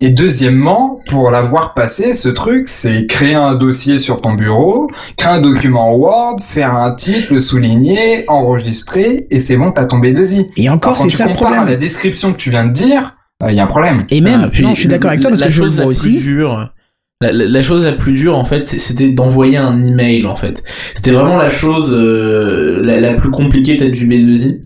[0.00, 5.32] Et deuxièmement, pour l'avoir passé, ce truc, c'est créer un dossier sur ton bureau, créer
[5.32, 10.50] un document Word, faire un titre, le souligner, enregistrer, et c'est bon, t'as tombé B2I.
[10.56, 11.74] Et encore, c'est ça le compares à problème.
[11.74, 13.16] la description que tu viens de dire,
[13.48, 14.04] il y a un problème.
[14.10, 15.74] Et même, Ah, non, je suis d'accord avec toi parce la que je le chose
[15.74, 16.10] vois la aussi.
[16.10, 16.72] Plus dure,
[17.20, 20.62] la, la- la chose la plus dure, en fait, c'était d'envoyer un email, en fait.
[20.94, 24.60] C'était vraiment la chose euh, la, la plus compliquée, peut-être, du B2I.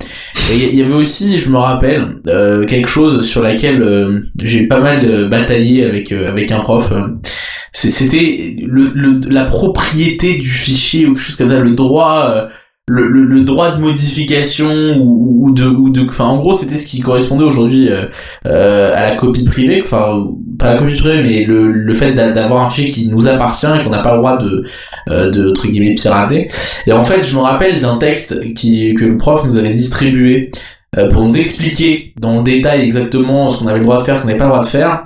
[0.53, 4.67] Et il y avait aussi, je me rappelle, euh, quelque chose sur laquelle euh, j'ai
[4.69, 6.91] pas mal bataillé avec euh, avec un prof.
[6.93, 7.09] euh.
[7.73, 12.49] C'était le, le, la propriété du fichier ou quelque chose comme ça, le droit...
[12.89, 16.77] le, le, le droit de modification ou, ou de ou de enfin en gros c'était
[16.77, 18.07] ce qui correspondait aujourd'hui euh,
[18.47, 20.27] euh, à la copie privée enfin
[20.59, 23.67] pas la copie privée mais le, le fait d'a- d'avoir un fichier qui nous appartient
[23.67, 24.65] et qu'on n'a pas le droit de
[25.11, 26.49] euh, de entre guillemets pirater.
[26.87, 30.51] Et en fait je me rappelle d'un texte qui que le prof nous avait distribué
[30.99, 34.17] euh, pour nous expliquer dans le détail exactement ce qu'on avait le droit de faire
[34.19, 35.03] ce qu'on n'avait pas le droit de faire.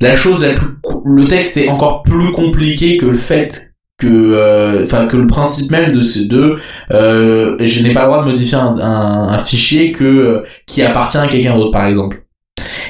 [0.00, 0.68] La chose la plus
[1.04, 3.69] le texte est encore plus compliqué que le fait
[4.00, 6.56] que euh, enfin que le principe même de ces deux
[6.90, 10.82] euh, je n'ai pas le droit de modifier un, un, un fichier que euh, qui
[10.82, 12.24] appartient à quelqu'un d'autre par exemple.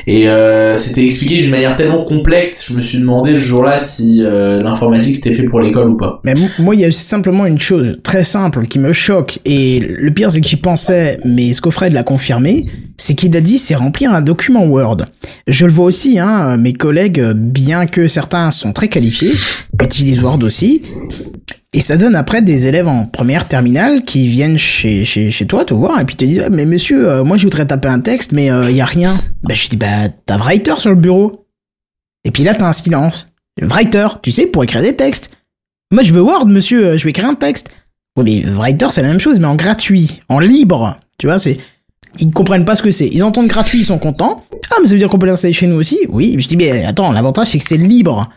[0.06, 4.22] Et euh, c'était expliqué d'une manière tellement complexe je me suis demandé ce jour-là si
[4.22, 6.20] euh, l'informatique c'était fait pour l'école ou pas.
[6.24, 10.10] Mais moi, il y a simplement une chose très simple qui me choque, et le
[10.12, 12.66] pire, c'est que j'y pensais, mais Scofred l'a confirmé,
[13.00, 14.98] c'est qu'il a dit c'est remplir un document Word.
[15.46, 19.32] Je le vois aussi, hein, mes collègues, bien que certains sont très qualifiés,
[19.82, 20.82] utilisent Word aussi.
[21.72, 25.98] Et ça donne après des élèves en première terminale qui viennent chez, toi te voir
[26.00, 28.50] et puis te disent mais monsieur euh, moi je voudrais taper un texte mais il
[28.50, 29.18] euh, y a rien.
[29.44, 31.46] Bah je dis bah t'as Writer sur le bureau.
[32.24, 33.32] Et puis là t'as un silence.
[33.62, 35.30] Writer, tu sais pour écrire des textes.
[35.92, 37.70] Moi je veux Word monsieur, je vais écrire un texte.
[38.18, 40.98] Oui mais Writer c'est la même chose mais en gratuit, en libre.
[41.18, 41.58] Tu vois c'est
[42.18, 43.08] ils comprennent pas ce que c'est.
[43.08, 44.44] Ils entendent gratuit, ils sont contents.
[44.70, 46.84] Ah mais ça veut dire qu'on peut l'installer chez nous aussi Oui, je dis mais
[46.84, 48.28] attends, l'avantage c'est que c'est libre.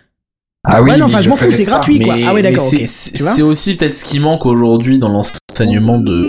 [0.66, 2.16] Ah oui, ouais, non, enfin, je m'en fous, c'est gratuit, quoi.
[2.26, 2.82] Ah ouais, d'accord, ok.
[2.86, 6.26] C'est aussi peut-être ce qui manque aujourd'hui dans l'enseignement de,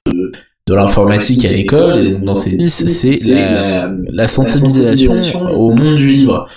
[0.67, 5.15] de l'informatique à l'école et dans ces c'est la, la, sensibilisation
[5.53, 6.49] au monde du livre.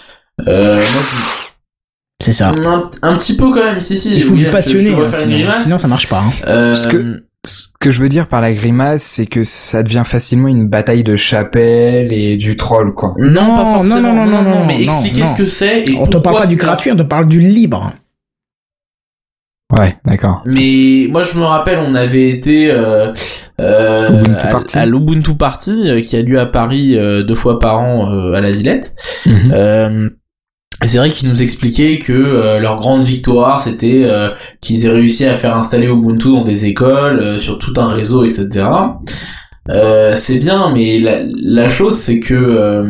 [0.47, 0.83] Euh,
[2.19, 2.51] c'est ça.
[3.03, 4.15] Un, petit peu quand même, si, si.
[4.15, 6.21] Il faut du passionné, hein, sinon, ça marche pas.
[6.21, 6.31] Hein.
[6.47, 10.03] Euh, ce que ce que je veux dire par la grimace, c'est que ça devient
[10.05, 13.13] facilement une bataille de chapelle et du troll, quoi.
[13.17, 14.13] Non, pas forcément.
[14.13, 15.85] Non, non, non, non, mais expliquez ce que c'est.
[15.97, 17.91] On te parle pas du gratuit, on te parle du libre.
[19.77, 20.43] Ouais, d'accord.
[20.45, 23.11] Mais moi, je me rappelle, on avait été euh,
[23.59, 24.23] euh,
[24.73, 28.33] à, l'Ubuntu Party, euh, qui a lieu à Paris euh, deux fois par an euh,
[28.33, 28.93] à la Villette.
[29.25, 30.09] Mm
[30.85, 34.29] c'est vrai qu'ils nous expliquaient que euh, leur grande victoire, c'était euh,
[34.61, 38.23] qu'ils aient réussi à faire installer Ubuntu dans des écoles, euh, sur tout un réseau,
[38.23, 38.67] etc.
[40.13, 42.85] c'est bien, mais la, la chose, c'est que,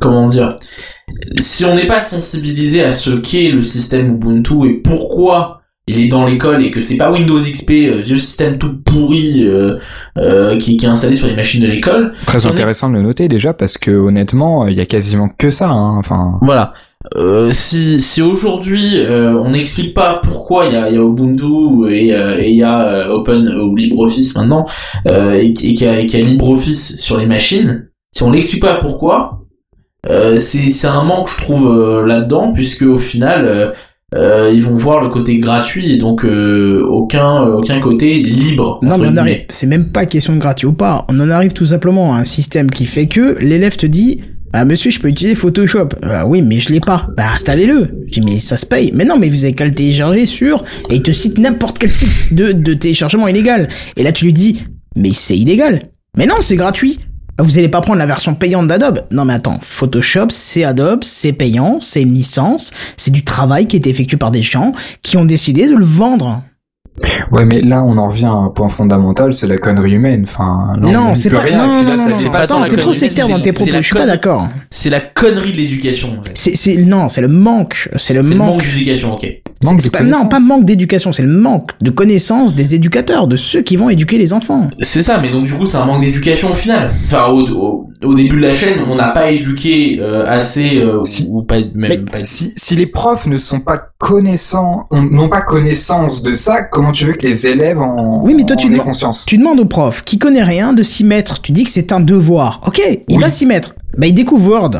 [0.00, 0.56] comment dire,
[1.38, 6.08] si on n'est pas sensibilisé à ce qu'est le système Ubuntu et pourquoi il est
[6.08, 7.70] dans l'école et que c'est pas Windows XP,
[8.04, 9.44] vieux système tout pourri
[10.60, 12.12] qui, qui, est installé sur les machines de l'école.
[12.26, 15.70] Très intéressant de le noter déjà parce que honnêtement, il y a quasiment que ça.
[15.70, 16.38] Hein, enfin.
[16.40, 16.72] Voilà.
[17.16, 21.92] Euh, si, si aujourd'hui euh, on n'explique pas pourquoi il y a, y a, Ubuntu
[21.92, 24.64] et euh, il y a Open ou LibreOffice maintenant
[25.06, 29.40] et, qu'il y, a, y a LibreOffice sur les machines, si on n'explique pas pourquoi,
[30.38, 33.74] c'est un manque je trouve là-dedans puisque au final
[34.14, 38.80] ils vont voir le côté gratuit et donc aucun aucun côté libre.
[38.82, 41.04] Non mais on arrive, c'est même pas question de gratuit ou pas.
[41.10, 44.20] On en arrive tout simplement à un système qui fait que l'élève te dit
[44.54, 45.88] ah monsieur, je peux utiliser Photoshop.
[46.02, 47.06] Ah oui, mais je l'ai pas.
[47.16, 48.04] Bah installez-le.
[48.06, 48.90] J'ai mais ça se paye.
[48.92, 51.90] Mais non, mais vous avez qu'à le télécharger sur et il te cite n'importe quel
[51.90, 53.68] site de, téléchargement illégal.
[53.96, 54.62] Et là tu lui dis
[54.94, 55.90] mais c'est illégal.
[56.18, 57.00] Mais non, c'est gratuit.
[57.38, 59.06] Vous allez pas prendre la version payante d'Adobe.
[59.10, 63.76] Non mais attends, Photoshop, c'est Adobe, c'est payant, c'est une licence, c'est du travail qui
[63.76, 64.72] est effectué par des gens
[65.02, 66.44] qui ont décidé de le vendre.
[67.30, 70.24] Ouais, mais là, on en revient à un point fondamental, c'est la connerie humaine.
[70.28, 71.66] Enfin, non, c'est pas, rien.
[71.66, 74.46] non, non, non, pas Attends, t'es trop sectaire dans tes propos, je suis pas d'accord.
[74.70, 76.22] C'est la connerie de l'éducation.
[76.34, 78.36] C'est, c'est, non, c'est le manque, c'est le manque.
[78.36, 79.26] manque d'éducation, ok.
[79.62, 83.62] C'est, pas, non, pas manque d'éducation, c'est le manque de connaissances des éducateurs, de ceux
[83.62, 84.68] qui vont éduquer les enfants.
[84.80, 86.92] C'est ça, mais donc du coup, c'est un manque d'éducation au final.
[87.06, 91.28] Enfin, au, au, début de la chaîne, on n'a pas éduqué euh, assez, euh, si,
[91.30, 92.24] ou pas, même pas.
[92.24, 97.04] Si, si les profs ne sont pas connaissants, n'ont pas connaissance de ça, comment tu
[97.04, 99.24] veux que les élèves en Oui, mais toi tu, demandes, conscience?
[99.26, 101.40] tu demandes au prof qui connaît rien de s'y mettre.
[101.40, 102.60] Tu dis que c'est un devoir.
[102.66, 103.74] Ok, il va s'y mettre.
[103.96, 104.70] Bah il découvre Word.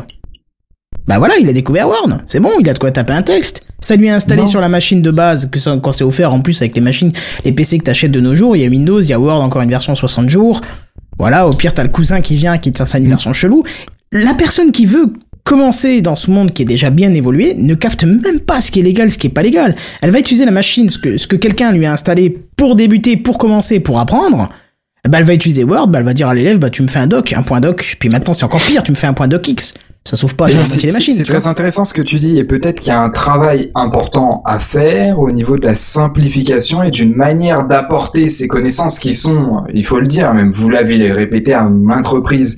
[1.07, 2.21] Bah voilà, il a découvert Word.
[2.27, 3.65] C'est bon, il a de quoi taper un texte.
[3.83, 6.39] Ça lui est installé sur la machine de base, que ça, quand c'est offert en
[6.39, 7.11] plus avec les machines,
[7.43, 9.43] les PC que t'achètes de nos jours, il y a Windows, il y a Word,
[9.43, 10.61] encore une version 60 jours.
[11.19, 13.09] Voilà, au pire t'as le cousin qui vient, qui t'installe une mm.
[13.09, 13.65] version chelou.
[14.13, 15.07] La personne qui veut
[15.43, 18.79] commencer dans ce monde qui est déjà bien évolué ne capte même pas ce qui
[18.79, 19.75] est légal, ce qui est pas légal.
[20.01, 23.17] Elle va utiliser la machine, ce que, ce que quelqu'un lui a installé pour débuter,
[23.17, 24.47] pour commencer, pour apprendre.
[25.09, 26.99] Bah, elle va utiliser Word, bah, elle va dire à l'élève, bah, tu me fais
[26.99, 29.27] un doc, un point doc, puis maintenant c'est encore pire, tu me fais un point
[29.27, 29.73] docx.
[30.05, 31.13] Ça s'ouvre pas la des machines.
[31.13, 34.41] C'est très intéressant ce que tu dis, et peut-être qu'il y a un travail important
[34.45, 39.63] à faire au niveau de la simplification et d'une manière d'apporter ces connaissances qui sont,
[39.73, 42.57] il faut le dire, même vous l'avez répété à maintes reprises,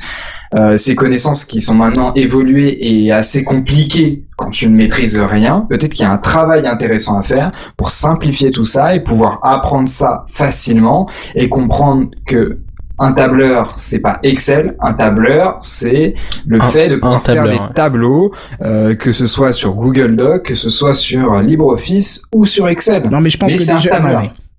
[0.56, 5.66] euh, ces connaissances qui sont maintenant évoluées et assez compliquées quand tu ne maîtrises rien,
[5.70, 9.40] peut-être qu'il y a un travail intéressant à faire pour simplifier tout ça et pouvoir
[9.44, 12.60] apprendre ça facilement et comprendre que
[12.98, 14.76] un tableur, c'est pas Excel.
[14.80, 16.14] Un tableur, c'est
[16.46, 20.56] le fait de pouvoir faire des tableaux, euh, que ce soit sur Google Doc, que
[20.56, 23.04] ce soit sur LibreOffice ou sur Excel.
[23.10, 24.00] Non, mais je pense que déjà,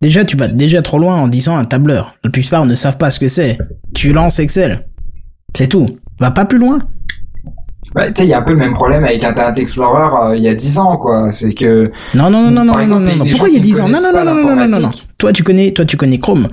[0.01, 2.15] déjà, tu vas déjà trop loin en disant un tableur.
[2.25, 3.57] La plupart ne savent pas ce que c'est.
[3.95, 4.81] Tu lances Excel.
[5.55, 5.87] C'est tout.
[6.21, 6.79] Va pas plus loin.
[7.95, 10.37] Bah, tu sais, il y a un peu le même problème avec Internet Explorer euh,
[10.37, 11.33] il y a 10 ans, quoi.
[11.33, 11.91] C'est que.
[12.15, 13.25] Non, non, non, non, non, non, non.
[13.31, 13.89] Pourquoi il y a 10 ans?
[13.89, 14.91] Non, non, non, non, non, non, non, non.
[15.17, 16.47] Toi, tu connais, toi, tu connais Chrome.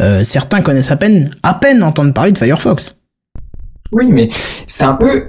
[0.00, 2.98] Euh, certains connaissent à peine, à peine entendre parler de Firefox.
[3.92, 4.28] Oui, mais
[4.66, 5.24] c'est un peu,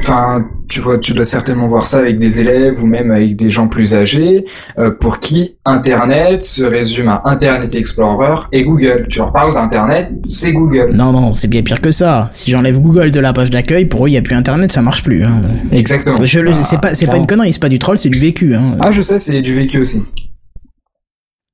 [0.00, 3.50] Enfin, tu vois, tu dois certainement voir ça avec des élèves ou même avec des
[3.50, 4.44] gens plus âgés,
[4.78, 9.06] euh, pour qui Internet se résume à Internet Explorer et Google.
[9.08, 10.92] Tu leur parles d'Internet, c'est Google.
[10.94, 12.28] Non, non, c'est bien pire que ça.
[12.32, 14.82] Si j'enlève Google de la page d'accueil, pour eux, il n'y a plus Internet, ça
[14.82, 15.24] marche plus.
[15.24, 15.42] Hein.
[15.70, 16.24] Exactement.
[16.24, 18.54] Je le, c'est pas, c'est pas une connerie, c'est pas du troll, c'est du vécu.
[18.54, 18.76] Hein.
[18.80, 20.02] Ah, je sais, c'est du vécu aussi.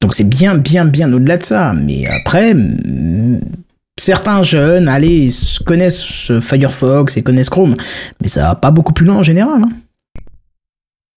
[0.00, 1.72] Donc c'est bien, bien, bien au-delà de ça.
[1.74, 2.54] Mais après,
[3.98, 5.28] certains jeunes, allez,
[5.66, 7.74] connaissent Firefox et connaissent Chrome,
[8.22, 9.62] mais ça va pas beaucoup plus loin en général.
[9.62, 9.68] hein.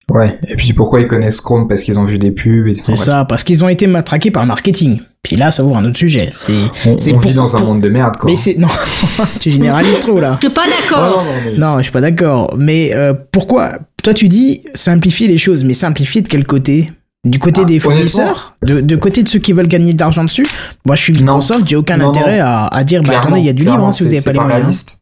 [0.10, 0.38] Ouais.
[0.49, 1.70] Et puis pourquoi ils connaissent Chrome?
[1.70, 2.68] Parce qu'ils ont vu des pubs.
[2.68, 4.99] et- C'est ça, parce qu'ils ont été matraqués par le marketing.
[5.24, 6.30] Puis là, ça ouvre un autre sujet.
[6.34, 6.52] C'est,
[6.86, 8.30] On, c'est on pour- vit dans un monde de merde, quoi.
[8.30, 8.68] Mais c'est non,
[9.40, 10.38] tu généralises trop là.
[10.41, 11.24] Je suis pas d'accord.
[11.58, 12.56] Non, je suis pas d'accord.
[12.58, 16.91] Mais euh, pourquoi Toi, tu dis simplifier les choses, mais simplifier de quel côté?
[17.23, 20.23] Du côté Ah, des fournisseurs de, de côté de ceux qui veulent gagner de l'argent
[20.23, 20.48] dessus
[20.85, 22.45] Moi, je suis Microsoft, j'ai aucun Non, intérêt non.
[22.45, 24.34] À, à dire, bah attendez, il y a du clairement, hein, si vous n'avez pas
[24.34, 24.98] les moyens.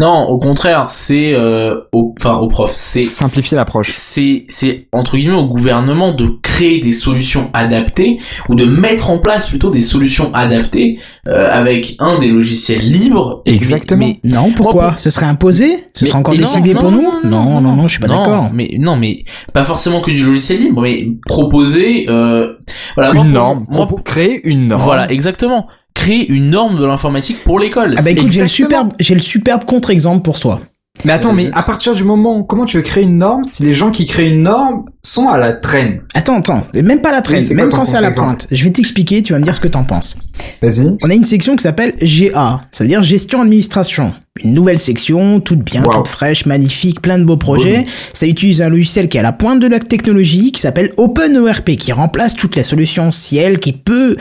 [0.00, 3.90] Non, au contraire, c'est euh, au, enfin au prof, c'est Simplifier l'approche.
[3.92, 8.18] c'est c'est entre guillemets au gouvernement de créer des solutions adaptées
[8.48, 10.98] ou de mettre en place plutôt des solutions adaptées
[11.28, 13.42] euh, avec un des logiciels libres.
[13.44, 14.06] Et- Exactement.
[14.06, 14.82] mais- Non, pourquoi?
[14.82, 15.66] Moi, pour- Ce serait imposé?
[15.94, 18.00] Ce Mais- sera encore décidé non, pour non, nous non, non, non, non, je suis
[18.00, 18.50] pas non, d'accord.
[18.54, 22.54] Mais non, mais pas forcément que du logiciel libre, mais proposer euh,
[22.96, 23.66] voilà Une norme.
[23.68, 24.82] moi, Propo- créer une norme.
[24.82, 25.66] voilà, exactement.
[26.00, 27.94] Créer une norme de l'informatique pour l'école.
[27.98, 30.58] Ah bah écoute, j'ai le superbe, j'ai le superbe contre-exemple pour toi.
[31.04, 33.72] Mais attends, mais à partir du moment, comment tu veux créer une norme si les
[33.72, 36.00] gens qui créent une norme sont à la traîne?
[36.14, 38.46] Attends, attends, même pas la traîne, Oui, même quand c'est à la pointe.
[38.50, 40.16] Je vais t'expliquer, tu vas me dire ce que t'en penses.
[40.62, 40.96] Vas-y.
[41.04, 44.14] On a une section qui s'appelle GA, ça veut dire gestion administration.
[44.44, 45.90] Une nouvelle section, toute bien, Wow.
[45.90, 47.84] toute fraîche, magnifique, plein de beaux projets.
[48.14, 51.76] Ça utilise un logiciel qui est à la pointe de la technologie, qui s'appelle OpenERP,
[51.76, 54.14] qui remplace toutes les solutions ciel, qui peut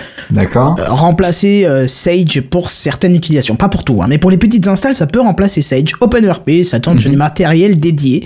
[0.79, 3.55] euh, remplacer euh, Sage pour certaines utilisations.
[3.55, 5.91] Pas pour tout, hein, mais pour les petites installs, ça peut remplacer Sage.
[6.01, 8.25] OpenERP, ça tourne sur du matériel dédié.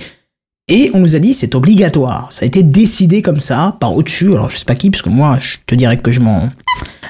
[0.68, 2.28] Et on nous a dit c'est obligatoire.
[2.30, 4.32] Ça a été décidé comme ça par au-dessus.
[4.32, 6.48] Alors je sais pas qui, parce que moi je te dirais que je m'en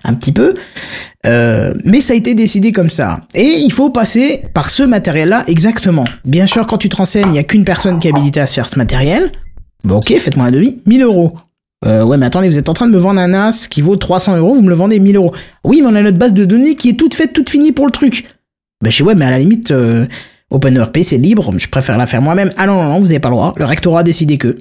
[0.02, 0.55] un petit peu.
[1.26, 3.20] Euh, mais ça a été décidé comme ça.
[3.35, 6.05] Et il faut passer par ce matériel-là exactement.
[6.24, 8.47] Bien sûr, quand tu te renseignes, il n'y a qu'une personne qui est habilitée à
[8.47, 9.31] se faire ce matériel.
[9.85, 10.78] Bon, ok, faites-moi un devis.
[10.86, 11.32] 1000 euros.
[11.85, 13.97] Euh, ouais, mais attendez, vous êtes en train de me vendre un NAS qui vaut
[13.97, 15.35] 300 euros, vous me le vendez 1000 euros.
[15.64, 17.86] Oui, mais on a notre base de données qui est toute faite, toute finie pour
[17.86, 18.24] le truc.
[18.82, 20.06] Ben, je sais, ouais, mais à la limite, euh,
[20.51, 22.53] OpenERP, c'est libre, je préfère la faire moi-même.
[22.57, 23.55] Ah non, non, non, vous n'avez pas le droit.
[23.57, 24.59] Le rectorat a décidé que.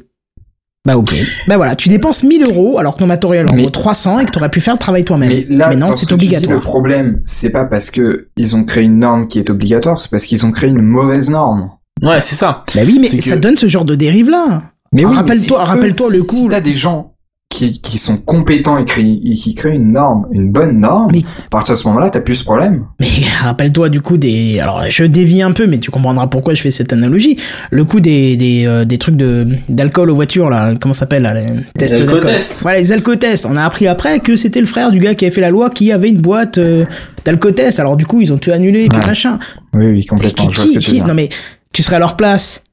[0.86, 1.14] Bah, ok.
[1.48, 4.32] Bah voilà, tu dépenses 1000 euros alors que ton matériel en vaut 300 et que
[4.32, 5.30] t'aurais pu faire le travail toi-même.
[5.30, 6.56] Mais là, non, c'est tu dis, obligatoire.
[6.56, 10.12] le problème, c'est pas parce que ils ont créé une norme qui est obligatoire, c'est
[10.12, 11.70] parce qu'ils ont créé une mauvaise norme.
[12.02, 12.64] Ouais, c'est ça.
[12.76, 14.62] Bah oui, mais C'est ça que- donne ce genre de dérive-là.
[14.94, 16.36] Mais oui, Rappelle-toi- mais rappelle-toi eux, le coup.
[16.36, 17.13] Si t'as des gens
[17.54, 21.20] qui, qui sont compétents et, créent- et qui créent une norme, une bonne norme, Mais-
[21.46, 22.86] à partir de ce moment-là, t'as plus ce problème.
[23.00, 23.08] Mais
[23.42, 24.60] rappelle-toi du coup des...
[24.60, 27.38] Alors je dévie un peu, mais tu comprendras pourquoi je fais cette analogie.
[27.72, 31.24] Le coup des, des, euh, des trucs de d'alcool aux voitures, là, comment ça s'appelle
[31.24, 31.48] là, les
[31.78, 32.18] tests d'alcool.
[32.20, 32.62] alcotests.
[32.64, 33.46] Voilà, les alcotests.
[33.46, 35.70] On a appris après que c'était le frère du gars qui avait fait la loi
[35.70, 36.86] qui avait une boîte euh,
[37.26, 37.80] d'alcotests.
[37.80, 39.06] Alors du coup, ils ont tout annulé et puis Ouais.
[39.06, 39.38] machin.
[39.74, 40.48] Oui, oui, complètement.
[40.48, 41.08] qui, je vois ce qui, que tu qui- veux dire.
[41.08, 41.30] non mais
[41.74, 42.64] tu serais à leur place.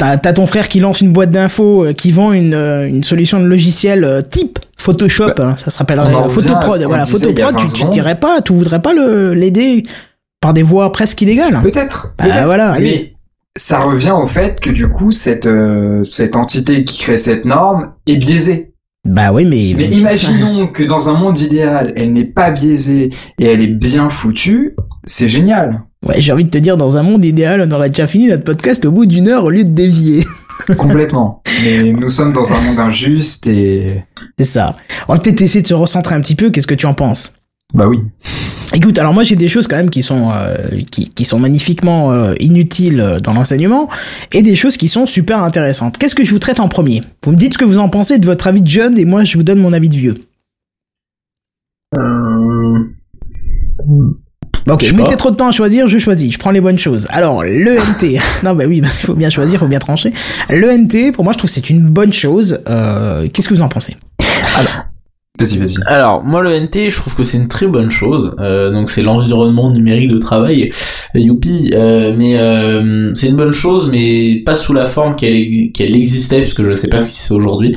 [0.00, 3.38] T'as ton frère qui lance une boîte d'infos, euh, qui vend une, euh, une solution
[3.38, 6.82] de logiciel euh, type Photoshop, hein, ça se rappelle, on en revient à ce Photoprod,
[6.84, 9.82] voilà, Photoprod, 20 tu, tu dirais pas, tu voudrais pas le l'aider
[10.40, 11.60] par des voies presque illégales.
[11.62, 12.14] Peut-être.
[12.16, 13.12] Bah, voilà, mais
[13.56, 17.92] ça revient au fait que du coup, cette, euh, cette entité qui crée cette norme
[18.06, 18.72] est biaisée.
[19.04, 19.74] Bah oui, mais.
[19.76, 24.08] Mais imaginons que dans un monde idéal, elle n'est pas biaisée et elle est bien
[24.08, 25.82] foutue, c'est génial.
[26.06, 28.44] Ouais, j'ai envie de te dire, dans un monde idéal, on aurait déjà fini notre
[28.44, 30.24] podcast au bout d'une heure au lieu de dévier.
[30.78, 31.42] Complètement.
[31.64, 33.86] Mais nous sommes dans un monde injuste et...
[34.38, 34.76] C'est ça.
[35.08, 36.50] On va peut-être essayer de se recentrer un petit peu.
[36.50, 37.34] Qu'est-ce que tu en penses?
[37.74, 37.98] Bah oui.
[38.72, 42.12] Écoute, alors moi j'ai des choses quand même qui sont euh, qui, qui sont magnifiquement
[42.12, 43.88] euh, inutiles euh, dans l'enseignement
[44.32, 45.98] et des choses qui sont super intéressantes.
[45.98, 47.02] Qu'est-ce que je vous traite en premier?
[47.24, 49.24] Vous me dites ce que vous en pensez de votre avis de jeune et moi
[49.24, 50.14] je vous donne mon avis de vieux.
[51.96, 52.78] Euh,
[54.70, 55.16] Bah, ok, Je mettez pas.
[55.16, 57.06] trop de temps à choisir, je choisis, je prends les bonnes choses.
[57.10, 60.12] Alors, l'ENT, non bah oui, bah, il faut bien choisir, il faut bien trancher.
[60.48, 62.60] L'ENT, pour moi je trouve que c'est une bonne chose.
[62.68, 63.96] Euh, Qu'est-ce que vous en pensez?
[65.38, 65.76] Vas-y, vas-y.
[65.86, 68.34] Alors, moi, le NT, je trouve que c'est une très bonne chose.
[68.40, 70.70] Euh, donc, c'est l'environnement numérique de travail.
[71.14, 71.70] Youpi.
[71.72, 75.96] Euh, mais euh, c'est une bonne chose, mais pas sous la forme qu'elle ex- qu'elle
[75.96, 77.74] existait, puisque je sais pas ce qui c'est aujourd'hui,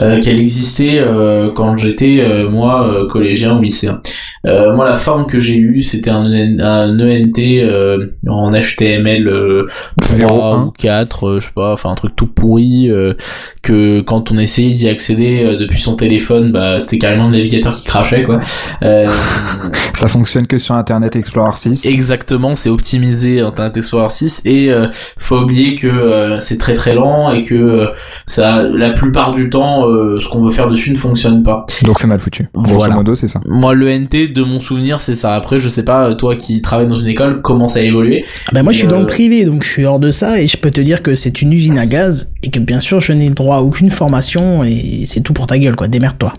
[0.00, 4.00] euh, qu'elle existait euh, quand j'étais, euh, moi, euh, collégien ou lycéen.
[4.46, 9.26] Euh, moi, la forme que j'ai eue, c'était un, EN un ENT euh, en HTML
[9.28, 9.66] euh,
[10.00, 10.64] 3 01.
[10.66, 13.14] ou 4, euh, je sais pas, enfin un truc tout pourri, euh,
[13.62, 17.74] que quand on essayait d'y accéder euh, depuis son téléphone, bah c'était carrément le navigateur
[17.76, 18.40] qui crachait quoi.
[18.82, 19.06] Euh,
[19.94, 21.86] Ça fonctionne que sur Internet Explorer 6.
[21.86, 24.88] exactement, c'est optimisé Internet Explorer 6 et euh,
[25.18, 27.88] faut oublier que euh, c'est très très lent et que
[28.26, 31.64] ça, la plupart du temps, euh, ce qu'on veut faire dessus ne fonctionne pas.
[31.84, 32.48] Donc c'est mal foutu.
[32.54, 32.94] Grosso Voilà.
[32.94, 33.40] modo, c'est ça.
[33.46, 35.34] Moi, le NT, de mon souvenir, c'est ça.
[35.34, 38.24] Après, je sais pas, toi qui travailles dans une école, comment ça a évolué.
[38.48, 40.40] Ah Bah moi je suis Euh, dans le privé, donc je suis hors de ça
[40.40, 43.00] et je peux te dire que c'est une usine à gaz et que bien sûr
[43.00, 46.34] je n'ai le droit à aucune formation et c'est tout pour ta gueule quoi, démerde-toi.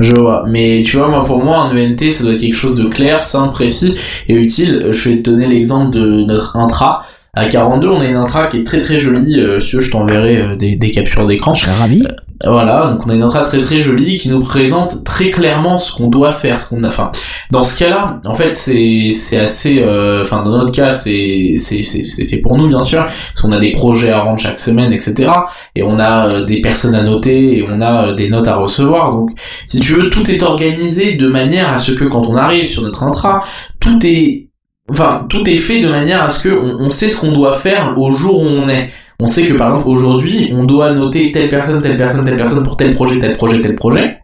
[0.00, 0.44] Je vois.
[0.48, 3.22] Mais tu vois, moi, pour moi, un ENT, ça doit être quelque chose de clair,
[3.22, 3.94] simple, précis
[4.28, 4.88] et utile.
[4.90, 7.04] Je vais te donner l'exemple de notre intra.
[7.34, 9.40] À 42, on a une intra qui est très très jolie.
[9.40, 11.54] Euh, si tu veux, je t'enverrai euh, des, des captures d'écran.
[11.54, 12.02] Je serais ravi.
[12.44, 15.92] Voilà, donc on a une intra très très jolie qui nous présente très clairement ce
[15.94, 16.88] qu'on doit faire, ce qu'on a.
[16.88, 17.12] Enfin,
[17.52, 19.80] dans ce cas-là, en fait, c'est c'est assez.
[19.80, 23.40] euh, Enfin, dans notre cas, c'est c'est c'est c'est fait pour nous bien sûr, parce
[23.42, 25.30] qu'on a des projets à rendre chaque semaine, etc.
[25.76, 28.56] Et on a euh, des personnes à noter et on a euh, des notes à
[28.56, 29.12] recevoir.
[29.12, 29.30] Donc,
[29.68, 32.82] si tu veux, tout est organisé de manière à ce que quand on arrive sur
[32.82, 33.42] notre intra,
[33.80, 34.48] tout est
[34.90, 37.94] Enfin, tout est fait de manière à ce que on sait ce qu'on doit faire
[37.96, 38.90] au jour où on est.
[39.22, 42.64] On sait que par exemple aujourd'hui, on doit noter telle personne, telle personne, telle personne
[42.64, 44.18] pour tel projet, tel projet, tel projet.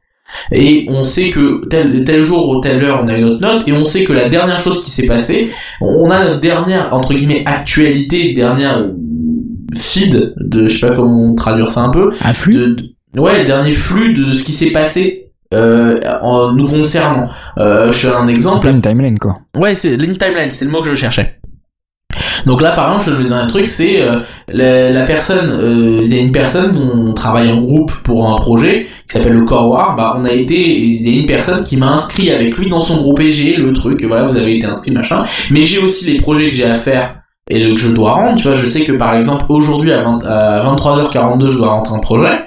[0.52, 3.66] Et on sait que tel, tel jour ou telle heure, on a une autre note,
[3.68, 5.50] et on sait que la dernière chose qui s'est passée,
[5.80, 8.88] on a notre dernière, entre guillemets, actualité, dernière
[9.74, 12.54] feed de, je sais pas comment traduire ça un peu, Un flux.
[12.54, 12.76] de,
[13.14, 17.28] de- ouais, le dernier flux de ce qui s'est passé euh, en nous concernant.
[17.58, 18.68] Euh, je fais un exemple.
[18.68, 19.34] Plein timeline, quoi.
[19.56, 21.37] Ouais, c'est l'in timeline, c'est le mot que je cherchais.
[22.46, 26.14] Donc là, par exemple, je te donner un truc, c'est euh, la, personne, euh, il
[26.14, 29.44] y a une personne dont on travaille en groupe pour un projet qui s'appelle le
[29.44, 29.96] Core War.
[29.96, 32.80] Bah, on a été, il y a une personne qui m'a inscrit avec lui dans
[32.80, 34.04] son groupe et j'ai le truc.
[34.04, 35.24] Voilà, vous avez été inscrit machin.
[35.50, 37.16] Mais j'ai aussi les projets que j'ai à faire
[37.50, 38.36] et que je dois rendre.
[38.36, 41.94] Tu vois, je sais que par exemple aujourd'hui à, 20 à 23h42, je dois rentrer
[41.94, 42.40] un projet.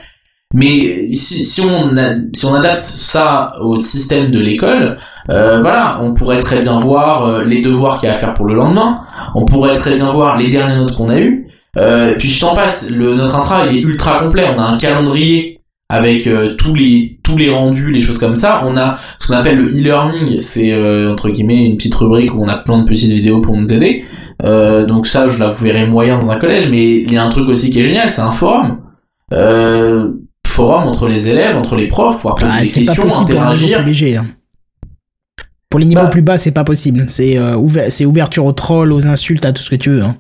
[0.54, 1.96] Mais si, si on
[2.34, 4.98] si on adapte ça au système de l'école,
[5.30, 8.34] euh, voilà, on pourrait très bien voir euh, les devoirs qu'il y a à faire
[8.34, 9.02] pour le lendemain.
[9.36, 11.48] On pourrait très bien voir les dernières notes qu'on a eues.
[11.78, 14.46] Euh, puis je t'en passe, le, notre intra il est ultra complet.
[14.56, 18.62] On a un calendrier avec euh, tous les tous les rendus, les choses comme ça.
[18.66, 22.44] On a ce qu'on appelle le e-learning, c'est euh, entre guillemets une petite rubrique où
[22.44, 24.06] on a plein de petites vidéos pour nous aider.
[24.44, 26.70] Euh, donc ça, je la verrai moyen dans un collège.
[26.70, 28.80] Mais il y a un truc aussi qui est génial, c'est un forum.
[29.34, 30.10] Euh,
[30.68, 33.32] forum entre les élèves, entre les profs, pouvoir poser Ah, des c'est pas questions, possible
[33.34, 33.78] pour un niveau interagir.
[33.84, 34.18] plus léger.
[34.18, 34.28] hein.
[35.70, 36.08] Pour les niveaux Bah.
[36.10, 37.06] plus bas, c'est pas possible.
[37.08, 40.02] C'est euh, ouver- c'est ouverture aux trolls, aux insultes, à tout ce que tu veux.
[40.04, 40.18] hein.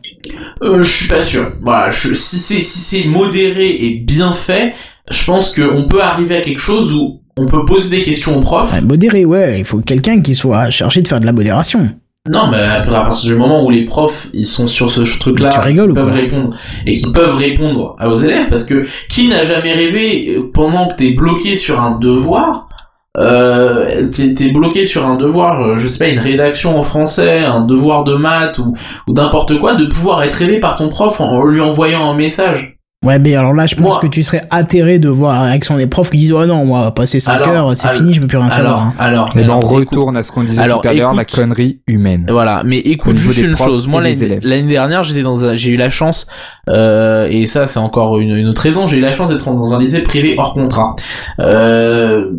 [0.64, 1.52] Euh, je suis pas sûr.
[1.62, 4.74] Voilà, je- si c'est si modéré et bien fait,
[5.12, 8.42] je pense qu'on peut arriver à quelque chose où on peut poser des questions aux
[8.42, 8.72] profs.
[8.72, 9.60] Ouais, modéré, ouais.
[9.60, 11.90] Il faut quelqu'un qui soit chargé de faire de la modération.
[12.30, 15.76] Non, mais à partir du moment où les profs ils sont sur ce truc-là, ils
[15.76, 20.52] peuvent répondre et qui peuvent répondre aux élèves, parce que qui n'a jamais rêvé euh,
[20.54, 22.70] pendant que t'es bloqué sur un devoir,
[23.18, 27.62] euh, t'es bloqué sur un devoir, euh, je sais pas, une rédaction en français, un
[27.62, 28.76] devoir de maths ou,
[29.08, 32.14] ou n'importe quoi, de pouvoir être aidé par ton prof en, en lui envoyant un
[32.14, 32.71] message?
[33.04, 35.76] Ouais, mais alors là, je pense Moi- que tu serais atterré de voir la réaction
[35.76, 38.28] des profs qui disent Oh non, moi, passer 5 Alors, heures, c'est fini, je peux
[38.28, 38.80] plus rien Alors, savoir.
[38.90, 38.94] hein.
[39.00, 41.26] alors, Et ben, on écoute- retourne à ce qu'on disait Alors, tout à l'heure, la
[41.26, 42.28] connerie humaine.
[42.30, 43.88] Voilà, mais écoute juste une chose.
[43.88, 46.28] Moi l'année dernière, j'étais dans un, j'ai eu la chance,
[46.70, 49.74] euh, et ça c'est encore une, une autre raison, j'ai eu la chance d'être dans
[49.74, 50.96] un lycée privé hors contrat.
[51.40, 52.30] Euh,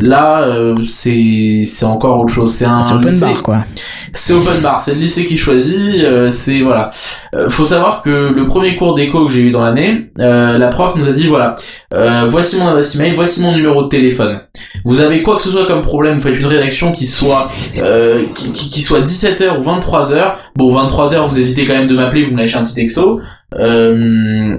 [0.00, 2.52] là, euh, c'est c'est encore autre chose.
[2.52, 3.64] C'est un C'est open lycée- bar, quoi.
[4.12, 6.02] C'est open bar, c'est le lycée qui choisit.
[6.04, 6.90] euh, c'est voilà.
[7.34, 10.68] Euh, faut savoir que le premier cours d'éco que j'ai eu dans l'année, euh, la
[10.68, 11.56] prof nous a dit voilà,
[11.94, 14.40] euh, voici mon adresse email, voici mon numéro de téléphone.
[14.84, 17.48] Vous avez quoi que ce soit comme problème, vous faites une rédaction qui soit
[17.82, 20.34] euh, qui, qui- qui soit 17h ou 23h.
[20.56, 23.20] Bon, 23h, vous évitez quand même de m'appeler, vous me lâchez un petit texto.
[23.54, 24.58] Euh,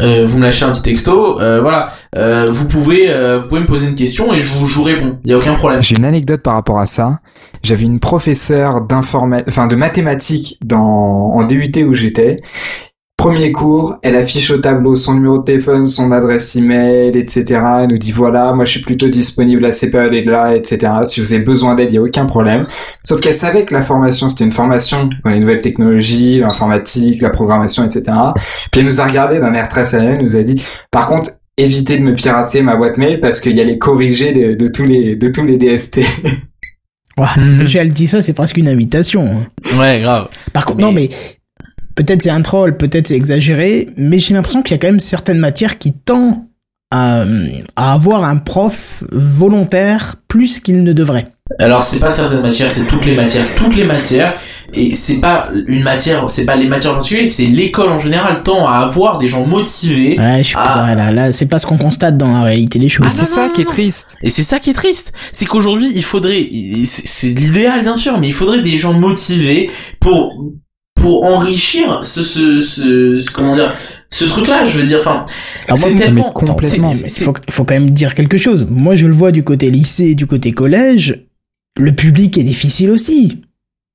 [0.00, 1.92] euh, vous me lâchez un petit texto, euh, voilà.
[2.16, 4.82] Euh, vous pouvez, euh, vous pouvez me poser une question et je vous, je vous
[4.82, 5.18] réponds.
[5.24, 5.82] Il y a aucun problème.
[5.82, 7.20] J'ai une anecdote par rapport à ça.
[7.62, 9.42] J'avais une professeure d'informa...
[9.46, 12.36] enfin de mathématiques dans en DUT où j'étais.
[13.22, 17.60] Premier cours, elle affiche au tableau son numéro de téléphone, son adresse email, etc.
[17.82, 20.92] Elle nous dit voilà, moi je suis plutôt disponible à ces périodes-là, etc.
[21.04, 22.66] Si vous avez besoin d'aide, il y a aucun problème.
[23.04, 27.30] Sauf qu'elle savait que la formation c'était une formation dans les nouvelles technologies, l'informatique, la
[27.30, 28.02] programmation, etc.
[28.72, 31.30] Puis elle nous a regardé d'un air très sérieux, elle nous a dit par contre
[31.56, 34.68] évitez de me pirater ma boîte mail parce qu'il y a les corrigés de, de
[34.68, 36.00] tous les de tous les DST.
[37.38, 37.56] Si Mhm.
[37.58, 39.22] déjà elle dit ça, c'est presque une invitation.
[39.24, 39.78] hein.
[39.78, 40.28] Ouais, grave.
[40.52, 41.08] Par contre, Mais- non, mais
[41.94, 45.00] peut-être c'est un troll, peut-être c'est exagéré, mais j'ai l'impression qu'il y a quand même
[45.00, 46.36] certaines matières qui tendent
[46.90, 47.24] à,
[47.76, 51.28] à avoir un prof volontaire plus qu'il ne devrait.
[51.58, 54.38] Alors c'est pas certaines matières, c'est toutes les matières, toutes les matières,
[54.72, 58.42] et c'est pas une matière, c'est pas les matières en particulier, c'est l'école en général
[58.42, 60.62] tend à avoir des gens motivés, Ouais, je suis Ah.
[60.86, 63.06] pas là, là, c'est pas ce qu'on constate dans la réalité des choses.
[63.06, 64.16] Ah, c'est ça non, qui est triste.
[64.22, 66.48] et c'est ça qui est triste, c'est qu'aujourd'hui il faudrait,
[66.86, 69.70] c'est l'idéal bien sûr, mais il faudrait des gens motivés
[70.00, 70.32] pour
[71.02, 73.74] pour enrichir ce ce ce, ce- comment dire
[74.10, 75.24] ce truc là, je veux dire, enfin
[75.76, 76.32] c'est tellement
[76.78, 76.88] complètement,
[77.24, 78.66] faut, faut quand même dire quelque chose.
[78.68, 81.22] Moi, je le vois du côté lycée, du côté collège.
[81.78, 83.40] Le public est difficile aussi.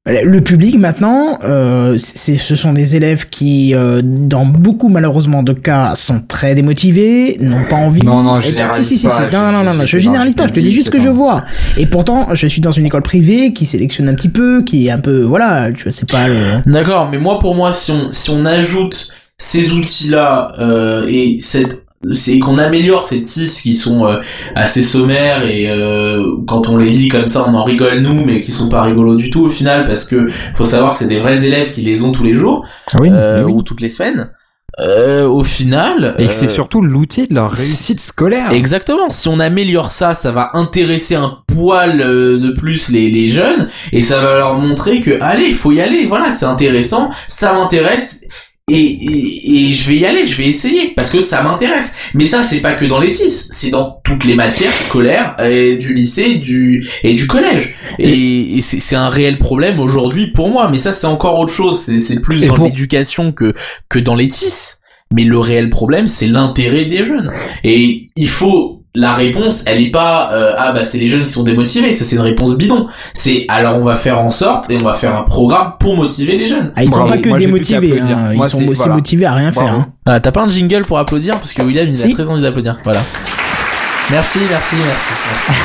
[0.09, 5.51] Le public maintenant, euh, c'est, ce sont des élèves qui, euh, dans beaucoup malheureusement de
[5.53, 8.03] cas, sont très démotivés, n'ont pas envie.
[8.03, 9.27] Non, non, Et- généralise si, si, si, pas.
[9.31, 10.47] Non, non, non, non, je- je je- généralise je- pas.
[10.47, 11.43] Je te dis je- juste ce que je- je vois.
[11.77, 14.91] Et pourtant, je suis dans une école privée qui sélectionne un petit peu, qui est
[14.91, 16.61] un peu, voilà, tu vois, c'est pas le.
[16.65, 21.83] D'accord, mais moi pour moi, si on si on ajoute ces outils-là euh, et cette
[22.13, 24.19] c'est qu'on améliore ces TIS qui sont euh,
[24.55, 28.39] assez sommaires et euh, quand on les lit comme ça on en rigole nous mais
[28.39, 31.19] qui sont pas rigolos du tout au final parce que faut savoir que c'est des
[31.19, 32.65] vrais élèves qui les ont tous les jours
[32.99, 33.51] Oui, euh, oui.
[33.51, 34.29] ou toutes les semaines
[34.79, 38.51] euh, au final Et que c'est euh, surtout l'outil de leur réussite scolaire.
[38.51, 39.09] Exactement.
[39.09, 43.69] Si on améliore ça, ça va intéresser un poil euh, de plus les, les jeunes
[43.91, 46.05] et ça va leur montrer que allez, il faut y aller.
[46.05, 48.27] Voilà, c'est intéressant, ça m'intéresse.
[48.69, 51.95] Et, et, et je vais y aller, je vais essayer parce que ça m'intéresse.
[52.13, 55.37] Mais ça, c'est pas que dans les TIS, c'est dans toutes les matières scolaires
[55.79, 57.75] du lycée, du et du collège.
[57.97, 60.67] Et, et c'est c'est un réel problème aujourd'hui pour moi.
[60.69, 61.79] Mais ça, c'est encore autre chose.
[61.79, 63.53] C'est c'est plus dans pour- l'éducation que
[63.87, 64.81] que dans les TIS.
[65.15, 67.31] Mais le réel problème, c'est l'intérêt des jeunes.
[67.63, 71.31] Et il faut la réponse, elle est pas euh, ah bah c'est les jeunes qui
[71.31, 72.87] sont démotivés, ça c'est une réponse bidon.
[73.13, 76.35] C'est alors on va faire en sorte et on va faire un programme pour motiver
[76.35, 76.71] les jeunes.
[76.75, 77.11] Ah, ils sont Bravo.
[77.13, 78.33] pas que Moi, démotivés, hein.
[78.33, 78.95] Moi, ils sont aussi voilà.
[78.95, 79.71] motivés à rien faire.
[79.71, 79.87] Hein.
[80.05, 82.11] Voilà, t'as pas un jingle pour applaudir parce que William il Si.
[82.11, 82.77] a très envie d'applaudir.
[82.83, 83.01] Voilà.
[84.09, 85.61] Merci, merci, merci, merci.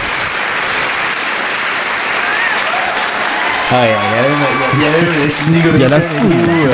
[3.70, 4.38] Ah ouais, il y a même,
[4.74, 6.30] il y a même les Cindy Il y a la foule.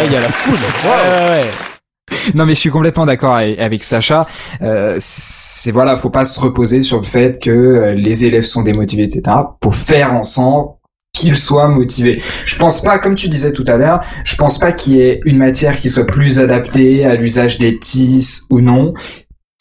[0.07, 0.55] il y a la foule.
[0.55, 1.51] Ouais, ouais, ouais.
[2.35, 4.27] Non mais je suis complètement d'accord avec, Sacha.
[4.63, 8.63] Euh, c'est voilà, faut pas se reposer sur le fait que euh, les élèves sont
[8.63, 9.23] démotivés, etc.
[9.63, 10.71] Faut faire ensemble
[11.13, 12.23] qu'ils soient motivés.
[12.45, 15.21] Je pense pas, comme tu disais tout à l'heure, je pense pas qu'il y ait
[15.25, 18.95] une matière qui soit plus adaptée à l'usage des TIS ou non.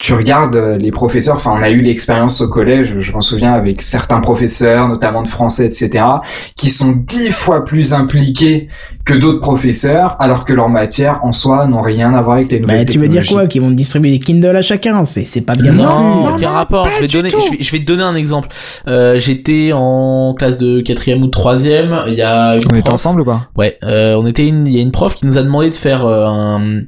[0.00, 3.52] Tu regardes euh, les professeurs, enfin on a eu l'expérience au collège, je m'en souviens
[3.52, 6.04] avec certains professeurs, notamment de français, etc.,
[6.54, 8.68] qui sont dix fois plus impliqués
[9.04, 12.60] que d'autres professeurs, alors que leurs matières en soi n'ont rien à voir avec les
[12.60, 15.40] nouvelles Bah, tu veux dire quoi Qu'ils vont distribuer des Kindle à chacun C'est c'est
[15.40, 16.86] pas bien non, Non, rapport.
[16.86, 17.40] Je vais, du donner, tout.
[17.46, 18.48] je, vais, je vais te donner un exemple.
[18.86, 22.04] Euh, J'étais en classe de quatrième ou de troisième.
[22.06, 23.48] Il y a une On était ensemble ou pas?
[23.56, 25.74] Ouais, euh, on était une, il y a une prof qui nous a demandé de
[25.74, 26.82] faire euh, un,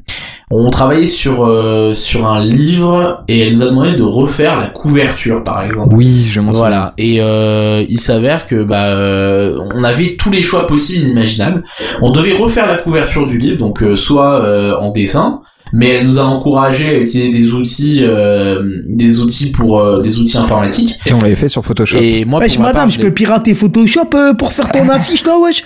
[0.52, 4.66] on travaillait sur euh, sur un livre et elle nous a demandé de refaire la
[4.66, 5.94] couverture par exemple.
[5.94, 6.68] Oui, je m'en souviens.
[6.68, 6.94] Voilà.
[6.98, 11.62] Et euh, il s'avère que bah euh, on avait tous les choix possibles et inimaginables.
[12.02, 15.40] On devait refaire la couverture du livre, donc euh, soit euh, en dessin,
[15.72, 20.18] mais elle nous a encouragé à utiliser des outils, euh, des outils pour euh, des
[20.18, 20.98] outils informatiques.
[21.06, 21.98] Et on l'avait fait sur Photoshop.
[22.01, 25.24] Et moi, pour ma madame, part, je peux pirater Photoshop euh, pour faire ton affiche
[25.24, 25.64] là, wesh?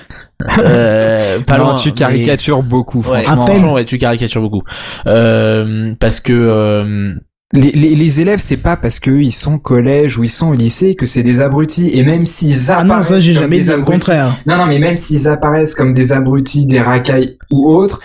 [0.59, 3.44] Euh, pas non, loin, tu mais- caricatures beaucoup, Ouais, franchement.
[3.44, 3.65] À peine.
[3.70, 4.62] ouais, tu caricatures beaucoup.
[5.06, 7.15] Euh, parce que euh,
[7.55, 10.48] Les, les, les élèves, c'est pas parce qu'eux, ils sont au collège ou ils sont
[10.51, 11.89] au lycée que c'est des abrutis.
[11.94, 14.36] Et même s'ils Ah non, apparaissent ça j'ai comme jamais des dit, au abrutis- contraire.
[14.47, 18.01] Non, non, mais même s'ils apparaissent comme des abrutis, des racailles ou autres.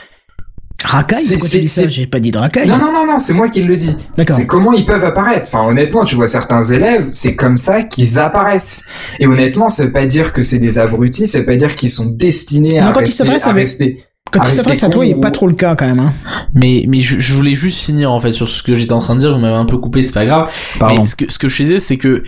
[0.84, 2.68] Racaille C'est- Pourquoi c'est- tu dis ça c'est- J'ai pas dit de racaille.
[2.68, 3.96] Non, non, non, non, c'est moi qui le dis.
[4.18, 4.36] D'accord.
[4.38, 5.50] C'est comment ils peuvent apparaître.
[5.54, 8.86] Enfin, honnêtement, tu vois certains élèves, c'est comme ça qu'ils apparaissent.
[9.20, 11.90] Et honnêtement, ça veut pas dire que c'est des abrutis, ça veut pas dire qu'ils
[11.90, 14.04] sont destinés Non, à quand ils rester, s'adressent à avec- rester.
[14.32, 16.00] Quand il Arrêtez s'adresse à toi, il est pas trop le cas quand même.
[16.00, 16.14] Hein.
[16.54, 19.16] mais mais je, je voulais juste finir en fait sur ce que j'étais en train
[19.16, 19.34] de dire.
[19.34, 20.50] Vous m'avez un peu coupé, c'est pas grave.
[20.80, 21.02] Pardon.
[21.02, 22.24] Mais ce que ce que je disais, c'est que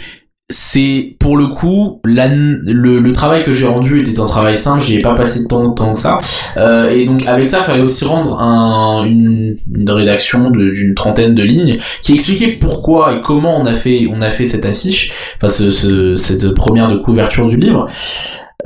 [0.51, 4.83] c'est pour le coup la, le, le travail que j'ai rendu était un travail simple
[4.83, 6.19] j'y ai pas passé tant de temps que ça.
[6.57, 11.33] Euh, et donc avec ça il fallait aussi rendre un, une, une rédaction d'une trentaine
[11.33, 15.11] de lignes qui expliquait pourquoi et comment on a fait on a fait cette affiche
[15.37, 17.87] enfin ce, ce- cette première de couverture du livre.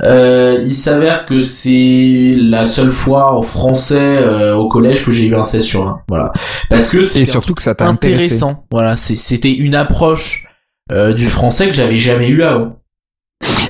[0.02, 5.24] Euh, il s'avère que c'est la seule fois en français euh, au collège que j'ai
[5.24, 6.28] eu un 16 sur 20 voilà.
[6.68, 8.64] Parce que c'est surtout que ça t'a intéressant.
[8.70, 10.45] Voilà, c'était une approche
[10.92, 12.80] euh, du français que j'avais jamais eu avant.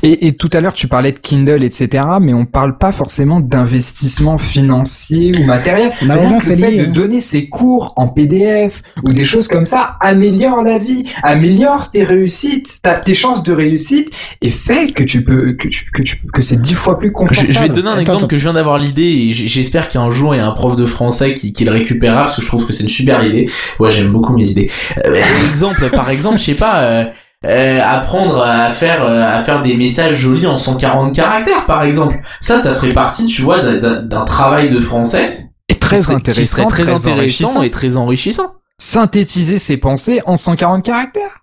[0.02, 3.40] Et, et tout à l'heure, tu parlais de Kindle, etc., mais on parle pas forcément
[3.40, 5.90] d'investissement financier ou matériel.
[6.38, 6.76] C'est le fait lié.
[6.82, 6.92] de hein.
[6.92, 12.04] donner ses cours en PDF ou des choses comme ça améliore la vie, améliore tes
[12.04, 14.10] réussites, ta- tes chances de réussite
[14.42, 17.12] et fait que tu peux que tu que tu que c'est dix fois plus Je,
[17.12, 17.52] confortable.
[17.52, 18.26] je vais te donner un Attends, exemple attends.
[18.28, 20.86] que je viens d'avoir l'idée et j'espère qu'un jour il y a un prof de
[20.86, 23.48] français qui, qui le récupérera parce que je trouve que c'est une super idée.
[23.80, 24.70] Ouais, j'aime beaucoup mes idées.
[25.04, 25.20] Euh,
[25.50, 26.82] exemple, par exemple, je sais pas.
[26.84, 27.04] euh,
[27.44, 32.18] euh, apprendre à faire euh, à faire des messages jolis en 140 caractères par exemple
[32.40, 36.66] ça ça ferait partie tu vois d'un- travail de français Et très serait, intéressant, serait
[36.66, 37.62] très, très intéressant enrichissant.
[37.62, 41.40] et très enrichissant Synthétiser ses pensées en 140 caractères.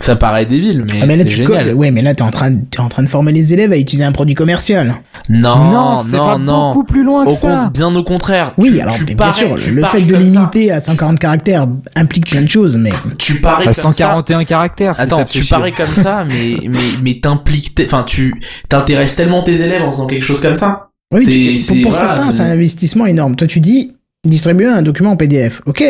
[0.00, 1.66] Ça paraît débile, mais, Ah, mais là, c'est tu génial.
[1.66, 1.74] codes.
[1.74, 3.76] Ouais, mais là, t'es en train, de- t'es en train de former les élèves à
[3.76, 4.94] utiliser un produit commercial.
[5.28, 6.68] Non, non, ça non, va non.
[6.68, 7.70] beaucoup plus loin que Au ça.
[7.74, 8.54] bien au contraire.
[8.58, 10.20] Oui, Tu- alors, tu bien parais- sûr, tu le fait de ça.
[10.20, 11.66] limiter à 140 caractères
[11.96, 13.82] implique plein de choses, mais Tu parais ça.
[13.82, 14.94] 141 caractères.
[14.98, 18.34] Attends, ça tu parais comme ça, mais mais mais t'impliques, enfin tu
[18.68, 20.88] t'intéresses tellement tes élèves en faisant quelque chose comme ça.
[21.12, 23.34] oui, C'est- tu- c'est- pour, pour voilà, certains, c'est- c'est un investissement énorme.
[23.36, 23.92] Toi, tu dis,
[24.26, 25.60] distribuer un document en PDF.
[25.66, 25.82] Ok.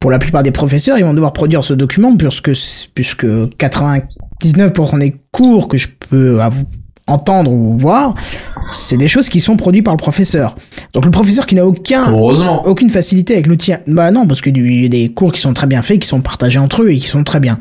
[0.00, 2.52] Pour la plupart des professeurs, ils vont devoir produire ce document puisque,
[2.94, 6.40] puisque 99% des cours que je peux
[7.06, 8.14] entendre ou voir,
[8.72, 10.56] c'est des choses qui sont produites par le professeur.
[10.94, 12.12] Donc le professeur qui n'a aucun
[12.64, 13.72] aucune facilité avec l'outil.
[13.88, 16.22] Bah non, parce qu'il y a des cours qui sont très bien faits, qui sont
[16.22, 17.58] partagés entre eux et qui sont très bien.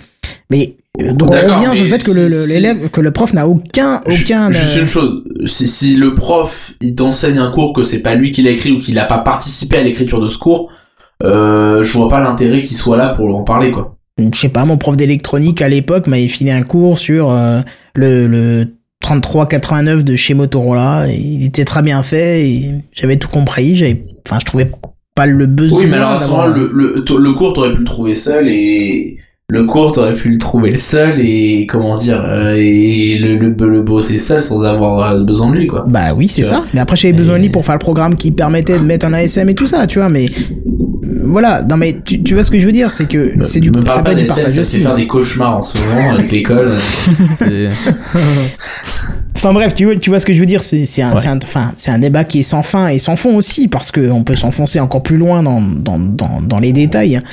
[0.49, 3.34] Mais euh, donc on revient sur le fait que le- le- l'élève, que le prof
[3.34, 4.49] n'a aucun, aucun.
[4.53, 8.16] Juste euh, une chose, si, si le prof il t'enseigne un cours que c'est pas
[8.16, 10.70] lui qui l'a écrit ou qu'il a pas participé à l'écriture de ce cours,
[11.24, 13.98] euh, je vois pas l'intérêt qu'il soit là pour en parler quoi.
[14.18, 17.62] je sais pas, mon prof d'électronique à l'époque m'avait filé un cours sur euh,
[17.94, 18.68] le, le
[19.02, 21.08] 3389 de chez Motorola.
[21.10, 23.76] Et il était très bien fait et j'avais tout compris.
[23.76, 24.70] J'avais, enfin, je trouvais
[25.16, 27.80] pas le besoin Oui, mais alors à ce moment le, le, le cours t'aurais pu
[27.80, 29.18] le trouver seul et
[29.52, 33.50] le cours t'aurais pu le trouver le seul et comment dire euh, et le, le,
[33.68, 35.86] le bosser seul sans avoir euh, besoin de lui quoi.
[35.88, 36.64] Bah oui, c'est ça.
[36.74, 39.14] Mais après, j'avais besoin de lui pour faire le programme qui permettait de mettre un
[39.14, 40.10] ASM et tout ça, tu vois.
[40.10, 43.34] Mais euh, voilà, non mais tu, tu vois ce que je veux dire, c'est que
[43.44, 44.78] c'est du, Me parle pas du partage aussi.
[44.78, 46.76] fait faire des cauchemars en ce moment avec l'école.
[47.40, 47.70] C'est-
[49.36, 51.22] Enfin bref, tu vois, tu vois ce que je veux dire, c'est c'est un, Ouais.
[51.22, 51.40] c'est un,
[51.78, 54.36] c'est un débat qui est sans fin et sans fond aussi parce que on peut
[54.36, 57.16] s'enfoncer encore plus loin dans dans dans, dans les détails.
[57.16, 57.24] hein.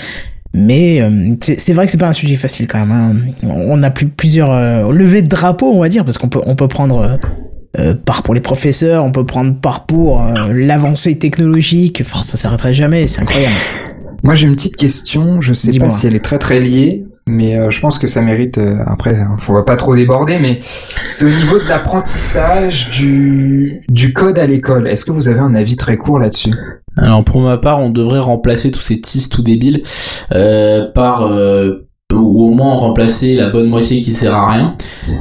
[0.56, 2.90] Mais euh, c'est vrai que c'est pas un sujet facile quand même.
[2.92, 3.46] hein.
[3.48, 6.56] On a plus, plusieurs euh, levées de drapeaux, on va dire, parce qu'on peut on
[6.56, 7.16] peut prendre euh,
[7.78, 12.02] euh, part pour les professeurs, on peut prendre part pour l'avancée technologique.
[12.04, 13.06] Enfin, ça s'arrêterait jamais.
[13.06, 13.54] C'est incroyable.
[14.22, 15.40] Moi, j'ai une petite question.
[15.40, 18.22] Je sais pas si elle est très très liée, mais euh, je pense que ça
[18.22, 18.58] mérite.
[18.58, 19.16] euh, après,
[19.48, 20.60] on va pas trop déborder, mais
[21.08, 24.86] c'est au niveau de l'apprentissage du du code à l'école.
[24.88, 26.54] Est-ce que vous avez un avis très court là-dessus?
[26.96, 29.82] Alors pour ma part, on devrait remplacer tous ces tis tout débiles
[30.32, 34.76] euh, par euh, ou au moins remplacer la bonne moitié qui sert à rien,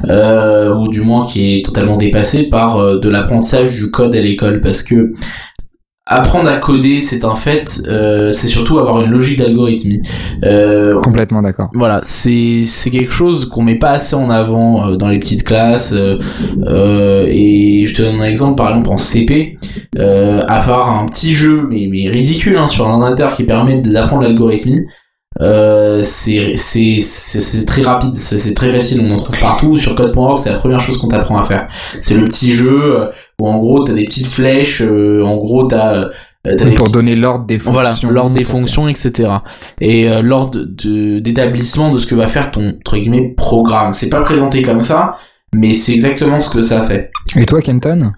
[0.08, 4.22] euh, ou du moins qui est totalement dépassée par euh, de l'apprentissage du code à
[4.22, 5.12] l'école, parce que
[6.08, 10.04] apprendre à coder, c'est un fait, euh, c'est surtout avoir une logique d'algorithmie.
[10.44, 11.70] Euh, Complètement d'accord.
[11.74, 15.44] voilà, c'est c'est quelque chose qu'on met pas assez en avant euh, dans les petites
[15.44, 15.94] classes.
[15.94, 19.58] et je te donne un exemple, par exemple en CP,
[19.98, 24.24] euh, avoir un petit jeu, mais, mais ridicule, hein, sur un ordinateur qui permet d'apprendre
[24.24, 24.86] l'algorithmie.
[25.42, 29.76] Euh, c'est c'est c'est c'est très rapide, c'est très facile, on en trouve partout.
[29.76, 31.68] Sur code.org, c'est la première chose qu'on t'apprend à faire.
[32.00, 33.06] C'est le petit jeu euh,
[33.42, 36.10] où en gros t'as des petites flèches, euh, en gros t'as euh,
[36.44, 37.74] Pour petits- donner l'ordre des fonctions.
[37.74, 39.30] voilà, l'ordre des fonctions, etc.
[39.82, 43.92] Et euh, l'ordre de- d'établissement de ce que va faire ton entre guillemets programme.
[43.94, 45.18] C'est pas présenté comme ça,
[45.54, 47.12] mais c'est exactement ce que ça fait.
[47.36, 48.14] Et toi, Kenton?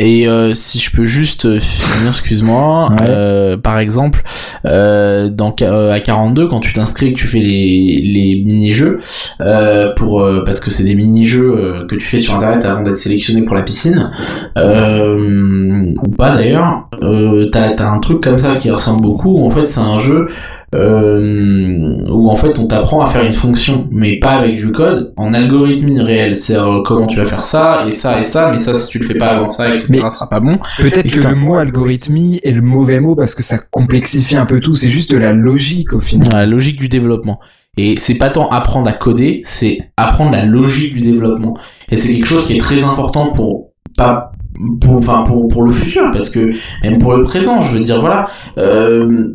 [0.00, 3.06] Et euh, si je peux juste euh, finir, excuse-moi, Ouais.
[3.10, 4.22] euh, par exemple,
[4.64, 9.00] euh, dans, euh, à 42, quand tu t'inscris et que tu fais les, les mini-jeux,
[9.40, 12.96] euh, pour euh, parce que c'est des mini-jeux que tu fais sur internet avant d'être
[12.96, 14.10] sélectionné pour la piscine,
[14.56, 19.46] euh, ou pas d'ailleurs, euh, t'as as un truc comme ça qui ressemble beaucoup, où
[19.46, 20.28] en fait c'est un jeu
[20.74, 25.12] euh, où en fait on t'apprend à faire une fonction, mais pas avec du code,
[25.16, 26.36] en algorithmie réelle.
[26.36, 28.98] C'est euh, comment tu vas faire ça et ça et ça, mais ça si tu
[28.98, 29.86] le fais pas avant ça, etc.
[29.90, 30.56] Mais- ça sera pas bon.
[30.78, 34.60] Peut-être que le mot algorithmie est le mauvais mot parce que ça complexifie un peu
[34.60, 34.74] tout.
[34.74, 36.30] C'est juste de la logique au final.
[36.32, 37.40] La logique du développement.
[37.76, 41.56] Et c'est pas tant apprendre à coder, c'est apprendre la logique du développement.
[41.90, 44.32] Et c'est quelque chose qui est très important pour pas
[44.80, 48.00] pour enfin pour pour le futur parce que même pour le présent, je veux dire
[48.00, 48.26] voilà,
[48.58, 49.28] euh,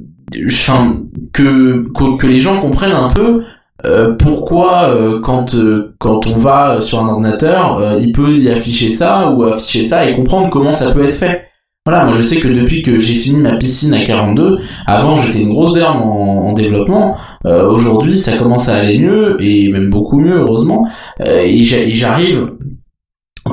[1.34, 3.44] que, que les gens comprennent un peu
[3.86, 8.92] euh, pourquoi euh, quand euh, quand on va sur un ordinateur, il peut y afficher
[8.92, 11.44] ça ou afficher ça et comprendre comment ça peut être fait.
[11.86, 15.42] Voilà, moi je sais que depuis que j'ai fini ma piscine à 42, avant j'étais
[15.42, 20.22] une grosse derme en, en développement, aujourd'hui ça commence à aller mieux et même beaucoup
[20.22, 20.88] mieux heureusement,
[21.20, 22.54] et j'arrive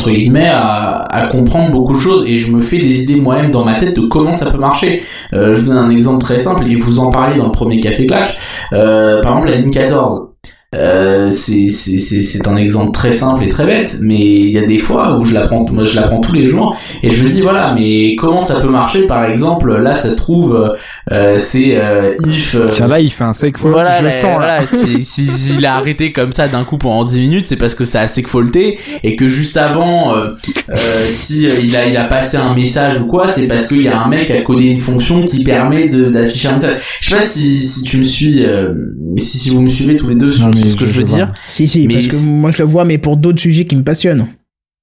[0.01, 3.51] entre guillemets à, à comprendre beaucoup de choses et je me fais des idées moi-même
[3.51, 5.03] dans ma tête de comment ça peut marcher.
[5.35, 7.81] Euh, je vous donne un exemple très simple et vous en parlez dans le premier
[7.81, 8.39] café clash.
[8.73, 10.30] Euh, par exemple la ligne 14.
[10.73, 15.19] Euh, c'est un exemple très simple et très bête, mais il y a des fois
[15.19, 18.15] où je l'apprends, moi je l'apprends tous les jours et je me dis voilà, mais
[18.15, 19.07] comment ça peut marcher?
[19.09, 20.73] Par exemple, là ça se trouve
[21.11, 22.55] euh, c'est euh, if.
[22.55, 23.71] euh, Tiens là, il fait un segfault.
[23.71, 24.61] voilà, je le sens là.
[24.61, 24.67] voilà,
[25.03, 28.07] s'il a arrêté comme ça d'un coup pendant 10 minutes, c'est parce que ça a
[28.07, 30.35] segfaulté et que juste avant, euh,
[30.69, 30.75] euh,
[31.09, 34.01] si il a il a passé un message ou quoi, c'est parce qu'il y a
[34.01, 36.81] un mec qui a codé une fonction qui permet d'afficher un message.
[37.01, 38.73] Je sais pas si si tu me suis, euh,
[39.17, 41.05] si si vous me suivez tous les deux sur, Non, mais ce que je, veux
[41.05, 41.29] dire.
[41.47, 44.29] Si, si, parce que moi je le vois, mais pour d'autres sujets qui me passionnent.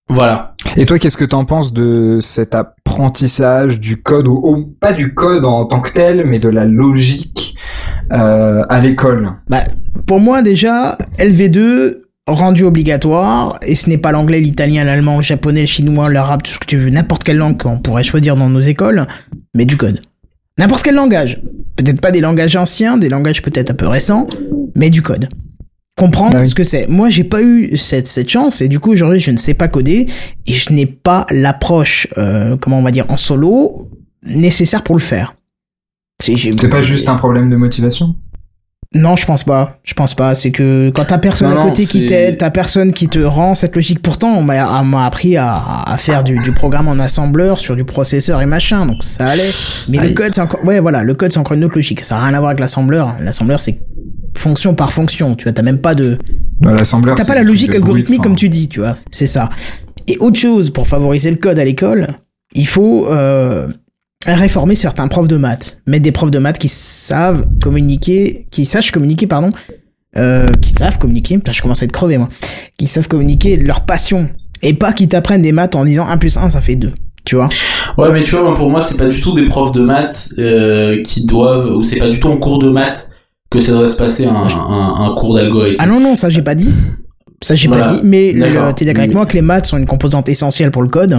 [0.09, 0.55] Voilà.
[0.77, 5.45] Et toi, qu'est-ce que t'en penses de cet apprentissage du code, ou, pas du code
[5.45, 7.55] en tant que tel, mais de la logique
[8.13, 9.33] euh, à l'école?
[9.49, 9.63] Bah,
[10.05, 15.61] Pour moi, déjà, LV2, rendu obligatoire, et ce n'est pas l'anglais, l'italien, l'allemand, le japonais,
[15.61, 18.49] le chinois, l'arabe, tout ce que tu veux, n'importe quelle langue qu'on pourrait choisir dans
[18.49, 19.07] nos écoles,
[19.55, 19.99] mais du code.
[20.57, 21.41] N'importe quel langage.
[21.75, 24.27] Peut-être pas des langages anciens, des langages peut-être un peu récents,
[24.75, 25.27] mais du code.
[25.97, 26.87] Comprendre ce que c'est.
[26.87, 29.67] Moi, j'ai pas eu cette, cette chance, et du coup, aujourd'hui, je ne sais pas
[29.67, 30.05] coder,
[30.45, 33.89] et je n'ai pas l'approche, euh, comment on va dire, en solo,
[34.23, 35.33] nécessaire pour le faire.
[36.21, 38.15] C'est pas juste un problème de motivation?
[38.93, 39.79] Non, je pense pas.
[39.83, 40.33] Je pense pas.
[40.33, 43.75] C'est que quand t'as personne à côté qui t'aide, t'as personne qui te rend cette
[43.75, 44.01] logique.
[44.01, 48.41] Pourtant, on m'a appris à, à faire du, du, programme en assembleur sur du processeur
[48.41, 49.49] et machin, donc ça allait.
[49.89, 52.03] Mais le code, c'est encore, ouais, voilà, le code, c'est encore une autre logique.
[52.03, 53.15] Ça a rien à voir avec l'assembleur.
[53.21, 53.79] L'assembleur, c'est
[54.37, 55.35] fonction par fonction.
[55.35, 56.17] Tu vois, t'as même pas de.
[56.61, 56.75] Bah.
[56.75, 58.93] T'as pas la logique algorithmique comme tu dis, tu vois.
[59.11, 59.49] C'est ça.
[60.07, 62.07] Et autre chose, pour favoriser le code à l'école,
[62.55, 63.67] il faut euh,
[64.25, 68.91] réformer certains profs de maths, mettre des profs de maths qui savent communiquer, qui sachent
[68.91, 69.51] communiquer, pardon,
[70.15, 72.29] euh, qui savent communiquer, putain je commence à être crevé moi,
[72.77, 74.29] qui savent communiquer leur passion,
[74.61, 76.93] et pas qui t'apprennent des maths en disant 1 plus 1 ça fait 2.
[77.25, 77.47] Tu vois
[77.97, 81.03] Ouais, mais tu vois, pour moi, c'est pas du tout des profs de maths euh,
[81.03, 83.06] qui doivent, ou c'est pas du tout en cours de maths
[83.49, 85.77] que ça doit se passer un, un, un cours d'algorithme.
[85.79, 86.69] Ah non, non, ça j'ai pas dit.
[87.41, 88.33] Ça, j'ai pas dit, mais
[88.75, 91.15] t'es d'accord avec moi que les maths sont une composante essentielle pour le code.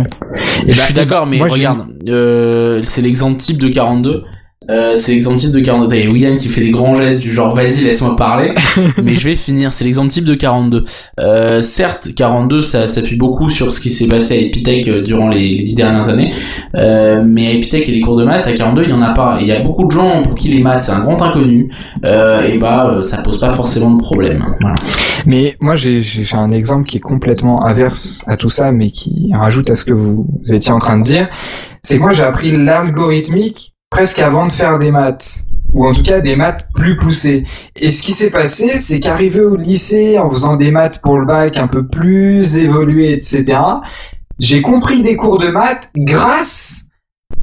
[0.67, 4.25] Et je suis d'accord, mais regarde, euh, c'est l'exemple type de 42.
[4.71, 5.89] Euh, c'est l'exemple type de 42.
[5.89, 8.55] T'as William qui fait des grands gestes du genre vas-y laisse-moi parler.
[9.03, 9.73] mais je vais finir.
[9.73, 10.85] C'est l'exemple type de 42.
[11.21, 15.29] Euh, certes, 42 ça s'appuie beaucoup sur ce qui s'est passé à Epitech euh, durant
[15.29, 16.35] les, dix dernières années.
[16.75, 19.11] Euh, mais à Epitech et les cours de maths, à 42 il y en a
[19.11, 19.39] pas.
[19.41, 21.73] Il y a beaucoup de gens pour qui les maths c'est un grand inconnu.
[22.05, 24.45] Euh, et bah ça pose pas forcément de problème.
[24.61, 24.77] Voilà.
[25.25, 26.03] Mais moi j'ai
[26.33, 29.95] un exemple qui est complètement inverse à tout ça, mais qui rajoute à ce que
[29.95, 31.29] vous étiez en train de dire.
[31.83, 36.03] C'est que moi j'ai appris l'algorithmique presque avant de faire des maths ou en tout
[36.03, 37.45] cas des maths plus poussées.
[37.77, 41.27] Et ce qui s'est passé, c'est qu'arrivé au lycée en faisant des maths pour le
[41.27, 43.59] bac un peu plus évolués, etc.,
[44.39, 46.85] j'ai compris des cours de maths grâce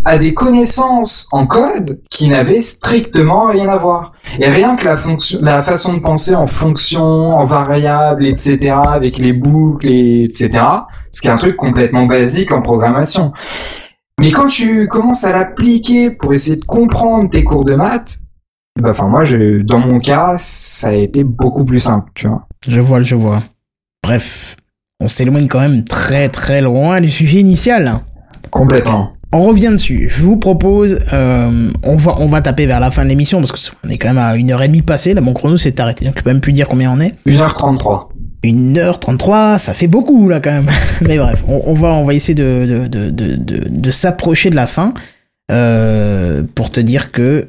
[0.05, 4.13] à des connaissances en code qui n'avaient strictement rien à voir.
[4.39, 9.17] Et rien que la fonction, la façon de penser en fonction, en variable, etc., avec
[9.17, 10.51] les boucles, et etc.,
[11.11, 13.34] ce qui est un truc complètement basique en programmation.
[14.22, 18.20] Mais quand tu commences à l'appliquer pour essayer de comprendre tes cours de maths,
[18.80, 22.46] bah, enfin, moi, je, dans mon cas, ça a été beaucoup plus simple, tu vois.
[22.68, 23.44] Je vois, je vois.
[24.04, 24.56] Bref,
[25.00, 28.00] on s'éloigne quand même très très loin du sujet initial.
[28.52, 29.12] Complètement.
[29.32, 30.08] On revient dessus.
[30.10, 33.70] Je vous propose, euh, on va on va taper vers la fin de l'émission parce
[33.70, 35.14] qu'on est quand même à une heure et demie passée.
[35.14, 37.16] Là, mon chrono s'est arrêté, donc je peux même plus dire combien on est.
[37.28, 38.08] 1h33.
[38.51, 40.69] 1h33, ça fait beaucoup là quand même.
[41.01, 44.93] Mais bref, on, va, on va essayer de, de, de, de, s'approcher de la fin.
[45.51, 47.47] Euh, pour te dire que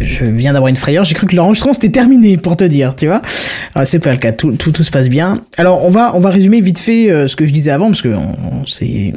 [0.00, 3.06] je viens d'avoir une frayeur, j'ai cru que l'enregistrement c'était terminé pour te dire, tu
[3.06, 3.22] vois.
[3.74, 5.42] Ah, c'est pas le cas, tout, tout, tout, se passe bien.
[5.56, 8.02] Alors on va, on va résumer vite fait euh, ce que je disais avant, parce
[8.02, 9.12] que on, on s'est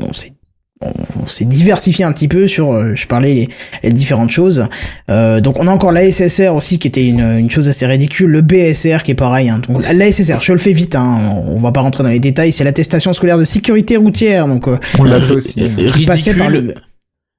[0.82, 3.50] on s'est diversifié un petit peu sur, euh, je parlais
[3.84, 4.66] les, différentes choses.
[5.10, 8.30] Euh, donc on a encore la SSR aussi qui était une, une, chose assez ridicule,
[8.30, 9.50] le BSR qui est pareil.
[9.50, 9.62] Hein.
[9.68, 11.18] Donc la SSR, je le fais vite, hein.
[11.48, 14.48] on va pas rentrer dans les détails, c'est l'attestation scolaire de sécurité routière.
[14.48, 15.62] Donc euh, on l'a fait aussi.
[15.64, 16.74] Ridicule, par le...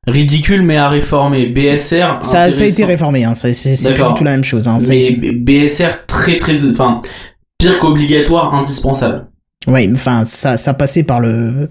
[0.06, 1.46] ridicule mais à réformer.
[1.46, 2.18] BSR.
[2.20, 3.34] Ça, ça a été réformé, hein.
[3.34, 4.68] c'est plus du tout la même chose.
[4.68, 4.76] Hein.
[4.88, 7.00] Mais BSR très très, enfin
[7.58, 9.29] pire qu'obligatoire, indispensable.
[9.66, 11.68] Oui, enfin ça ça passait par le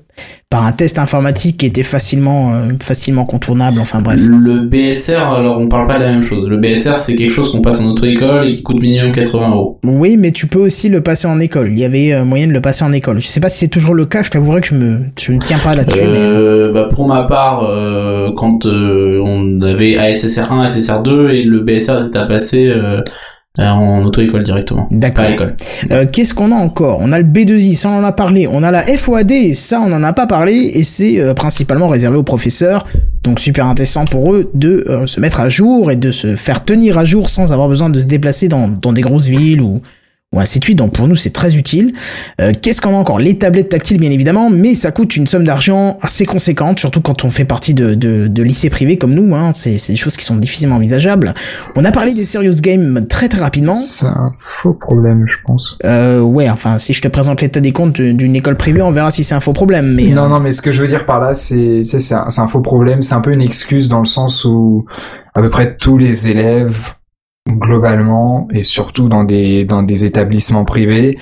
[0.47, 3.79] par un test informatique qui était facilement euh, facilement contournable.
[3.79, 4.19] Enfin bref.
[4.21, 6.47] Le BSR, alors on parle pas de la même chose.
[6.47, 9.79] Le BSR c'est quelque chose qu'on passe en auto-école et qui coûte minimum 80 euros.
[9.83, 11.69] Oui, mais tu peux aussi le passer en école.
[11.71, 13.21] Il y avait euh, moyen de le passer en école.
[13.21, 14.21] Je sais pas si c'est toujours le cas.
[14.21, 15.99] Je t'avouerai que je me je ne tiens pas là-dessus.
[16.03, 21.61] Euh, bah pour ma part, euh, quand on avait ASSR 1, ASSR 2 et le
[21.61, 23.01] BSR était à passer euh,
[23.67, 24.87] en auto-école directement.
[24.91, 25.25] D'accord.
[25.91, 26.99] Euh, Qu'est-ce qu'on a encore?
[27.01, 28.47] On a le B2I, ça on en a parlé.
[28.47, 32.17] On a la FOAD, ça on en a pas parlé et c'est euh, principalement réservé
[32.17, 32.85] aux professeurs.
[33.23, 36.63] Donc super intéressant pour eux de euh, se mettre à jour et de se faire
[36.63, 39.81] tenir à jour sans avoir besoin de se déplacer dans, dans des grosses villes ou
[40.33, 40.77] ou ainsi de suite.
[40.77, 41.91] Donc pour nous, c'est très utile.
[42.39, 43.19] Euh, Qu'est-ce qu'on a encore?
[43.19, 47.25] Les tablettes tactiles, bien évidemment, mais ça coûte une somme d'argent assez conséquente, surtout quand
[47.25, 49.35] on fait partie de, de, de lycées privés comme nous.
[49.35, 49.53] Hein.
[49.55, 51.33] C'est des choses qui sont difficilement envisageables.
[51.75, 53.73] On a parlé des serious games très très rapidement.
[53.73, 55.77] C'est un faux problème, je pense.
[55.85, 59.09] Euh, ouais, enfin, si je te présente l'état des comptes d'une école privée, on verra
[59.11, 59.93] si c'est un faux problème.
[59.95, 62.27] Mais non, euh, non, mais ce que je veux dire par là, c'est c'est un,
[62.37, 63.01] un faux problème.
[63.01, 64.85] C'est un peu une excuse dans le sens où
[65.33, 66.77] à peu près tous les élèves
[67.51, 71.17] globalement, et surtout dans des, dans des établissements privés,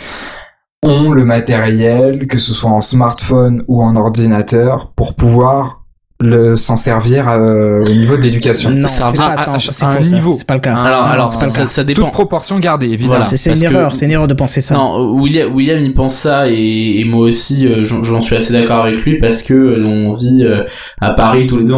[0.84, 5.87] ont le matériel, que ce soit en smartphone ou en ordinateur, pour pouvoir
[6.20, 8.72] le s'en servir euh, au niveau de l'éducation.
[8.72, 10.34] Non, ça pas, à, ça, à c'est un faux, niveau.
[10.34, 10.76] C'est pas le cas.
[10.76, 11.58] Alors, Non, alors pas ça, le cas.
[11.64, 12.02] ça, ça dépend.
[12.04, 13.22] Toute proportion gardée, évidemment.
[13.22, 13.24] Voilà.
[13.24, 14.74] C'est une que- erreur, c'est une erreur de penser ça.
[14.74, 18.52] Non, William, William il pense ça et, et moi aussi euh, j'en j'en suis assez
[18.52, 20.64] d'accord avec lui parce que euh, on vit euh,
[21.00, 21.76] à Paris tous les deux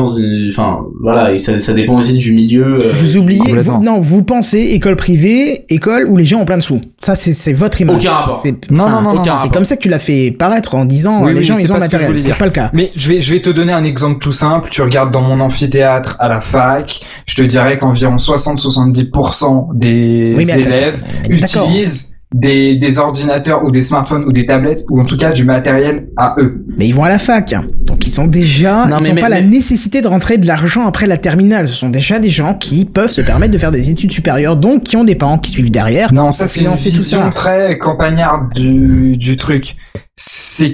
[0.49, 2.87] enfin voilà et ça, ça dépend aussi du milieu.
[2.87, 6.57] euh, Vous oubliez, vous, non, vous pensez école privée, école où les gens ont plein
[6.57, 6.79] de sous.
[6.97, 8.03] Ça, c'est c'est votre image.
[8.05, 8.37] Aucun rapport.
[8.41, 11.33] C'est- Non, non, non, C'est comme ça que tu l'as fait paraître en disant Oui,
[11.33, 12.17] les oui, gens ils c'est ont matériel.
[12.17, 12.69] C'est pas le cas.
[12.73, 14.69] Mais je vais, je vais te donner un exemple tout simple.
[14.69, 20.45] Tu regardes dans mon amphithéâtre à la fac, je te dirais qu'environ 60-70% des Oui,
[20.45, 21.31] mais attends, élèves attends,
[21.67, 25.45] utilisent des, des ordinateurs ou des smartphones ou des tablettes ou en tout cas du
[25.45, 26.63] matériel à eux.
[26.77, 27.53] Mais ils vont à la fac.
[27.53, 27.65] hein.
[27.81, 30.85] Donc ils sont déjà, Non, ils n'ont mais- pas la nécessité de rentrer de l'argent
[30.85, 31.67] après la terminale.
[31.67, 34.83] Ce sont déjà des gens qui peuvent se permettre de faire des études supérieures, donc
[34.83, 36.13] qui ont des parents qui suivent derrière.
[36.13, 39.75] Non, ça c'est une vision très campagnarde du, du truc.
[40.15, 40.73] C'est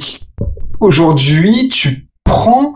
[0.79, 2.73] qu'aujourd'hui, tu prends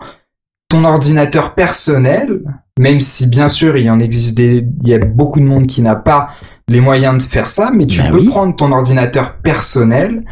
[0.70, 2.40] ton ordinateur personnel,
[2.78, 5.66] même si bien sûr il y en existe des, il y a beaucoup de monde
[5.66, 6.28] qui n'a pas
[6.68, 8.28] les moyens de faire ça, mais tu Bah peux oui.
[8.28, 10.22] prendre ton ordinateur personnel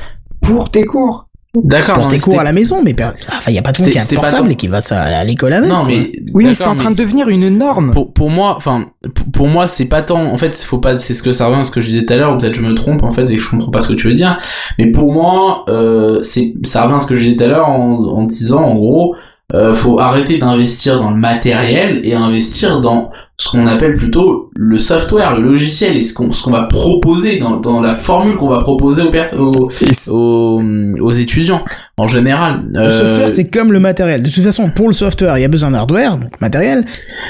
[0.41, 1.27] pour tes cours.
[1.65, 1.97] D'accord.
[1.97, 3.87] Pour tes cours à la maison, mais per- enfin, il y a pas tout le
[3.87, 5.69] monde qui a un portable et qui va ça à l'école avec.
[5.69, 5.87] Non quoi.
[5.89, 7.91] mais Oui, mais c'est en train de devenir une norme.
[7.91, 10.27] pour, pour moi, enfin, pour, pour moi, c'est pas tant.
[10.31, 10.99] En fait, faut pas.
[10.99, 12.55] C'est ce que ça revient à ce que je disais tout à l'heure, ou peut-être
[12.55, 14.39] je me trompe en fait et que je comprends pas ce que tu veux dire.
[14.79, 17.69] Mais pour moi, euh, c'est ça revient à ce que je disais tout à l'heure
[17.69, 19.17] en, en disant, en gros,
[19.55, 24.79] euh, faut arrêter d'investir dans le matériel et investir dans ce qu'on appelle plutôt le
[24.79, 28.49] software, le logiciel et ce qu'on ce qu'on va proposer dans, dans la formule qu'on
[28.51, 29.71] va proposer aux, pers- aux,
[30.11, 30.63] aux,
[31.01, 31.65] aux étudiants
[31.97, 32.65] en général.
[32.75, 34.23] Le Euh, software, c'est comme le matériel.
[34.23, 36.85] De toute façon, pour le software, il y a besoin d'hardware, donc matériel.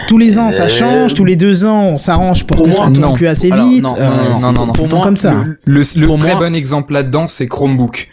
[0.08, 1.14] Tous les ans, ça Euh, change.
[1.14, 3.12] Tous les deux ans, on s'arrange pour, pour que moi, ça tourne non.
[3.12, 3.84] plus assez Alors, vite.
[3.84, 4.72] non, Euh, non, non, c'est- non, non, non.
[4.72, 5.34] temps Pour comme ça.
[5.66, 8.08] le, le Pour très moi- bon exemple là-dedans, c'est Chromebook.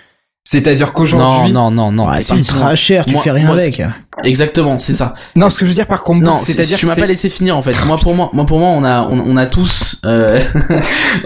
[0.48, 2.08] C'est-à-dire non, qu'aujourd'hui, non, non, non.
[2.08, 3.82] Ouais, c'est c'est pas- ultra cher, tu moi- fais rien moi, avec.
[4.24, 5.16] Exactement, c'est ça.
[5.36, 7.58] non, ce que je veux dire par Non, c'est-à-dire tu que m'as pas laissé finir
[7.58, 7.76] en fait.
[7.88, 10.40] Moi pour moi, moi pour moi, on a on, on a tous euh,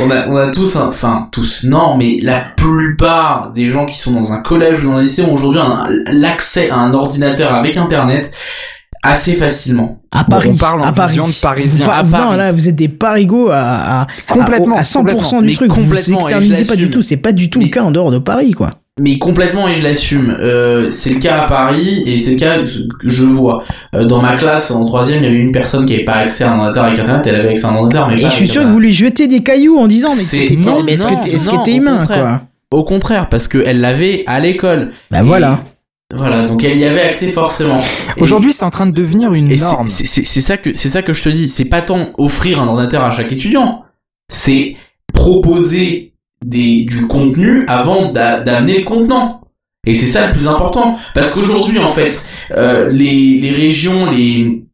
[0.00, 3.98] on a on a tous un- enfin tous non, mais la plupart des gens qui
[3.98, 7.52] sont dans un collège ou dans un lycée ont aujourd'hui un- l'accès à un ordinateur
[7.54, 8.30] avec internet
[9.02, 9.95] assez facilement.
[10.12, 11.16] À Bon, Paris, on parle en à Paris.
[11.16, 12.02] de Parisien.
[12.04, 15.42] Vous Non, là, vous êtes des parigots à, à, Complètement, à, à 100% complètement.
[15.42, 15.68] du truc.
[15.72, 17.02] Vous complètement, je externalisez pas du tout.
[17.02, 18.70] C'est pas du tout le Mais- cas en dehors de Paris, quoi.
[18.98, 20.34] Mais complètement et je l'assume.
[20.40, 23.62] Euh, c'est le cas à Paris et c'est le cas que je vois.
[23.94, 26.44] Euh, dans ma classe en troisième, il y avait une personne qui avait pas accès
[26.44, 27.26] à un ordinateur avec internet.
[27.26, 28.94] Elle avait accès à un ordinateur, mais Et pas je suis sûr que vous lui
[28.94, 32.40] jetez des cailloux en disant, mais est-ce que t'es humain, quoi?
[32.70, 34.92] Au contraire, parce qu'elle l'avait à l'école.
[35.10, 35.60] Bah voilà.
[36.14, 37.76] Voilà, donc elle y avait accès forcément.
[38.18, 39.88] Aujourd'hui, c'est en train de devenir une norme.
[39.88, 40.06] c'est
[40.40, 41.48] ça que c'est ça que je te dis.
[41.48, 43.82] C'est pas tant offrir un ordinateur à chaque étudiant,
[44.28, 44.76] c'est
[45.12, 46.12] proposer
[46.44, 49.40] des du contenu avant d'a- d'amener le contenant.
[49.86, 54.64] Et c'est ça le plus important, parce qu'aujourd'hui en fait, euh, les les régions, les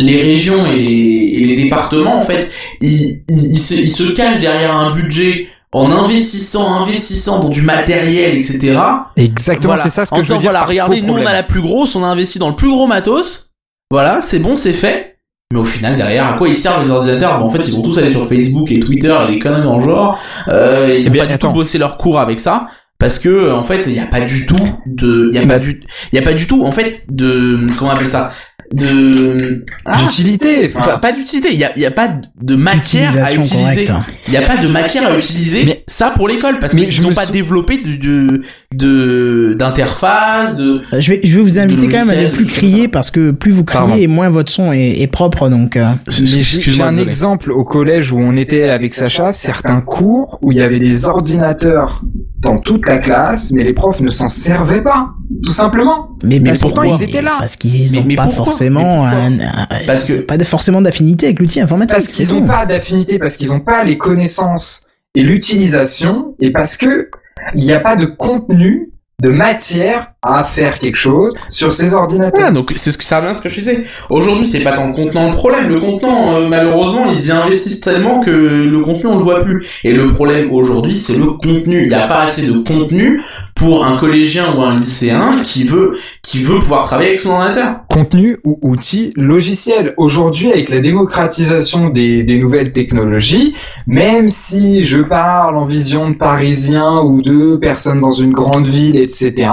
[0.00, 2.48] les régions et les, et les départements en fait,
[2.80, 7.62] ils, ils, ils se, ils se cachent derrière un budget en investissant, investissant dans du
[7.62, 8.78] matériel, etc.
[9.16, 9.82] Exactement, Voilà.
[9.82, 10.50] c'est ça ce que En je veux dire.
[10.50, 12.70] Voilà, par regardez, nous on a la plus grosse, on a investi dans le plus
[12.70, 13.54] gros matos.
[13.90, 15.16] Voilà, c'est bon, c'est fait.
[15.52, 17.38] Mais au final, derrière, à quoi ils servent les ordinateurs?
[17.38, 19.82] Bon, en fait, ils vont tous aller sur Facebook et Twitter et des conneries le
[19.82, 20.18] genre.
[20.48, 22.68] Euh, ils Eh vont bien, pas du tout bosser leur cours avec ça.
[22.98, 25.54] Parce que, en fait, il n'y a pas du tout de, il y a Bah.
[25.54, 25.82] pas du,
[26.12, 28.32] il y a pas du tout, en fait, de, comment on appelle ça?
[28.72, 30.68] De, Ah, D'utilité.
[30.74, 31.48] enfin, enfin, pas d'utilité.
[31.52, 32.08] Il y a, il y a pas
[32.40, 33.86] de matière à utiliser.
[34.26, 37.02] Il n'y a pas de matière à utiliser Mais- ça pour l'école parce qu'ils je
[37.02, 38.42] n'ont pas sou- développé de
[38.74, 42.46] de d'interface de, Euh, Je vais, je vais vous inviter quand même à ne plus
[42.46, 43.96] crier parce que plus vous criez Pardon.
[44.02, 45.76] et moins votre son est, est propre donc.
[45.76, 50.50] euh, Mais j'ai- un exemple au collège où on était avec Sacha, certains cours où
[50.52, 52.02] il y avait des ordinateurs
[52.40, 55.10] dans toute la classe, mais les profs ne s'en servaient pas,
[55.44, 56.08] tout simplement.
[56.24, 57.36] Mais, Mais parce pourtant, ils étaient là.
[57.38, 58.52] Parce qu'ils Mais- ont mais pas pourquoi?
[58.70, 61.92] Forcément Mais un, pourquoi un- Parce que- pas de, forcément d'affinité avec l'outil informatique.
[61.96, 66.76] Parce qu'ils n'ont pas d'affinité, parce qu'ils n'ont pas les connaissances et l'utilisation, et parce
[66.76, 67.10] que
[67.54, 68.90] il n'y a pas de contenu,
[69.20, 72.42] de matière à faire quelque chose sur ces ordinateurs.
[72.42, 73.84] Voilà, donc c'est ce que ça revient à ce que je disais.
[74.08, 75.68] Aujourd'hui, c'est pas tant le contenant le problème.
[75.68, 79.66] Le contenant, euh, malheureusement, ils y investissent tellement que le contenu on le voit plus.
[79.82, 81.82] Et le problème aujourd'hui, c'est le contenu.
[81.82, 83.20] Il n'y a pas assez de contenu
[83.56, 87.80] pour un collégien ou un lycéen qui veut qui veut pouvoir travailler avec son ordinateur.
[87.88, 89.92] contenu ou outil logiciel.
[89.96, 93.54] Aujourd'hui, avec la démocratisation des, des nouvelles technologies,
[93.88, 98.96] même si je parle en vision de Parisiens ou de personnes dans une grande ville,
[98.96, 99.48] etc.,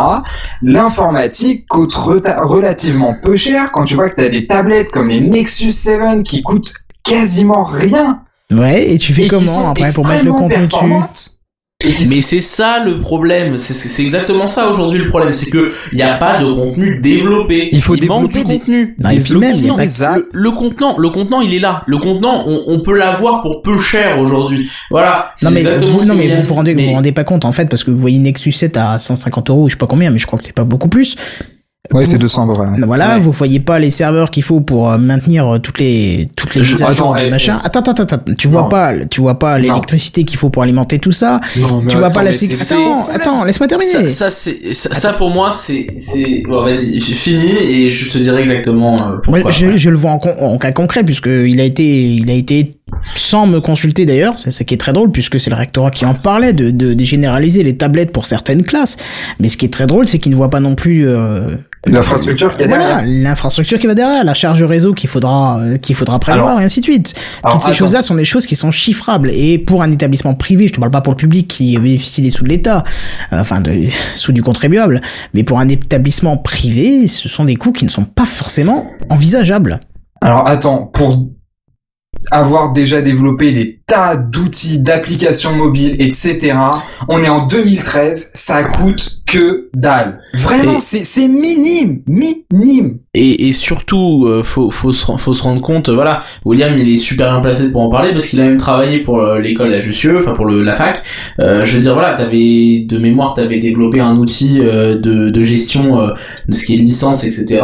[0.61, 5.21] l'informatique coûte relativement peu cher quand tu vois que tu as des tablettes comme les
[5.21, 6.73] Nexus 7 qui coûtent
[7.03, 8.23] quasiment rien.
[8.51, 11.38] Ouais, et tu fais comment après pour mettre le contenu dessus?
[11.81, 16.01] Mais c'est ça le problème, c'est exactement ça aujourd'hui le problème, c'est que il n'y
[16.01, 17.69] a pas de contenu développé.
[17.71, 18.95] Il faut développer du contenu.
[18.99, 21.83] Non, des même, le, le, contenant, le contenant, il est là.
[21.87, 24.69] Le contenant, on, on peut l'avoir pour peu cher aujourd'hui.
[24.91, 25.31] Voilà.
[25.41, 27.69] Non mais, vous, non mais vous vous rendez, vous vous rendez pas compte en fait
[27.69, 30.27] parce que vous voyez Nexus 7 à 150 euros, je sais pas combien, mais je
[30.27, 31.15] crois que c'est pas beaucoup plus.
[31.91, 32.65] Ouais, c'est 200 euros.
[32.85, 36.53] Voilà, vous voyez pas les serveurs qu'il faut pour euh, maintenir euh, toutes les toutes
[36.55, 37.59] les mises à jour de machin.
[37.63, 41.11] Attends, attends, attends, tu vois pas, tu vois pas l'électricité qu'il faut pour alimenter tout
[41.11, 41.39] ça.
[41.57, 42.29] Non, tu vois pas la.
[42.29, 44.09] Attends, attends, laisse-moi terminer.
[44.09, 48.41] Ça, ça c'est ça, pour moi c'est c'est bon vas-y fini et je te dirai
[48.41, 49.11] exactement.
[49.11, 52.33] Euh, je, je, le vois en, en cas concret puisque il a été il a
[52.33, 55.91] été sans me consulter d'ailleurs, c'est ce qui est très drôle puisque c'est le rectorat
[55.91, 58.97] qui en parlait de, de, généraliser les tablettes pour certaines classes.
[59.39, 61.55] Mais ce qui est très drôle, c'est qu'il ne voit pas non plus euh,
[61.85, 62.95] L'infrastructure qui est derrière.
[62.95, 66.63] Voilà, l'infrastructure qui va derrière, la charge réseau qu'il faudra euh, qu'il faudra prévoir et
[66.65, 67.13] ainsi de suite.
[67.49, 70.73] Toutes ces choses-là sont des choses qui sont chiffrables et pour un établissement privé, je
[70.73, 72.83] te parle pas pour le public qui bénéficie des sous de l'État,
[73.31, 73.87] euh, enfin de
[74.17, 74.99] sous du contribuable,
[75.33, 79.79] mais pour un établissement privé, ce sont des coûts qui ne sont pas forcément envisageables.
[80.21, 81.29] Alors attends, pour
[82.31, 86.55] avoir déjà développé des tas d'outils, d'applications mobiles, etc.
[87.07, 90.21] On est en 2013, ça coûte que dalle.
[90.33, 92.99] Vraiment, c'est minime, minime.
[93.13, 96.97] Et, et surtout, euh, faut, faut, se, faut se rendre compte, voilà, William, il est
[96.97, 99.79] super bien placé pour en parler parce qu'il a même travaillé pour euh, l'école à
[99.79, 101.03] Jussieu, enfin pour le, la fac.
[101.39, 106.09] Euh, je veux dire, voilà, t'avais de mémoire, t'avais développé un outil de, de gestion
[106.47, 107.63] de ce qui est licence, etc.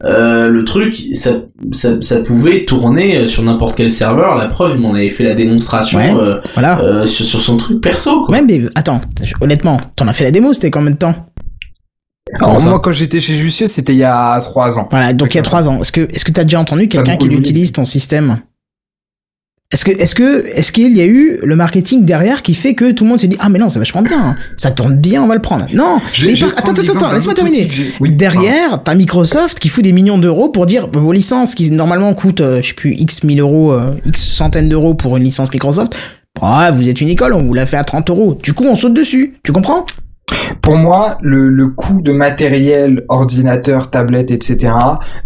[0.00, 1.30] le truc, ça,
[1.72, 4.36] ça, ça pouvait tourner sur n'importe quel serveur.
[4.36, 5.98] La preuve, il m'en avait fait la démonstration
[6.54, 7.06] voilà.
[7.06, 8.24] sur, sur, son truc perso.
[8.24, 8.36] Quoi.
[8.36, 9.00] Ouais, mais attends,
[9.40, 11.14] honnêtement, t'en as fait la démo, c'était combien de temps
[12.34, 14.88] alors, moi, quand j'étais chez Jussieu, c'était il y a trois ans.
[14.90, 15.80] Voilà, donc il y a trois ans.
[15.80, 18.40] Est-ce que, est-ce que t'as déjà entendu quelqu'un qui utilise ton système?
[19.70, 22.90] Est-ce que, est-ce que, est-ce qu'il y a eu le marketing derrière qui fait que
[22.90, 24.36] tout le monde s'est dit ah mais non, c'est vachement bien, hein.
[24.56, 25.66] ça tourne bien, on va le prendre.
[25.74, 26.00] Non.
[26.56, 27.68] attends, attends, attends, laisse-moi terminer.
[28.00, 32.40] derrière, t'as Microsoft qui fout des millions d'euros pour dire vos licences qui normalement coûtent,
[32.40, 35.94] euh, je sais plus, x mille euros, euh, x centaines d'euros pour une licence Microsoft.
[36.40, 38.38] Ah, vous êtes une école, on vous l'a fait à 30 euros.
[38.42, 39.34] Du coup, on saute dessus.
[39.42, 39.84] Tu comprends?
[40.62, 44.74] Pour moi, le, coût de matériel, ordinateur, tablette, etc.,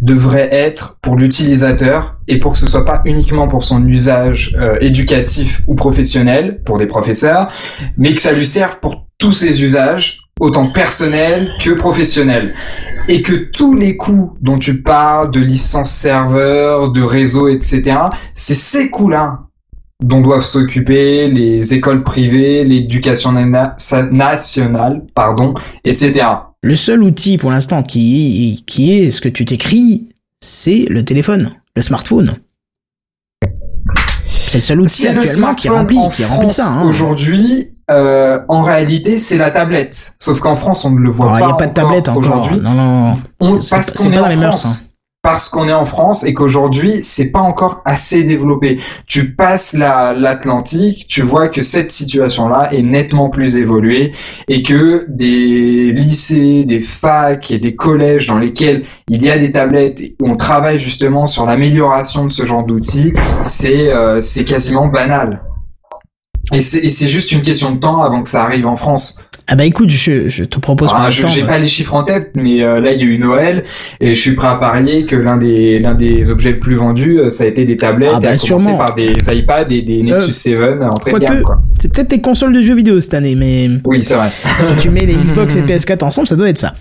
[0.00, 4.76] devrait être pour l'utilisateur et pour que ce soit pas uniquement pour son usage euh,
[4.80, 7.50] éducatif ou professionnel, pour des professeurs,
[7.96, 12.54] mais que ça lui serve pour tous ses usages, autant personnels que professionnels.
[13.08, 17.96] Et que tous les coûts dont tu parles, de licence serveur, de réseau, etc.,
[18.34, 19.40] c'est ces coûts-là
[20.02, 25.54] dont doivent s'occuper les écoles privées, l'éducation nationale, pardon,
[25.84, 26.26] etc.
[26.62, 30.08] Le seul outil pour l'instant qui, qui est ce que tu t'écris,
[30.40, 32.38] c'est le téléphone, le smartphone.
[34.48, 36.68] C'est le seul outil actuellement qui remplit, qui remplit ça.
[36.68, 36.84] Hein.
[36.84, 40.14] Aujourd'hui, euh, en réalité, c'est la tablette.
[40.18, 41.40] Sauf qu'en France, on ne le voit pas.
[41.40, 42.56] Il n'y a pas de tablette aujourd'hui.
[42.60, 43.16] Non, non.
[43.40, 44.84] On, parce qu'on est, dans les mœurs.
[45.22, 48.80] Parce qu'on est en France et qu'aujourd'hui c'est pas encore assez développé.
[49.06, 54.12] Tu passes l'Atlantique, tu vois que cette situation-là est nettement plus évoluée
[54.48, 59.50] et que des lycées, des facs et des collèges dans lesquels il y a des
[59.50, 64.88] tablettes où on travaille justement sur l'amélioration de ce genre d'outils, c'est euh, c'est quasiment
[64.88, 65.42] banal.
[66.52, 69.22] Et c'est juste une question de temps avant que ça arrive en France.
[69.48, 72.30] Ah bah écoute, je, je te propose ah, je J'ai pas les chiffres en tête,
[72.34, 73.64] mais euh, là il y a eu Noël
[74.00, 77.18] et je suis prêt à parier que l'un des l'un des objets les plus vendus,
[77.18, 80.50] euh, ça a été des tablettes, ah bah, à par des iPads et des Nexus
[80.52, 81.42] euh, 7 en très bien.
[81.80, 84.28] C'est peut-être les consoles de jeux vidéo cette année, mais oui c'est vrai.
[84.64, 86.74] si tu mets les Xbox et PS4 ensemble, ça doit être ça.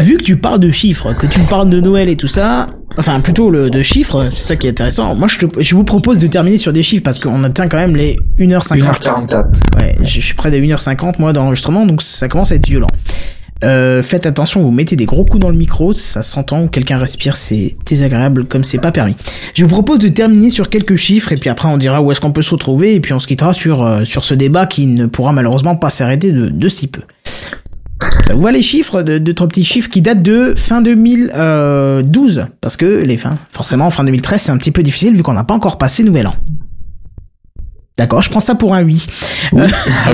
[0.00, 2.68] Vu que tu parles de chiffres, que tu parles de Noël et tout ça,
[2.98, 5.14] enfin plutôt le de chiffres, c'est ça qui est intéressant.
[5.14, 7.78] Moi je, te, je vous propose de terminer sur des chiffres parce qu'on atteint quand
[7.78, 8.80] même les 1h50.
[8.80, 9.44] 1h44.
[9.78, 12.88] Ouais, je, suis près des 1h50 moi d'enregistrement donc ça commence à être violent.
[13.62, 17.36] Euh, faites attention, vous mettez des gros coups dans le micro, ça s'entend, quelqu'un respire,
[17.36, 19.14] c'est désagréable comme c'est pas permis.
[19.54, 22.22] Je vous propose de terminer sur quelques chiffres et puis après on dira où est-ce
[22.22, 24.86] qu'on peut se retrouver et puis on se quittera sur, euh, sur ce débat qui
[24.86, 27.02] ne pourra malheureusement pas s'arrêter de, de si peu.
[28.26, 32.76] Ça vous voit les chiffres, de, trois petits chiffres qui datent de fin 2012 Parce
[32.76, 35.54] que les fins, forcément, fin 2013, c'est un petit peu difficile vu qu'on n'a pas
[35.54, 36.34] encore passé Nouvel An.
[38.00, 39.04] D'accord, je prends ça pour un oui.
[39.54, 39.66] ah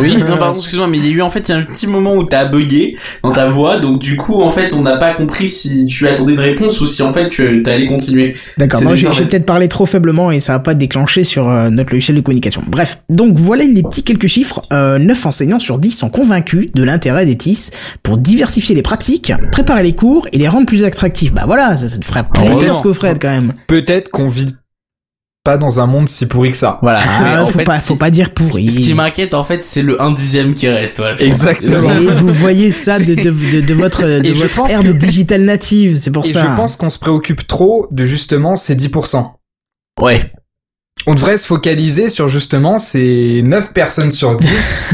[0.02, 1.62] oui, non pardon, excuse-moi, mais il y a eu en fait il y a un
[1.62, 4.96] petit moment où t'as bugué dans ta voix, donc du coup en fait on n'a
[4.96, 8.34] pas compris si tu attendais une réponse ou si en fait tu allais continuer.
[8.58, 11.92] D'accord, moi j'ai peut-être parlé trop faiblement et ça va pas déclenché sur euh, notre
[11.92, 12.60] logiciel de communication.
[12.66, 14.62] Bref, donc voilà les petits quelques chiffres.
[14.72, 17.70] Euh, 9 enseignants sur 10 sont convaincus de l'intérêt des TIS
[18.02, 21.32] pour diversifier les pratiques, préparer les cours et les rendre plus attractifs.
[21.32, 23.52] Bah voilà, ça, ça te ferait plaisir ce que vous quand même.
[23.68, 24.56] Peut-être qu'on vit
[25.46, 26.78] pas dans un monde si pourri que ça.
[26.82, 27.00] Voilà.
[27.02, 28.68] Ah, faut, pas, faut pas dire pourri.
[28.68, 30.96] Ce qui m'inquiète, en fait, c'est le 1 dixième qui reste.
[30.98, 31.20] Voilà.
[31.22, 31.90] Exactement.
[31.92, 35.42] Et vous voyez ça de, de, de, de votre, de votre ère que- de digital
[35.42, 36.42] native, c'est pour Et ça.
[36.50, 39.24] je pense qu'on se préoccupe trop de justement ces 10%.
[40.02, 40.32] Ouais.
[41.06, 44.48] On devrait se focaliser sur justement ces 9 personnes sur 10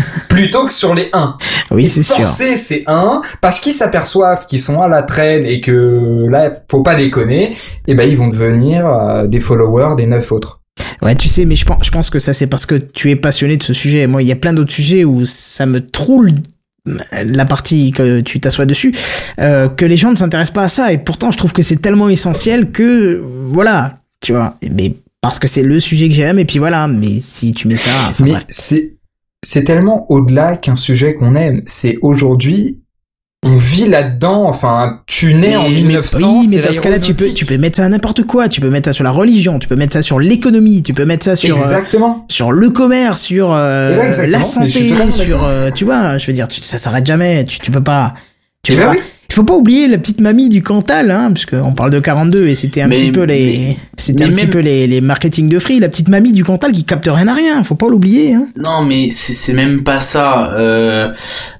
[0.33, 1.37] plutôt que sur les 1.
[1.71, 2.17] Oui, c'est sûr.
[2.17, 6.83] forcer ces 1 parce qu'ils s'aperçoivent qu'ils sont à la traîne et que là, faut
[6.83, 7.57] pas déconner,
[7.87, 10.61] et ben ils vont devenir euh, des followers des 9 autres.
[11.03, 13.17] Ouais, tu sais, mais je pense, je pense que ça, c'est parce que tu es
[13.17, 14.07] passionné de ce sujet.
[14.07, 16.33] Moi, il y a plein d'autres sujets où ça me troule
[17.13, 18.95] la partie que tu t'assois dessus,
[19.41, 20.93] euh, que les gens ne s'intéressent pas à ça.
[20.93, 24.55] Et pourtant, je trouve que c'est tellement essentiel que, voilà, tu vois.
[24.71, 26.89] Mais parce que c'est le sujet que j'aime, et puis voilà.
[26.89, 28.95] Mais si tu mets ça, enfin, Mais c'est
[29.45, 31.63] c'est tellement au-delà qu'un sujet qu'on aime.
[31.67, 32.79] C'est aujourd'hui,
[33.45, 34.45] on vit là-dedans.
[34.47, 36.41] Enfin, tu nais Mais- en mais- 1900.
[36.41, 38.49] oui, mais dans ce cas-là, tu peux, tu peux mettre ça à n'importe quoi.
[38.49, 41.05] Tu peux mettre ça sur la religion, tu peux mettre ça sur l'économie, tu peux
[41.05, 42.25] mettre ça sur, euh, Exactement.
[42.29, 46.33] sur le commerce, sur euh, Eh ben, la santé, sur, euh, tu vois, je veux
[46.33, 47.45] dire, tu, ça s'arrête jamais.
[47.45, 48.15] Tu, tu peux pas.
[48.63, 48.95] Tu Eh peux ben pas.
[48.95, 49.01] oui.
[49.33, 52.49] Il faut pas oublier la petite mamie du Cantal, hein, parce qu'on parle de 42
[52.49, 55.49] et c'était un Mais- petit peu les, c'était un petit même- peu les, les marketing
[55.49, 57.65] de free, la petite mamie du Cantal qui capte rien à rien.
[57.65, 58.35] Faut pas l'oublier.
[58.35, 58.49] Hein.
[58.63, 60.53] Non, mais c'est c'est même pas ça.
[60.53, 61.09] Euh,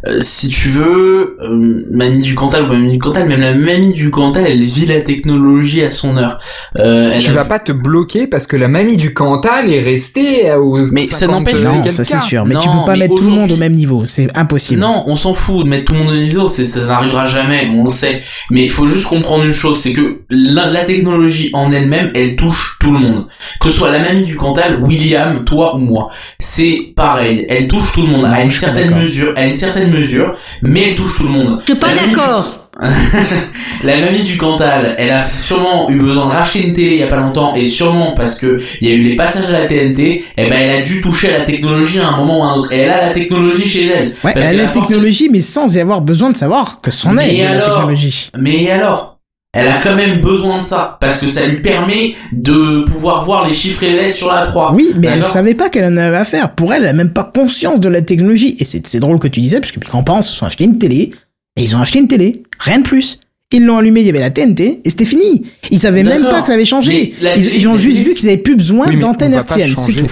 [0.07, 3.95] euh, si tu veux, euh, mamie du Cantal ou mamie du Cantal, même la mamie
[3.95, 6.41] du Cantal, elle vit la technologie à son heure.
[6.79, 9.81] Euh, elle Tu a- vas pas te bloquer parce que la mamie du Cantal est
[9.81, 12.45] restée au Mais ça 50 n'empêche- Non, ça c'est sûr.
[12.45, 14.05] Mais tu Non, peux pas mettre tout le monde au même niveau.
[14.05, 14.79] C'est impossible.
[14.83, 17.62] Non, on s'en fout de mettre tout le monde au niveau, c'est ça n'arrivera jamais,
[17.71, 18.23] on le sait.
[18.51, 22.37] Mais il faut juste comprendre une chose, c'est que la, la technologie en elle-même, elle
[22.37, 23.29] touche tout le monde.
[23.61, 26.11] Que ce soit la mamie du Cantal, William, toi ou moi.
[26.39, 29.91] C'est pareil, elle touche tout le monde Non, à une certaine mesure, à une certaine
[29.91, 31.61] mesure, mais elle touche tout le monde.
[31.67, 32.62] Je suis pas du- d'accord.
[33.85, 37.03] La mamie du Cantal, elle a sûrement eu besoin de racheter une télé il y
[37.03, 39.67] a pas longtemps et sûrement parce que il y a eu les passages à la
[39.67, 42.47] TNT, et ben elle a dû toucher à la technologie à un moment ou à
[42.47, 42.73] un autre.
[42.73, 44.15] Et elle a la technologie chez elle.
[44.25, 47.37] Ouais, elle a la technologie, mais sans y avoir besoin de savoir que c'en est
[47.37, 48.31] de la technologie.
[48.39, 49.19] Mais alors
[49.53, 53.47] Elle a quand même besoin de ça parce que ça lui permet de pouvoir voir
[53.47, 54.73] les chiffres et les lettres sur la 3.
[54.73, 56.55] Oui, mais elle D'accord savait pas qu'elle en avait à faire.
[56.55, 58.57] Pour elle, elle a même pas conscience de la technologie.
[58.59, 60.79] Et c'est c'est drôle que tu disais, parce que mes grands-parents se sont achetés une
[60.79, 61.11] télé,
[61.57, 63.21] et ils ont acheté une télé, rien de plus.
[63.55, 65.45] Ils l'ont allumé, il y avait la TNT, et c'était fini.
[65.71, 67.15] Ils savaient même pas que ça avait changé.
[67.21, 70.11] La Ils, ont juste vu qu'ils avaient plus besoin Oui, pas hertziennes, c'est tout.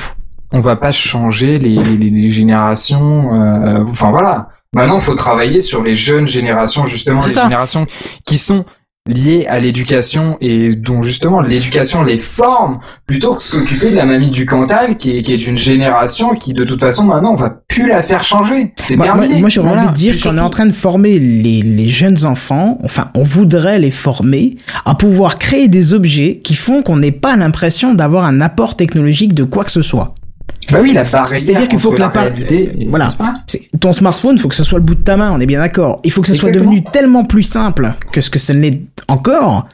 [0.53, 3.33] on va pas changer les, les, les générations.
[3.35, 4.49] euh, enfin voilà.
[4.75, 7.45] Maintenant, il faut travailler sur les jeunes générations, justement, les ça.
[7.45, 7.87] générations
[8.25, 8.65] qui sont
[9.09, 14.31] liées à l'éducation et dont justement l'éducation les forme plutôt que s'occuper de la mamie
[14.31, 17.51] du Cantal qui est, qui est une génération qui de toute façon maintenant on va
[17.67, 18.73] plus la faire changer.
[18.77, 19.41] C'est Moi, moi, terminé.
[19.41, 19.83] moi, j'aurais Voilà.
[19.85, 23.23] envie de dire qu'on est en train de former les, les jeunes enfants, enfin, on
[23.23, 28.25] voudrait les former à pouvoir créer des objets qui font qu'on n'ait pas l'impression d'avoir
[28.25, 30.15] un apport technologique de quoi que ce soit.
[30.71, 31.41] Bah oui, la barrière.
[31.41, 33.09] C'est-à-dire qu'il faut que la la par- réalité voilà.
[33.81, 36.01] Ton smartphone, faut que ce soit le bout de ta main, on est bien d'accord.
[36.05, 38.81] Il faut que ça soit devenu tellement plus simple que ce que ça ne l'est
[39.09, 39.67] encore,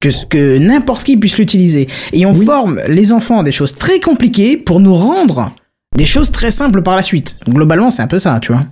[0.00, 1.88] que, que n'importe qui puisse l'utiliser.
[2.12, 5.52] Et on forme les enfants à des choses très compliquées pour nous rendre
[5.96, 7.36] des choses très simples par la suite.
[7.46, 8.64] Donc, globalement, c'est un peu ça, tu vois.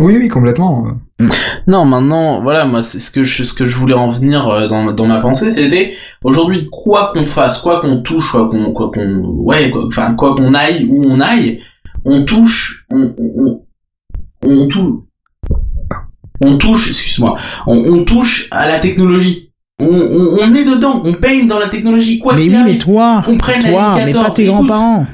[0.00, 0.86] Oui, oui, complètement.
[1.66, 4.66] Non, maintenant, voilà, moi, c'est ce que je, ce que je voulais en venir euh,
[4.66, 5.92] dans, dans ma pensée, c'était
[6.24, 10.34] aujourd'hui, quoi qu'on fasse, quoi qu'on touche, quoi qu'on, quoi qu'on, ouais, quoi- enfin, quoi
[10.34, 11.60] qu'on aille où on aille,
[12.04, 13.60] on touche, on, on,
[14.46, 15.00] on, touche,
[16.42, 17.36] on touche, excuse-moi,
[17.66, 19.48] on, on touche à la technologie.
[19.82, 22.62] On, on, on est dedans, on baigne dans la technologie, quoi mais qu'il oui, mais
[22.62, 22.78] arrive.
[22.78, 24.54] toi, qu'on prenne toi, mais 14, pas tes écoute.
[24.54, 25.06] grands-parents.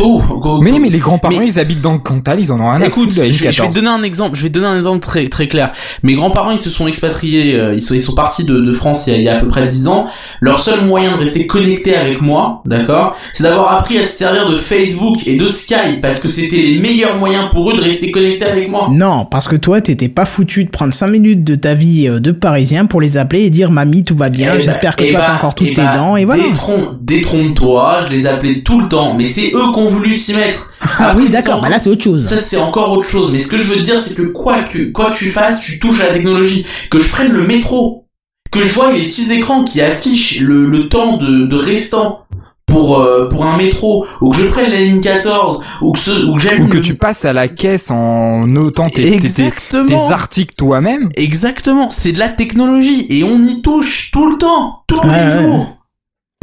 [0.00, 2.60] Oh, go- Mais, go- mais les grands-parents, Mais- ils habitent dans le Cantal, ils en
[2.60, 3.70] ont rien à Écoute, foutre de la je, vais- je vais 14.
[3.74, 4.36] te donner un exemple.
[4.36, 5.72] Je vais te donner un exemple très très clair.
[6.02, 9.06] Mes grands-parents, ils se sont expatriés, euh, ils sont ils sont partis de, de France
[9.06, 10.06] il y, a, il y a à peu près 10 ans.
[10.40, 14.48] Leur seul moyen de rester connecté avec moi, d'accord, c'est d'avoir appris à se servir
[14.48, 18.10] de Facebook et de Skype parce que c'était les meilleurs moyens pour eux de rester
[18.10, 18.88] connectés avec moi.
[18.90, 22.20] Non, parce que toi, t'étais pas foutu de prendre 5 minutes de ta vie euh,
[22.20, 25.04] de parisien pour les appeler et dire Mamie, tout va bien, Eh j'espère bah- que
[25.04, 26.42] eh toi bah- t'as encore toutes eh tes bah, dents, et voilà.
[26.44, 30.34] détrompe- Détrompe-toi, je les appelais tout le temps, mais c'est eux qui ont voulu s'y
[30.34, 30.72] mettre.
[31.00, 32.26] Ah oui, c'est d'accord, bah là c'est autre chose.
[32.26, 33.30] Ça c'est encore autre chose.
[33.32, 35.60] Mais ce que je veux te dire, c'est que quoi que quoi que tu fasses,
[35.60, 36.64] tu touches à la technologie.
[36.90, 38.06] Que je prenne le métro,
[38.50, 42.20] que je vois les petits écrans qui affichent le, le temps de, de restant
[42.66, 46.24] pour euh, pour un métro, ou que je prenne la ligne 14, ou que ce,
[46.26, 49.10] ou que j'allume Ou que le- tu passes à la caisse en notant tes, tes,
[49.10, 49.86] tes, exactement.
[49.86, 51.08] tes articles toi-même.
[51.16, 55.34] Exactement, c'est de la technologie et on y touche tout le temps, tous Ouais, les
[55.34, 55.42] ouais.
[55.42, 55.77] jours.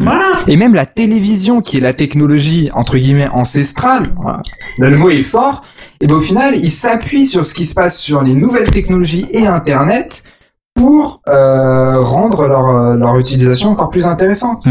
[0.02, 0.44] Voilà.
[0.48, 4.42] Et même la télévision, qui est la technologie, entre guillemets, ancestrale, voilà.
[4.78, 5.64] Là, le mot est fort,
[6.02, 9.26] et ben au final, ils s'appuient sur ce qui se passe sur les nouvelles technologies
[9.32, 10.26] et Internet
[10.76, 14.68] pour euh, rendre leur, euh, leur utilisation encore plus intéressante.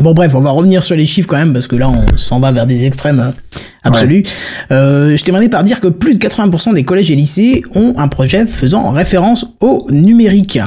[0.00, 2.40] Bon bref, on va revenir sur les chiffres quand même parce que là on s'en
[2.40, 4.22] va vers des extrêmes euh, absolus.
[4.70, 8.46] Euh, je par dire que plus de 80% des collèges et lycées ont un projet
[8.46, 10.58] faisant référence au numérique.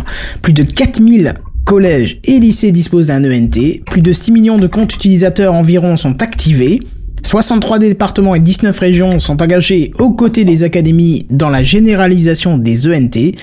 [0.44, 1.34] Plus de 4000
[1.65, 6.22] collèges et lycées disposent d'un ENT, plus de 6 millions de comptes utilisateurs environ sont
[6.22, 6.80] activés.
[7.23, 12.88] 63 départements et 19 régions sont engagés aux côtés des académies dans la généralisation des
[12.88, 13.35] ENT.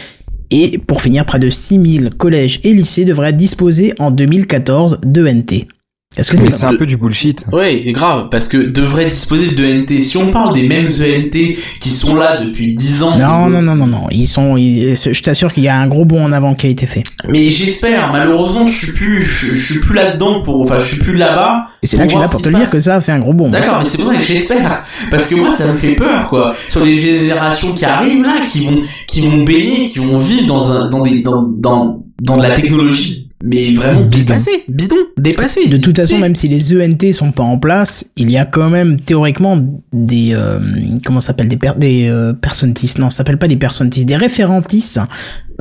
[0.51, 5.67] Et pour finir, près de 6000 collèges et lycées devraient disposer en 2014 d'ENT.
[6.17, 10.01] Est-ce que c'est un peu du bullshit Oui, grave, parce que devrait disposer de NT.
[10.01, 13.17] Si on parle des mêmes ENT qui sont là depuis 10 ans.
[13.17, 14.09] Non, non, non, non, non.
[14.11, 16.87] Ils sont, je t'assure qu'il y a un gros bond en avant qui a été
[16.87, 17.05] fait.
[17.29, 18.11] Mais j'espère.
[18.11, 21.69] Malheureusement, je suis plus, je, suis plus là-dedans pour, enfin, je suis plus là-bas.
[21.81, 23.21] Et c'est là que je suis là pour te dire que ça a fait un
[23.21, 23.49] gros bond.
[23.49, 24.85] D'accord, mais c'est pour ça que j'espère.
[25.13, 26.57] Parce que moi, ça me fait peur, quoi.
[26.71, 30.73] Sur les générations qui arrivent là, qui vont, qui vont baigner, qui vont vivre dans
[30.73, 35.69] un, dans des, dans, dans, dans de la technologie mais vraiment dépassé, bidon, dépassé.
[35.69, 38.69] De toute façon, même si les ENT sont pas en place, il y a quand
[38.69, 39.59] même théoriquement
[39.93, 40.59] des euh,
[41.05, 42.35] comment s'appelle des per des euh.
[42.99, 45.01] Non, ça s'appelle pas des personentistes, des référentistes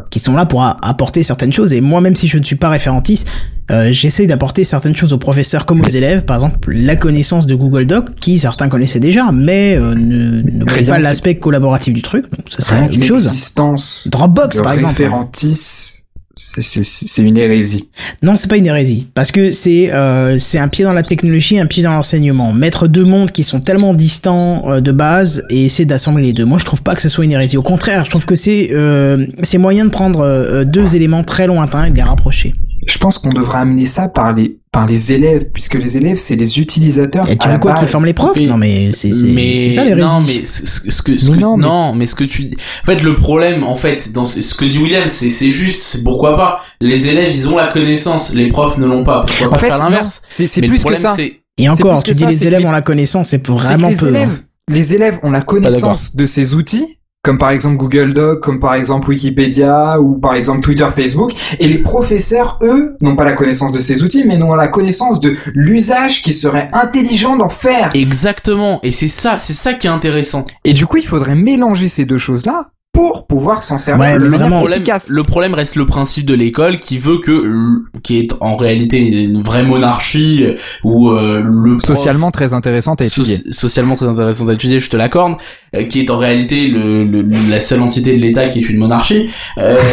[0.10, 1.74] qui sont là pour apporter certaines choses.
[1.74, 3.28] Et moi, même si je ne suis pas référentiste,
[3.72, 6.26] euh, j'essaye d'apporter certaines choses aux professeurs comme aux élèves.
[6.26, 10.66] Par exemple, la connaissance de Google Doc, qui certains connaissaient déjà, mais euh, ne, ne
[10.66, 12.30] pas l'aspect collaboratif du truc.
[12.30, 13.54] Donc ça, c'est une chose.
[14.08, 15.10] Dropbox, par exemple
[16.40, 17.90] c'est une hérésie.
[18.24, 21.60] Non, c'est pas une hérésie, parce que c'est euh, c'est un pied dans la technologie,
[21.60, 22.54] un pied dans l'enseignement.
[22.54, 26.46] Mettre deux mondes qui sont tellement distants euh, de base et essayer d'assembler les deux.
[26.46, 27.58] Moi, je trouve pas que ce soit une hérésie.
[27.58, 31.46] Au contraire, je trouve que c'est euh, c'est moyen de prendre euh, deux éléments très
[31.46, 32.54] lointains et de les rapprocher.
[32.90, 36.36] Je pense qu'on devrait amener ça par les par les élèves, puisque les élèves, c'est
[36.36, 37.28] des utilisateurs.
[37.30, 38.40] Et tu veux quoi qui forment les profs?
[38.42, 42.06] Non, mais c'est c'est ça les Non, mais ce, que, non, mais...
[42.08, 42.52] ce que tu
[42.84, 46.36] en fait le problème en fait dans ce que dit William, c'est c'est juste pourquoi
[46.36, 49.24] pas les élèves ils ont la connaissance, les profs ne l'ont pas.
[49.26, 50.22] Pourquoi pas faire l'inverse?
[50.28, 51.16] C'est plus que ça.
[51.58, 54.16] Et encore, tu dis les élèves ont la connaissance, c'est vraiment peu.
[54.16, 54.30] Hein.
[54.68, 56.99] Les élèves ont la connaissance de ces outils
[57.30, 61.34] comme par exemple Google Doc, comme par exemple Wikipédia ou par exemple Twitter, Facebook.
[61.60, 65.22] Et les professeurs, eux, n'ont pas la connaissance de ces outils, mais n'ont la connaissance
[65.22, 67.92] de l'usage qui serait intelligent d'en faire.
[67.94, 68.80] Exactement.
[68.82, 70.44] Et c'est ça, c'est ça qui est intéressant.
[70.66, 75.24] Et du coup, il faudrait mélanger ces deux choses-là pour pouvoir s'en servir le, le
[75.24, 77.54] problème reste le principe de l'école qui veut que
[78.04, 80.44] qui est en réalité une vraie monarchie
[80.84, 84.98] ou euh, le socialement très intéressante à étudier socialement très intéressante à étudier je te
[84.98, 85.38] l'accorde
[85.76, 89.30] euh, qui est en réalité le, la seule entité de l'État qui est une monarchie
[89.58, 89.78] euh,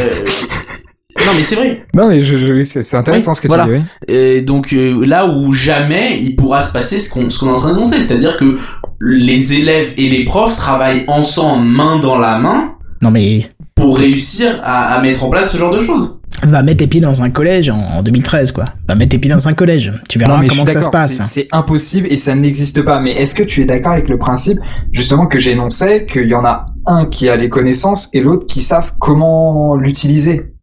[1.24, 1.87] Non mais c'est vrai.
[1.95, 3.70] Non mais je, c'est intéressant ce que tu dis.
[3.70, 3.83] Oui.
[4.07, 7.57] Et donc là où jamais il pourra se passer ce qu'on ce qu'on est en
[7.57, 8.59] train d'annoncer, c'est-à-dire que
[9.01, 13.43] les élèves et les profs travaillent ensemble main dans la main non mais
[13.77, 16.20] pour réussir à, mettre en place ce genre de choses.
[16.43, 18.64] Va mettre les pieds dans un collège en, 2013 quoi.
[18.89, 19.93] Va mettre les pieds dans un collège.
[20.09, 21.20] Tu verras comment ça se passe.
[21.27, 23.01] C'est impossible et ça n'existe pas.
[23.01, 24.59] Mais est-ce que tu es d'accord avec le principe
[24.93, 28.62] justement que j'énonçais qu'il y en a un qui a les connaissances et l'autre qui
[28.62, 30.55] savent comment l'utiliser?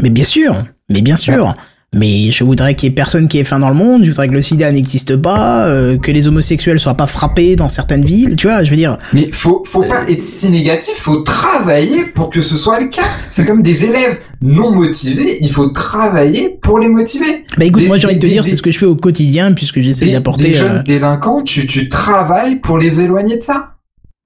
[0.00, 0.64] Mais bien sûr.
[0.88, 1.52] Mais bien sûr.
[1.92, 4.28] Mais je voudrais qu'il y ait personne qui ait faim dans le monde, je voudrais
[4.28, 8.36] que le sida n'existe pas, euh, que les homosexuels soient pas frappés dans certaines villes,
[8.36, 8.96] tu vois, je veux dire.
[9.12, 13.02] Mais faut, faut pas être si négatif, faut travailler pour que ce soit le cas.
[13.30, 17.44] C'est comme des élèves non motivés, il faut travailler pour les motiver.
[17.58, 19.52] Bah écoute, moi j'ai envie de te dire, c'est ce que je fais au quotidien
[19.52, 20.44] puisque j'essaie d'apporter.
[20.44, 23.74] Des jeunes euh, délinquants, tu, tu travailles pour les éloigner de ça.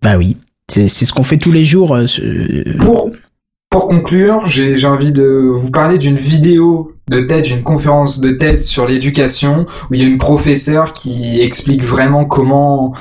[0.03, 0.37] Bah oui.
[0.71, 1.97] C'est, c'est ce qu'on fait tous les jours.
[1.97, 2.07] Euh,
[2.81, 3.11] pour,
[3.71, 8.61] pour conclure, j'ai envie de vous parler d'une vidéo de TED, d'une conférence de TED
[8.61, 12.95] sur l'éducation, où il y a une professeure qui explique vraiment comment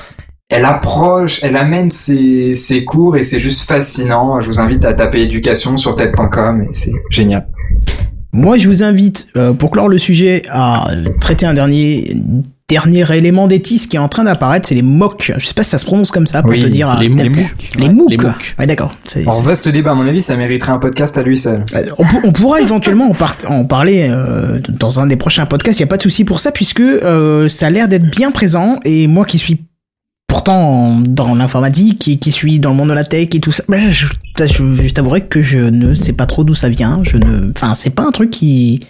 [0.50, 4.40] elle approche, elle amène ses, ses cours et c'est juste fascinant.
[4.40, 7.48] Je vous invite à taper éducation sur TED.com et c'est génial.
[8.32, 10.88] Moi, je vous invite, euh, pour clore le sujet, à
[11.20, 12.12] traiter un dernier
[12.68, 15.34] dernier élément d'étis qui est en train d'apparaître, c'est les MOOC.
[15.36, 16.98] Je sais pas si ça se prononce comme ça pour te dire.
[16.98, 17.22] Les, MOOC.
[17.76, 18.10] Les MOOC.
[18.10, 18.54] Les MOOC.
[18.58, 18.92] Ouais, d'accord.
[19.26, 21.64] En vaste débat, à mon avis, ça mériterait un podcast à lui seul.
[21.74, 21.84] Euh,
[22.24, 25.78] on, pourra éventuellement en, en parler euh, dans un des prochains podcasts.
[25.78, 28.30] Il y a pas de souci pour ça puisque euh, ça a l'air d'être bien
[28.30, 29.60] présent et moi qui suis
[30.26, 33.62] pourtant dans l'informatique et qui suis dans le monde de la tech et tout ça,
[33.68, 37.02] ben, je, je t'avouerai que je ne sais pas trop d'où ça vient.
[37.04, 38.80] Je ne, enfin, c'est pas un truc qui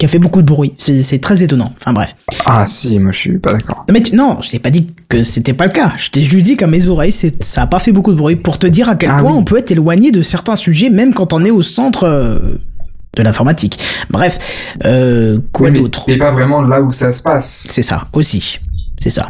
[0.00, 0.72] qui a fait beaucoup de bruit.
[0.78, 1.72] C'est très étonnant.
[1.78, 2.16] Enfin bref.
[2.46, 3.84] Ah si, moi je suis pas d'accord.
[3.92, 5.92] Mais non, je t'ai pas dit que c'était pas le cas.
[5.98, 8.58] Je t'ai juste dit qu'à mes oreilles, ça a pas fait beaucoup de bruit pour
[8.58, 11.34] te dire à quel ah point on peut être éloigné de certains sujets, même quand
[11.34, 12.58] on est au centre euh,
[13.14, 13.78] de l'informatique.
[14.08, 14.38] Bref,
[14.86, 16.04] euh, quoi d'autre?
[16.08, 17.66] C'est pas vraiment là où ça se passe.
[17.68, 18.56] C'est ça aussi.
[18.98, 19.28] C'est ça.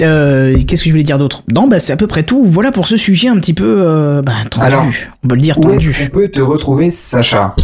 [0.00, 1.42] Euh, Qu'est-ce que je voulais dire d'autre?
[1.52, 2.44] Non, bah c'est à peu près tout.
[2.46, 4.64] Voilà pour ce sujet un petit peu, euh, bah, tendu.
[4.64, 4.86] Alors,
[5.24, 5.88] on peut le dire tendu.
[5.88, 7.56] Où est-ce qu'on peut te retrouver, Sacha?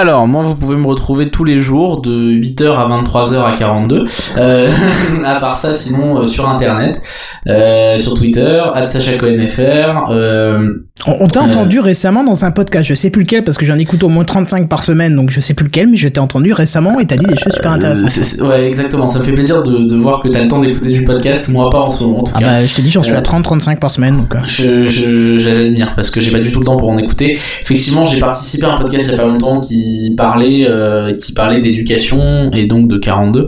[0.00, 4.04] Alors, moi, vous pouvez me retrouver tous les jours de 8h à 23h à 42.
[4.36, 4.70] Euh,
[5.26, 7.02] à part ça, sinon, euh, sur Internet,
[7.48, 10.06] euh, sur Twitter, @sachacoNFR.
[10.10, 11.44] Euh, On, on t'a Euh.
[11.44, 14.24] entendu récemment dans un podcast, je sais plus lequel parce que j'en écoute au moins
[14.24, 17.16] 35 par semaine, donc je sais plus lequel, mais je t'ai entendu récemment et t'as
[17.16, 18.40] dit des choses super intéressantes.
[18.48, 19.06] ouais, exactement.
[19.08, 21.48] Ça me fait plaisir de, de voir que t'as le temps d'écouter du podcast.
[21.48, 22.46] Moi, pas en ce moment, en tout Ah cas.
[22.46, 24.34] bah je t'ai dit j'en suis à 30-35 par semaine, donc...
[24.44, 27.38] Je, je, j'admire parce que j'ai pas du tout le temps pour en écouter.
[27.62, 31.32] Effectivement, j'ai participé à un podcast il y a pas longtemps qui parlait, euh, qui
[31.32, 33.46] parlait d'éducation et donc de 42.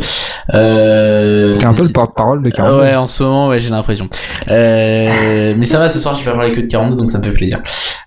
[0.55, 2.79] Euh, T'es un peu le porte-parole de 42.
[2.81, 4.09] Ouais, en ce moment, ouais, j'ai l'impression.
[4.51, 7.25] Euh, mais ça va, ce soir, j'ai pas parlé que de 42, donc ça me
[7.25, 7.63] fait plaisir.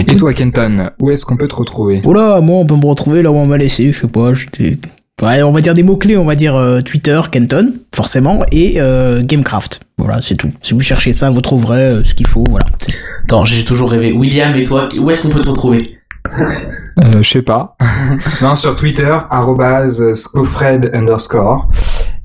[0.09, 2.01] Et toi, Kenton, où est-ce qu'on peut te retrouver?
[2.05, 4.31] Oh là, moi on peut me retrouver là où on m'a laissé, je sais pas,
[4.35, 4.79] j'étais...
[5.23, 9.23] Ouais, on va dire des mots-clés, on va dire euh, Twitter, Kenton, forcément, et euh,
[9.23, 9.81] Gamecraft.
[9.97, 10.51] Voilà, c'est tout.
[10.61, 12.67] Si vous cherchez ça, vous trouverez euh, ce qu'il faut, voilà.
[12.81, 12.93] C'est-
[13.25, 14.11] Attends, j'ai toujours rêvé.
[14.13, 15.99] William et toi, où est-ce qu'on peut te retrouver
[16.39, 17.77] euh, Je sais pas.
[18.43, 21.69] non, sur Twitter, arrobase scofred underscore.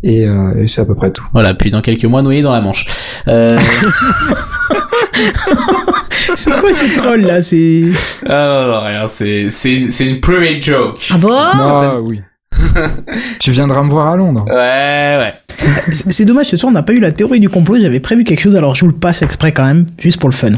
[0.01, 1.23] Et, euh, et c'est à peu près tout.
[1.31, 2.87] Voilà, puis dans quelques mois, noyé dans la Manche.
[3.27, 3.59] Euh...
[6.35, 7.41] C'est quoi ce troll là?
[7.43, 7.83] C'est...
[8.25, 11.07] ah non, non, rien, c'est, c'est, c'est une private joke.
[11.11, 11.33] Ah bon?
[11.35, 12.21] Ah oui.
[13.39, 14.45] tu viendras me voir à Londres.
[14.47, 15.33] Ouais, ouais.
[15.91, 18.39] c'est dommage, ce soir on n'a pas eu la théorie du complot, j'avais prévu quelque
[18.41, 20.51] chose, alors je vous le passe exprès quand même, juste pour le fun.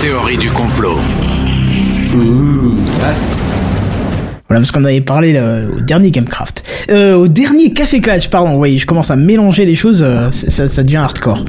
[0.00, 0.98] Théorie du complot.
[2.14, 2.74] Ouh.
[4.48, 6.62] Voilà, parce qu'on avait parlé euh, au dernier Gamecraft.
[6.90, 10.50] Euh, au dernier Café Clutch, pardon, oui, je commence à mélanger les choses, euh, c'est-
[10.50, 11.42] ça, ça devient hardcore.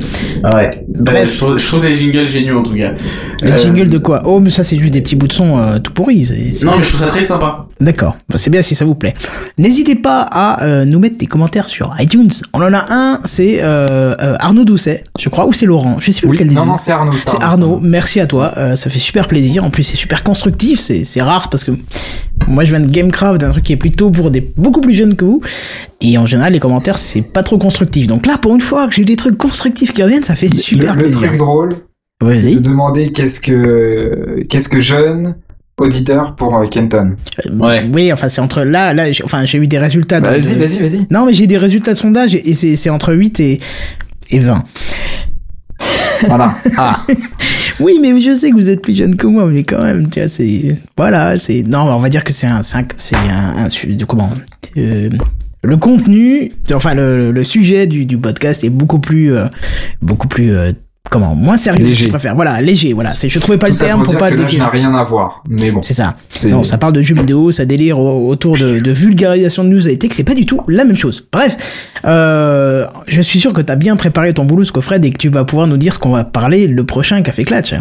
[0.44, 0.86] Ah ouais.
[0.88, 1.34] Bref.
[1.34, 2.94] je, trouve, je trouve des jingles géniaux en tout cas.
[3.42, 4.22] Les Euh, jingles de quoi?
[4.26, 6.30] Oh, mais ça c'est juste des petits bouts de son euh, tout pourris.
[6.64, 7.66] Non, mais je trouve ça très sympa.
[7.84, 9.14] D'accord, Bah, c'est bien si ça vous plaît.
[9.58, 12.30] N'hésitez pas à euh, nous mettre des commentaires sur iTunes.
[12.54, 16.12] On en a un, c'est euh, euh, Arnaud Doucet, je crois, ou c'est Laurent, je
[16.12, 17.12] sais plus Oui, lequel des non, non, c'est Arnaud.
[17.12, 19.66] C'est Arnaud, merci à toi, ça fait super plaisir.
[19.66, 21.72] En plus, c'est super constructif, c'est rare parce que
[22.48, 25.16] moi je viens de Gamecraft, d'un truc qui est plutôt pour des beaucoup plus jeunes
[25.16, 25.42] que vous.
[26.00, 28.08] Et en général, les commentaires, c'est pas trop constructif.
[28.08, 30.96] Donc là, pour une fois que j'ai des trucs constructifs qui reviennent, ça fait super
[30.96, 31.28] le, le plaisir.
[31.28, 31.70] truc drôle,
[32.32, 35.36] c'est de demander qu'est-ce que qu'est-ce que jeune
[35.78, 37.16] auditeur pour euh, Kenton.
[37.52, 37.86] Ouais.
[37.92, 40.22] Oui, enfin, c'est entre là, là, j'ai- enfin, j'ai eu des résultats.
[40.22, 41.08] Bah, de- vas-y, vas-y, vas-y.
[41.10, 43.60] Non, mais j'ai des résultats de sondage et c'est c'est entre 8 et,
[44.32, 44.64] et 20.
[46.28, 46.54] Voilà.
[46.78, 47.02] Ah.
[47.80, 50.20] Oui, mais je sais que vous êtes plus jeune que moi, mais quand même, tu
[50.20, 53.56] vois, c'est, voilà, c'est, non, on va dire que c'est un, c'est un, c'est un,
[53.58, 54.30] un su- de comment,
[54.78, 55.10] euh,
[55.64, 59.48] le contenu, enfin, le, le sujet du, du podcast est beaucoup plus, euh,
[60.02, 60.72] beaucoup plus, euh,
[61.10, 62.06] comment, moins sérieux, Léger.
[62.06, 64.32] je préfère, voilà, léger, voilà, c'est, je trouvais pas Tout le ça terme pour pas
[64.32, 65.44] que n'a rien à voir.
[65.48, 66.16] Mais bon, C'est ça.
[66.46, 69.88] Non, ça parle de jeux vidéo, ça délire au- autour de, de vulgarisation de news
[69.88, 71.28] et que c'est pas du tout la même chose.
[71.32, 71.58] Bref,
[72.06, 75.44] euh, je suis sûr que t'as bien préparé ton boulot, Scofred, et que tu vas
[75.44, 77.74] pouvoir nous dire ce qu'on va parler le prochain Café Clatch.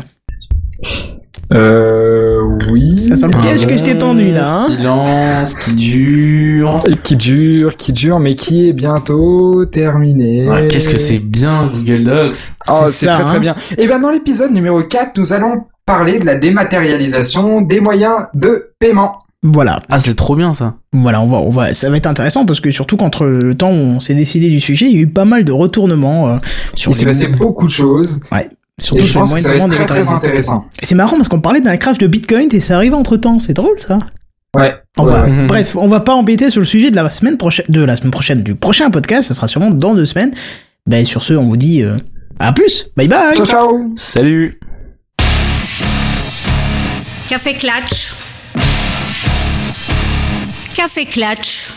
[1.53, 2.99] Euh, oui.
[2.99, 4.69] Ça sent le piège que je t'ai tendu, là, hein.
[4.69, 6.83] Silence qui dure.
[6.87, 10.49] Et Qui dure, qui dure, mais qui est bientôt terminé.
[10.49, 12.37] Ouais, Qu'est-ce que c'est bien Google Docs
[12.69, 13.27] Oh, C'est ça, très hein.
[13.27, 13.55] très bien.
[13.77, 18.71] Et ben dans l'épisode numéro 4, nous allons parler de la dématérialisation des moyens de
[18.79, 19.19] paiement.
[19.45, 19.81] Voilà.
[19.91, 20.75] Ah, c'est trop bien ça.
[20.93, 23.71] Voilà, on va, on va, ça va être intéressant parce que surtout qu'entre le temps
[23.71, 26.37] où on s'est décidé du sujet, il y a eu pas mal de retournements euh,
[26.75, 28.21] sur Il s'est passé beaucoup de choses.
[28.81, 30.67] Surtout sur moyens ça de très très intéressant.
[30.83, 33.39] C'est marrant parce qu'on parlait d'un crash de Bitcoin et ça arrive entre temps.
[33.39, 33.99] C'est drôle ça.
[34.57, 34.75] Ouais.
[34.99, 35.47] On ouais, va- ouais.
[35.47, 38.11] Bref, on va pas embêter sur le sujet de la semaine prochaine, de la semaine
[38.11, 39.29] prochaine, du prochain podcast.
[39.29, 40.33] Ça sera sûrement dans deux semaines.
[40.87, 41.97] Ben sur ce, on vous dit euh,
[42.39, 42.87] à plus.
[42.97, 43.35] Bye bye.
[43.37, 43.93] Ciao ciao.
[43.97, 44.59] Salut
[47.29, 48.13] Café Clatch.
[50.75, 51.71] Café Clatch.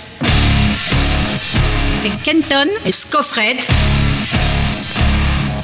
[2.02, 3.58] Avec Kenton et Scofred.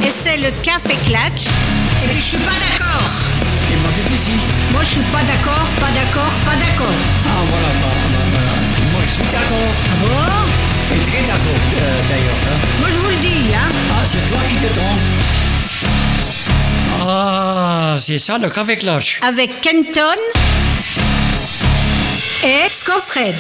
[0.03, 1.47] Et c'est le café Clatch.
[2.03, 3.09] Et puis je suis pas d'accord.
[3.71, 4.31] Et moi j'étais ici.
[4.71, 6.95] Moi je suis pas d'accord, pas d'accord, pas d'accord.
[7.27, 8.39] Ah voilà, bah, bah, bah,
[8.93, 9.73] moi je suis d'accord.
[10.01, 12.41] Bon, Et très d'accord euh, d'ailleurs.
[12.47, 12.59] hein.
[12.79, 13.69] moi je vous le dis, hein.
[13.91, 15.07] Ah, c'est toi qui te trompes.
[17.07, 19.19] Ah, c'est ça le café clutch.
[19.27, 20.01] Avec Kenton
[22.43, 23.35] et Scoffred.